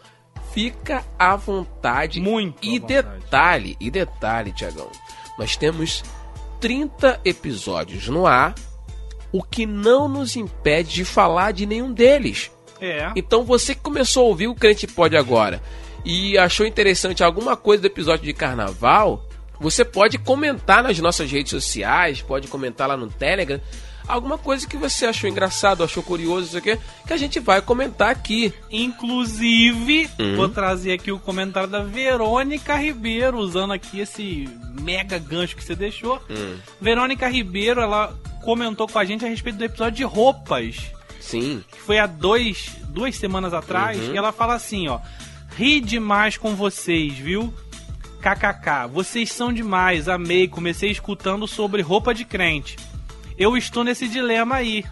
fica 0.52 1.06
à 1.20 1.36
vontade. 1.36 2.20
Muito 2.20 2.58
E 2.66 2.80
vontade. 2.80 3.08
detalhe, 3.20 3.78
e 3.80 3.92
detalhe, 3.92 4.52
Tiagão. 4.52 4.90
Nós 5.38 5.56
temos 5.56 6.04
30 6.60 7.20
episódios 7.24 8.08
no 8.08 8.26
ar, 8.26 8.56
o 9.36 9.44
que 9.44 9.66
não 9.66 10.08
nos 10.08 10.38
impede 10.38 10.94
de 10.94 11.04
falar 11.04 11.52
de 11.52 11.66
nenhum 11.66 11.92
deles. 11.92 12.50
É. 12.80 13.12
Então 13.18 13.44
você 13.44 13.76
que 13.76 13.82
começou 13.82 14.24
a 14.24 14.28
ouvir 14.30 14.48
o 14.48 14.56
Crente 14.56 14.88
Pode 14.88 15.18
agora 15.18 15.62
e 16.06 16.38
achou 16.38 16.66
interessante 16.66 17.22
alguma 17.22 17.58
coisa 17.58 17.82
do 17.82 17.88
episódio 17.88 18.24
de 18.24 18.32
carnaval, 18.32 19.28
você 19.60 19.84
pode 19.84 20.18
comentar 20.18 20.82
nas 20.82 20.98
nossas 21.00 21.30
redes 21.30 21.50
sociais, 21.50 22.22
pode 22.22 22.48
comentar 22.48 22.88
lá 22.88 22.96
no 22.96 23.08
Telegram. 23.08 23.60
Alguma 24.08 24.38
coisa 24.38 24.68
que 24.68 24.78
você 24.78 25.06
achou 25.06 25.30
engraçado, 25.30 25.84
achou 25.84 26.02
curioso, 26.04 26.48
isso 26.48 26.58
aqui, 26.58 26.78
que 27.08 27.14
a 27.14 27.18
gente 27.18 27.40
vai 27.40 27.62
comentar 27.62 28.10
aqui. 28.10 28.54
Inclusive, 28.72 30.10
Uhum. 30.20 30.36
vou 30.36 30.50
trazer 30.50 30.94
aqui 30.94 31.12
o 31.12 31.20
comentário 31.20 31.70
da 31.70 31.84
Verônica 31.84 32.76
Ribeiro, 32.76 33.38
usando 33.38 33.74
aqui 33.74 34.00
esse 34.00 34.50
mega 34.82 35.18
gancho 35.18 35.56
que 35.56 35.64
você 35.64 35.76
deixou. 35.76 36.22
Hum. 36.30 36.58
Verônica 36.82 37.28
Ribeiro, 37.28 37.82
ela 37.82 38.14
comentou 38.44 38.88
com 38.88 39.00
a 39.00 39.06
gente 39.06 39.26
a 39.26 39.28
respeito 39.30 39.58
do 39.58 39.64
episódio 39.66 39.98
de 39.98 40.04
roupas, 40.04 40.78
Sim. 41.20 41.64
que 41.72 41.80
foi 41.82 41.98
há 42.00 42.06
dois, 42.06 42.72
duas 42.90 43.16
semanas 43.16 43.54
atrás, 43.54 44.00
Uhum. 44.00 44.14
e 44.14 44.18
ela 44.18 44.32
fala 44.32 44.54
assim, 44.56 44.88
ó. 44.88 45.00
Ri 45.58 45.80
demais 45.80 46.38
com 46.38 46.54
vocês, 46.56 47.14
viu? 47.14 47.54
KKK, 48.22 48.88
vocês 48.92 49.32
são 49.32 49.54
demais, 49.54 50.10
amei, 50.10 50.48
comecei 50.48 50.90
escutando 50.92 51.48
sobre 51.48 51.82
roupa 51.82 52.14
de 52.14 52.26
crente. 52.26 52.76
Eu 53.38 53.56
estou 53.58 53.84
nesse 53.84 54.08
dilema 54.08 54.56
aí. 54.56 54.84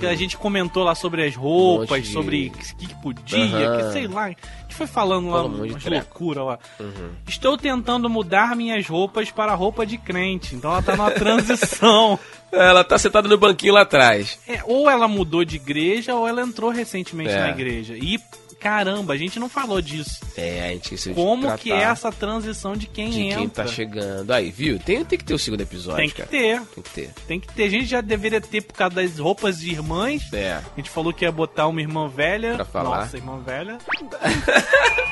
Que 0.00 0.06
a 0.06 0.14
gente 0.14 0.38
comentou 0.38 0.82
lá 0.82 0.94
sobre 0.94 1.26
as 1.26 1.36
roupas, 1.36 1.98
Um 1.98 2.02
de- 2.02 2.08
sobre 2.08 2.46
o 2.46 2.50
que, 2.52 2.86
que 2.86 2.94
podia, 3.02 3.68
Aham. 3.68 3.76
que 3.86 3.92
sei 3.92 4.06
lá. 4.08 4.24
A 4.24 4.28
gente 4.30 4.74
foi 4.74 4.86
falando 4.86 5.28
lá 5.28 5.44
um 5.44 5.62
umas 5.62 5.84
loucura 5.84 6.42
lá. 6.42 6.58
Uhum. 6.80 7.10
Estou 7.28 7.58
tentando 7.58 8.08
mudar 8.08 8.56
minhas 8.56 8.86
roupas 8.88 9.30
para 9.30 9.52
roupa 9.54 9.84
de 9.84 9.98
crente. 9.98 10.54
Então 10.54 10.70
ela 10.70 10.80
tá 10.80 10.96
numa 10.96 11.10
transição. 11.10 12.18
Ela 12.50 12.84
tá 12.84 12.96
sentada 12.96 13.26
no 13.28 13.36
banquinho 13.36 13.74
lá 13.74 13.80
atrás. 13.82 14.38
É, 14.46 14.60
ou 14.64 14.88
ela 14.88 15.08
mudou 15.08 15.44
de 15.44 15.56
igreja 15.56 16.14
ou 16.14 16.26
ela 16.26 16.40
entrou 16.40 16.70
recentemente 16.70 17.30
É. 17.32 17.40
na 17.40 17.50
igreja. 17.50 17.94
E 17.96 18.16
caramba, 18.64 19.12
a 19.12 19.16
gente 19.18 19.38
não 19.38 19.46
falou 19.46 19.78
disso. 19.82 20.20
É, 20.36 20.64
a 20.64 20.68
gente 20.72 20.94
esqueceu 20.94 21.14
Como 21.14 21.54
que 21.58 21.70
é 21.70 21.82
essa 21.82 22.10
transição 22.10 22.74
de 22.74 22.86
quem 22.86 23.10
de 23.10 23.20
entra? 23.20 23.38
quem 23.40 23.48
tá 23.50 23.66
chegando. 23.66 24.30
Aí, 24.32 24.50
viu? 24.50 24.78
Tem, 24.78 25.04
tem 25.04 25.18
que 25.18 25.24
ter 25.24 25.34
o 25.34 25.38
segundo 25.38 25.60
episódio, 25.60 25.98
Tem 25.98 26.08
que 26.08 26.14
cara. 26.16 26.28
ter. 26.30 26.60
Tem 26.74 26.82
que 26.82 26.90
ter. 26.90 27.10
Tem 27.28 27.40
que 27.40 27.48
ter. 27.52 27.64
A 27.64 27.68
gente 27.68 27.84
já 27.84 28.00
deveria 28.00 28.40
ter 28.40 28.62
por 28.62 28.72
causa 28.72 28.94
das 28.96 29.18
roupas 29.18 29.58
de 29.60 29.70
irmãs. 29.70 30.32
É. 30.32 30.54
A 30.54 30.62
gente 30.78 30.88
falou 30.88 31.12
que 31.12 31.26
ia 31.26 31.30
botar 31.30 31.66
uma 31.68 31.78
irmã 31.80 32.08
velha. 32.08 32.54
Pra 32.54 32.64
falar. 32.64 33.00
Nossa, 33.00 33.16
irmã 33.18 33.38
velha. 33.40 33.76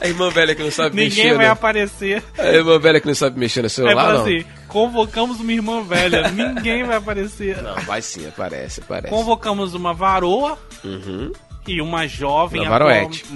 A 0.00 0.08
irmã 0.08 0.30
velha 0.30 0.54
que 0.54 0.62
não 0.62 0.70
sabe 0.70 0.96
Ninguém 0.96 1.24
mexer. 1.24 1.36
vai 1.36 1.46
né? 1.46 1.52
aparecer. 1.52 2.22
A 2.36 2.46
irmã 2.48 2.78
velha 2.78 3.00
que 3.00 3.06
não 3.06 3.14
sabe 3.14 3.38
mexer 3.38 3.60
no 3.62 3.68
Vai 3.68 3.74
celular, 3.74 3.94
falar 4.02 4.14
não. 4.14 4.22
assim: 4.22 4.44
convocamos 4.66 5.38
uma 5.38 5.52
irmã 5.52 5.82
velha. 5.82 6.28
Ninguém 6.32 6.82
vai 6.82 6.96
aparecer. 6.96 7.62
Não, 7.62 7.76
vai 7.82 8.02
sim, 8.02 8.26
aparece, 8.26 8.80
aparece. 8.80 9.14
Convocamos 9.14 9.74
uma 9.74 9.94
varoa 9.94 10.58
Uhum. 10.82 11.30
E 11.66 11.80
uma 11.80 12.06
jovem. 12.06 12.68
Varoete. 12.68 13.24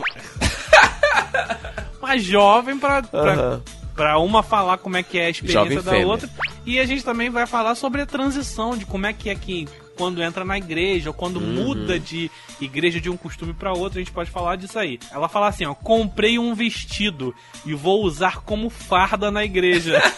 uma 2.00 2.18
jovem 2.18 2.78
pra, 2.78 3.02
pra, 3.02 3.32
Aham. 3.32 3.62
pra 3.94 4.18
uma 4.18 4.42
falar 4.42 4.78
como 4.78 4.96
é 4.96 5.02
que 5.02 5.18
é 5.18 5.26
a 5.26 5.30
experiência 5.30 5.60
Jovem 5.62 5.76
da 5.82 5.90
fêmea. 5.90 6.06
outra. 6.06 6.28
E 6.64 6.78
a 6.80 6.86
gente 6.86 7.04
também 7.04 7.30
vai 7.30 7.46
falar 7.46 7.74
sobre 7.74 8.02
a 8.02 8.06
transição, 8.06 8.76
de 8.76 8.84
como 8.86 9.06
é 9.06 9.12
que 9.12 9.30
é 9.30 9.34
que 9.34 9.68
quando 9.96 10.22
entra 10.22 10.44
na 10.44 10.58
igreja, 10.58 11.08
ou 11.10 11.14
quando 11.14 11.36
Uhum. 11.38 11.64
muda 11.64 11.98
de 11.98 12.30
igreja 12.60 13.00
de 13.00 13.08
um 13.08 13.16
costume 13.16 13.54
pra 13.54 13.72
outro, 13.72 13.98
a 13.98 14.02
gente 14.02 14.12
pode 14.12 14.30
falar 14.30 14.56
disso 14.56 14.78
aí. 14.78 14.98
Ela 15.10 15.28
fala 15.28 15.48
assim, 15.48 15.64
ó, 15.64 15.74
comprei 15.74 16.38
um 16.38 16.54
vestido 16.54 17.34
e 17.64 17.72
vou 17.74 18.02
usar 18.04 18.42
como 18.42 18.68
farda 18.68 19.30
na 19.30 19.42
igreja. 19.44 20.02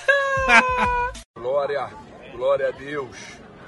Glória, 1.39 1.89
glória 2.35 2.69
a 2.69 2.71
Deus, 2.73 3.17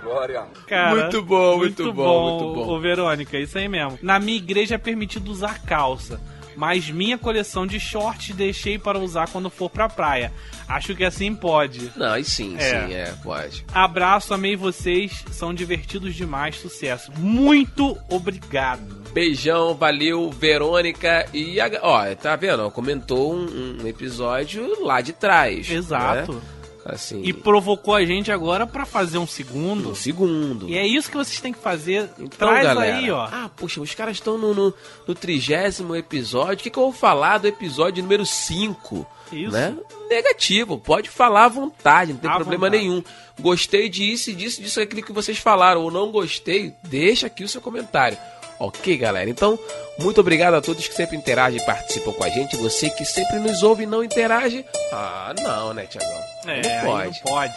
glória. 0.02 0.44
Cara, 0.66 1.00
Muito 1.02 1.22
bom, 1.22 1.56
muito 1.58 1.92
bom, 1.92 2.38
muito 2.40 2.54
bom. 2.54 2.68
Ô, 2.74 2.78
Verônica, 2.80 3.38
isso 3.38 3.58
aí 3.58 3.68
mesmo. 3.68 3.98
Na 4.02 4.18
minha 4.18 4.36
igreja 4.38 4.74
é 4.74 4.78
permitido 4.78 5.30
usar 5.30 5.60
calça, 5.62 6.20
mas 6.56 6.90
minha 6.90 7.16
coleção 7.16 7.66
de 7.66 7.78
shorts 7.80 8.34
deixei 8.34 8.78
para 8.78 8.98
usar 8.98 9.28
quando 9.28 9.48
for 9.50 9.70
pra 9.70 9.88
praia. 9.88 10.32
Acho 10.68 10.94
que 10.94 11.04
assim 11.04 11.34
pode. 11.34 11.90
Não, 11.96 12.12
aí 12.12 12.22
sim, 12.24 12.56
É. 12.56 12.60
sim, 12.86 12.94
é, 12.94 13.12
pode. 13.22 13.64
Abraço, 13.74 14.32
amei 14.34 14.54
vocês, 14.56 15.24
são 15.32 15.52
divertidos 15.52 16.14
demais, 16.14 16.56
sucesso. 16.56 17.10
Muito 17.18 17.96
obrigado. 18.08 19.00
Beijão, 19.12 19.74
valeu, 19.74 20.30
Verônica. 20.30 21.26
E, 21.34 21.60
a- 21.60 21.68
ó, 21.82 22.14
tá 22.14 22.36
vendo? 22.36 22.70
Comentou 22.70 23.34
um, 23.34 23.78
um 23.82 23.86
episódio 23.88 24.84
lá 24.84 25.00
de 25.00 25.12
trás. 25.12 25.68
Exato. 25.68 26.34
né? 26.34 26.40
Assim, 26.84 27.20
E 27.22 27.32
provocou 27.32 27.94
a 27.94 28.04
gente 28.04 28.32
agora 28.32 28.66
pra 28.66 28.86
fazer 28.86 29.18
um 29.18 29.26
segundo. 29.26 29.90
um 29.90 29.94
segundo. 29.94 30.68
E 30.68 30.76
é 30.78 30.86
isso 30.86 31.10
que 31.10 31.16
vocês 31.16 31.38
têm 31.40 31.52
que 31.52 31.58
fazer. 31.58 32.08
Então, 32.18 32.48
Traz 32.48 32.64
galera, 32.66 32.96
aí, 32.96 33.10
ó. 33.10 33.24
Ah, 33.30 33.50
poxa, 33.54 33.80
os 33.80 33.94
caras 33.94 34.16
estão 34.16 34.38
no, 34.38 34.54
no, 34.54 34.74
no 35.06 35.14
trigésimo 35.14 35.94
episódio. 35.94 36.54
O 36.54 36.56
que, 36.56 36.70
que 36.70 36.78
eu 36.78 36.84
vou 36.84 36.92
falar 36.92 37.38
do 37.38 37.46
episódio 37.46 38.02
número 38.02 38.24
5? 38.24 39.06
Isso. 39.32 39.52
Né? 39.52 39.76
Negativo, 40.08 40.76
pode 40.78 41.08
falar 41.08 41.44
à 41.44 41.48
vontade, 41.48 42.12
não 42.14 42.20
tem 42.20 42.30
À 42.30 42.34
problema 42.36 42.66
vontade. 42.66 42.82
nenhum. 42.82 43.02
Gostei 43.38 43.88
disso, 43.88 44.32
disso, 44.32 44.60
disso, 44.60 44.80
aquilo 44.80 45.02
que 45.02 45.12
vocês 45.12 45.38
falaram, 45.38 45.82
ou 45.82 45.90
não 45.90 46.10
gostei, 46.10 46.74
deixa 46.82 47.26
aqui 47.26 47.44
o 47.44 47.48
seu 47.48 47.60
comentário. 47.60 48.18
Ok, 48.60 48.96
galera? 48.98 49.30
Então, 49.30 49.58
muito 49.98 50.20
obrigado 50.20 50.52
a 50.52 50.60
todos 50.60 50.86
que 50.86 50.94
sempre 50.94 51.16
interagem 51.16 51.58
e 51.58 51.64
participam 51.64 52.12
com 52.12 52.22
a 52.22 52.28
gente. 52.28 52.56
Você 52.56 52.90
que 52.90 53.06
sempre 53.06 53.38
nos 53.38 53.62
ouve 53.62 53.84
e 53.84 53.86
não 53.86 54.04
interage. 54.04 54.66
Ah, 54.92 55.32
não, 55.42 55.72
né, 55.72 55.86
Tiagão? 55.86 56.20
É, 56.46 56.82
não 56.82 56.90
pode. 56.92 57.22
não 57.24 57.32
pode. 57.32 57.54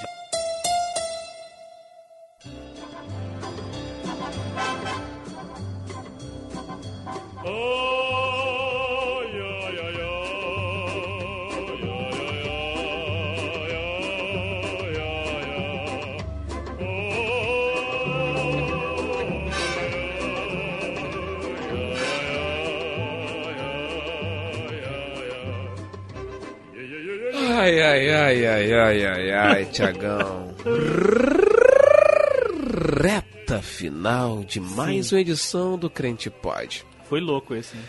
Ai, 28.94 29.06
ai, 29.08 29.32
ai, 29.32 29.66
Tiagão. 29.66 30.54
Reta 33.02 33.60
final 33.62 34.44
de 34.44 34.60
mais 34.60 35.12
uma 35.12 35.20
edição 35.20 35.78
do 35.80 35.90
Crente 35.90 36.30
Pod. 36.30 36.86
Foi 37.10 37.20
louco 37.20 37.56
esse. 37.56 37.76
né? 37.76 37.82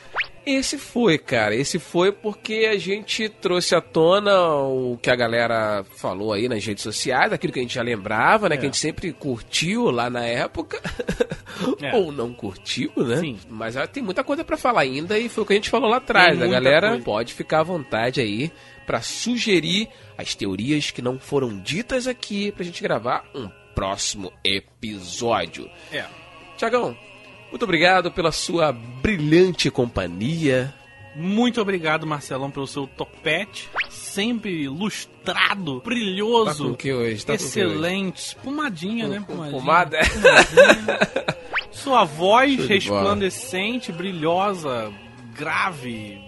Esse 0.47 0.79
foi, 0.79 1.19
cara. 1.19 1.55
Esse 1.55 1.79
foi 1.79 2.11
porque 2.11 2.69
a 2.71 2.79
gente 2.79 3.29
trouxe 3.29 3.75
à 3.75 3.81
tona 3.83 4.35
o 4.49 4.99
que 5.01 5.11
a 5.11 5.17
galera 5.17 5.85
falou 5.97 6.33
aí 6.33 6.49
nas 6.49 6.65
redes 6.65 6.83
sociais, 6.83 7.33
aquilo 7.33 7.53
que 7.53 7.59
a 7.59 7.63
gente 7.63 7.75
já 7.75 7.83
lembrava, 7.83 8.49
né? 8.49 8.55
É. 8.55 8.59
Que 8.59 8.65
a 8.65 8.69
gente 8.69 8.79
sempre 8.79 9.13
curtiu 9.13 9.91
lá 9.91 10.09
na 10.09 10.25
época. 10.25 10.81
É. 11.81 11.95
Ou 11.97 12.11
não 12.13 12.33
curtiu, 12.33 12.91
né? 12.97 13.17
Sim. 13.17 13.39
Mas 13.49 13.77
ah, 13.77 13.87
tem 13.87 14.03
muita 14.03 14.23
coisa 14.25 14.45
pra 14.45 14.57
falar 14.57 14.81
ainda 14.83 15.19
e 15.19 15.29
foi 15.29 15.45
o 15.45 15.47
que 15.47 15.53
a 15.53 15.57
gente 15.57 15.71
falou 15.71 15.89
lá 15.91 15.97
atrás. 15.99 16.39
Tem 16.39 16.49
A 16.49 16.51
galera 16.51 16.89
coisa. 16.91 17.05
pode 17.05 17.35
ficar 17.35 17.61
à 17.61 17.65
vontade 17.65 18.21
aí 18.21 18.51
pra 18.87 19.01
sugerir 19.01 19.89
as 20.17 20.35
teorias 20.35 20.91
que 20.91 21.01
não 21.03 21.19
foram 21.19 21.59
ditas 21.59 22.07
aqui 22.07 22.53
pra 22.53 22.65
gente 22.65 22.83
gravar 22.83 23.25
um 23.35 23.49
próximo 23.75 24.33
episódio. 24.45 25.69
É. 25.93 26.05
Tiagão, 26.57 26.97
muito 27.51 27.63
obrigado 27.65 28.11
pela 28.13 28.31
sua 28.33 28.73
brilhante 28.73 29.71
companhia. 29.71 30.73
Muito 31.17 31.61
obrigado, 31.61 32.05
Marcelão, 32.07 32.51
pelo 32.51 32.67
seu 32.67 32.89
topete. 32.89 33.69
Sempre 33.89 34.69
lustrado, 34.69 35.81
brilhoso. 35.81 36.65
Tá 36.65 36.71
com 36.71 36.77
que 36.77 36.93
hoje? 36.93 37.25
Tá 37.25 37.33
com 37.33 37.37
o 37.37 37.39
que 37.39 37.45
excelente. 37.45 38.19
Espumadinha, 38.19 39.07
né? 39.07 39.17
Com 39.25 39.33
Espumadinha. 39.45 39.61
pomada? 39.61 40.01
Espumadinha. 40.01 40.99
Sua 41.85 42.05
voz 42.05 42.67
resplandecente, 42.67 43.93
brilhosa, 43.93 44.91
grave. 45.37 46.19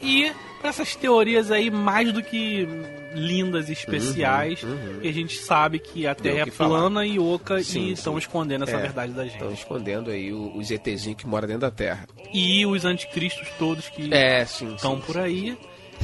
E 0.00 0.30
para 0.60 0.68
essas 0.70 0.94
teorias 0.94 1.50
aí 1.50 1.70
mais 1.70 2.12
do 2.12 2.22
que 2.22 2.68
lindas 3.14 3.70
e 3.70 3.72
especiais, 3.72 4.60
que 5.00 5.08
a 5.08 5.12
gente 5.12 5.38
sabe 5.38 5.78
que 5.78 6.06
a 6.06 6.10
Uhum, 6.10 6.16
Terra 6.16 6.40
é 6.40 6.44
que 6.44 6.50
falar. 6.50 6.68
plana 6.80 7.06
e 7.06 7.18
oca 7.18 7.62
Sim, 7.62 7.86
e 7.86 7.92
estão 7.92 8.18
escondendo 8.18 8.64
essa 8.64 8.76
É, 8.76 8.80
verdade 8.82 9.12
da 9.12 9.22
gente. 9.24 9.32
Estão 9.34 9.52
escondendo 9.52 10.10
aí 10.10 10.32
os 10.32 10.70
ETzinhos 10.70 11.16
que 11.18 11.26
moram 11.26 11.46
dentro 11.48 11.62
da 11.62 11.70
Terra. 11.70 12.06
E 12.32 12.66
os 12.66 12.84
anticristos 12.84 13.48
todos 13.58 13.88
que 13.88 14.12
É, 14.12 14.44
sim. 14.44 14.74
estão 14.74 14.96
sim, 14.96 15.02
por 15.06 15.16
aí. 15.18 15.56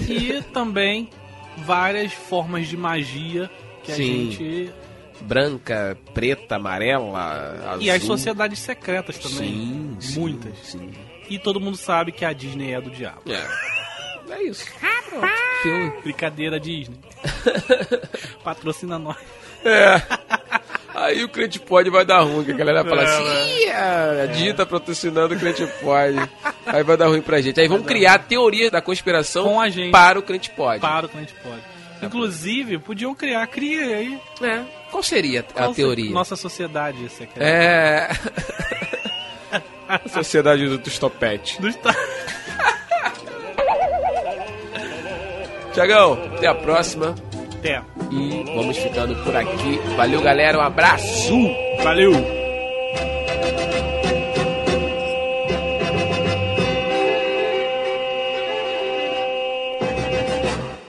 E 0.09 0.43
também 0.55 1.11
várias 1.59 2.13
formas 2.15 2.67
de 2.69 2.77
magia 2.79 3.51
que 3.85 3.93
a 3.93 3.97
gente. 3.97 4.71
Branca, 5.23 5.97
preta, 6.13 6.57
amarela, 6.57 7.63
azul. 7.71 7.83
E 7.83 7.91
as 7.91 8.03
sociedades 8.03 8.59
secretas 8.59 9.19
também. 9.19 9.39
Sim, 9.39 9.97
sim, 10.01 10.21
Muitas. 10.21 10.59
Sim. 10.63 10.91
E 11.31 11.39
todo 11.39 11.61
mundo 11.61 11.77
sabe 11.77 12.13
que 12.13 12.25
a 12.25 12.33
Disney 12.33 12.73
é 12.75 12.81
do 12.81 12.91
diabo. 12.91 13.23
É. 13.29 13.73
É 14.33 14.43
isso. 14.45 14.65
Filme. 15.63 15.93
Brincadeira, 16.03 16.59
Disney. 16.59 16.99
Patrocina 18.43 18.99
nós. 18.99 19.17
Aí 20.95 21.25
o 21.25 21.29
crente 21.29 21.59
pode 21.59 21.89
vai 21.89 22.05
dar 22.05 22.21
ruim, 22.21 22.45
que 22.45 22.53
a 22.53 22.57
galera 22.57 22.85
fala 22.85 23.03
É, 23.03 23.05
assim, 23.07 23.65
Ih, 23.65 23.71
a 23.71 24.27
Dita 24.27 24.55
tá 24.65 24.67
patrocinando 24.67 25.35
o 25.35 25.39
crente 25.39 25.67
pode. 25.83 26.19
Aí 26.67 26.83
vai 26.83 26.97
dar 26.97 27.07
ruim 27.09 27.23
pra 27.23 27.41
gente. 27.41 27.61
Aí 27.61 27.69
vamos 27.69 27.87
criar 27.87 28.19
teorias 28.21 28.71
da 28.71 28.83
conspiração 28.83 29.45
Com 29.45 29.61
a 29.61 29.69
gente. 29.71 29.91
para 29.91 30.19
o 30.19 30.23
crente 30.23 30.51
pode. 30.51 30.81
Para 30.81 31.07
o 31.07 31.09
pode. 31.09 31.72
Inclusive, 32.03 32.79
podiam 32.79 33.15
criar, 33.15 33.47
cria 33.47 33.97
aí. 33.97 34.21
É. 34.43 34.63
Qual 34.91 35.03
seria 35.03 35.41
a 35.41 35.43
Qual 35.43 35.75
teoria? 35.75 36.11
Nossa 36.11 36.37
sociedade 36.37 37.09
secreta. 37.09 37.45
É. 37.45 38.11
a 39.89 40.01
Sociedade 40.09 40.67
do 40.69 40.79
Tostopete. 40.79 41.61
Do 41.61 41.69
Tiagão, 45.73 46.13
até 46.37 46.47
a 46.49 46.55
próxima. 46.55 47.15
Até. 47.59 47.83
E 48.11 48.45
vamos 48.55 48.77
ficando 48.77 49.15
por 49.25 49.35
aqui. 49.35 49.79
Valeu, 49.97 50.21
galera. 50.21 50.59
Um 50.59 50.63
abraço. 50.63 51.33
Valeu! 51.83 52.42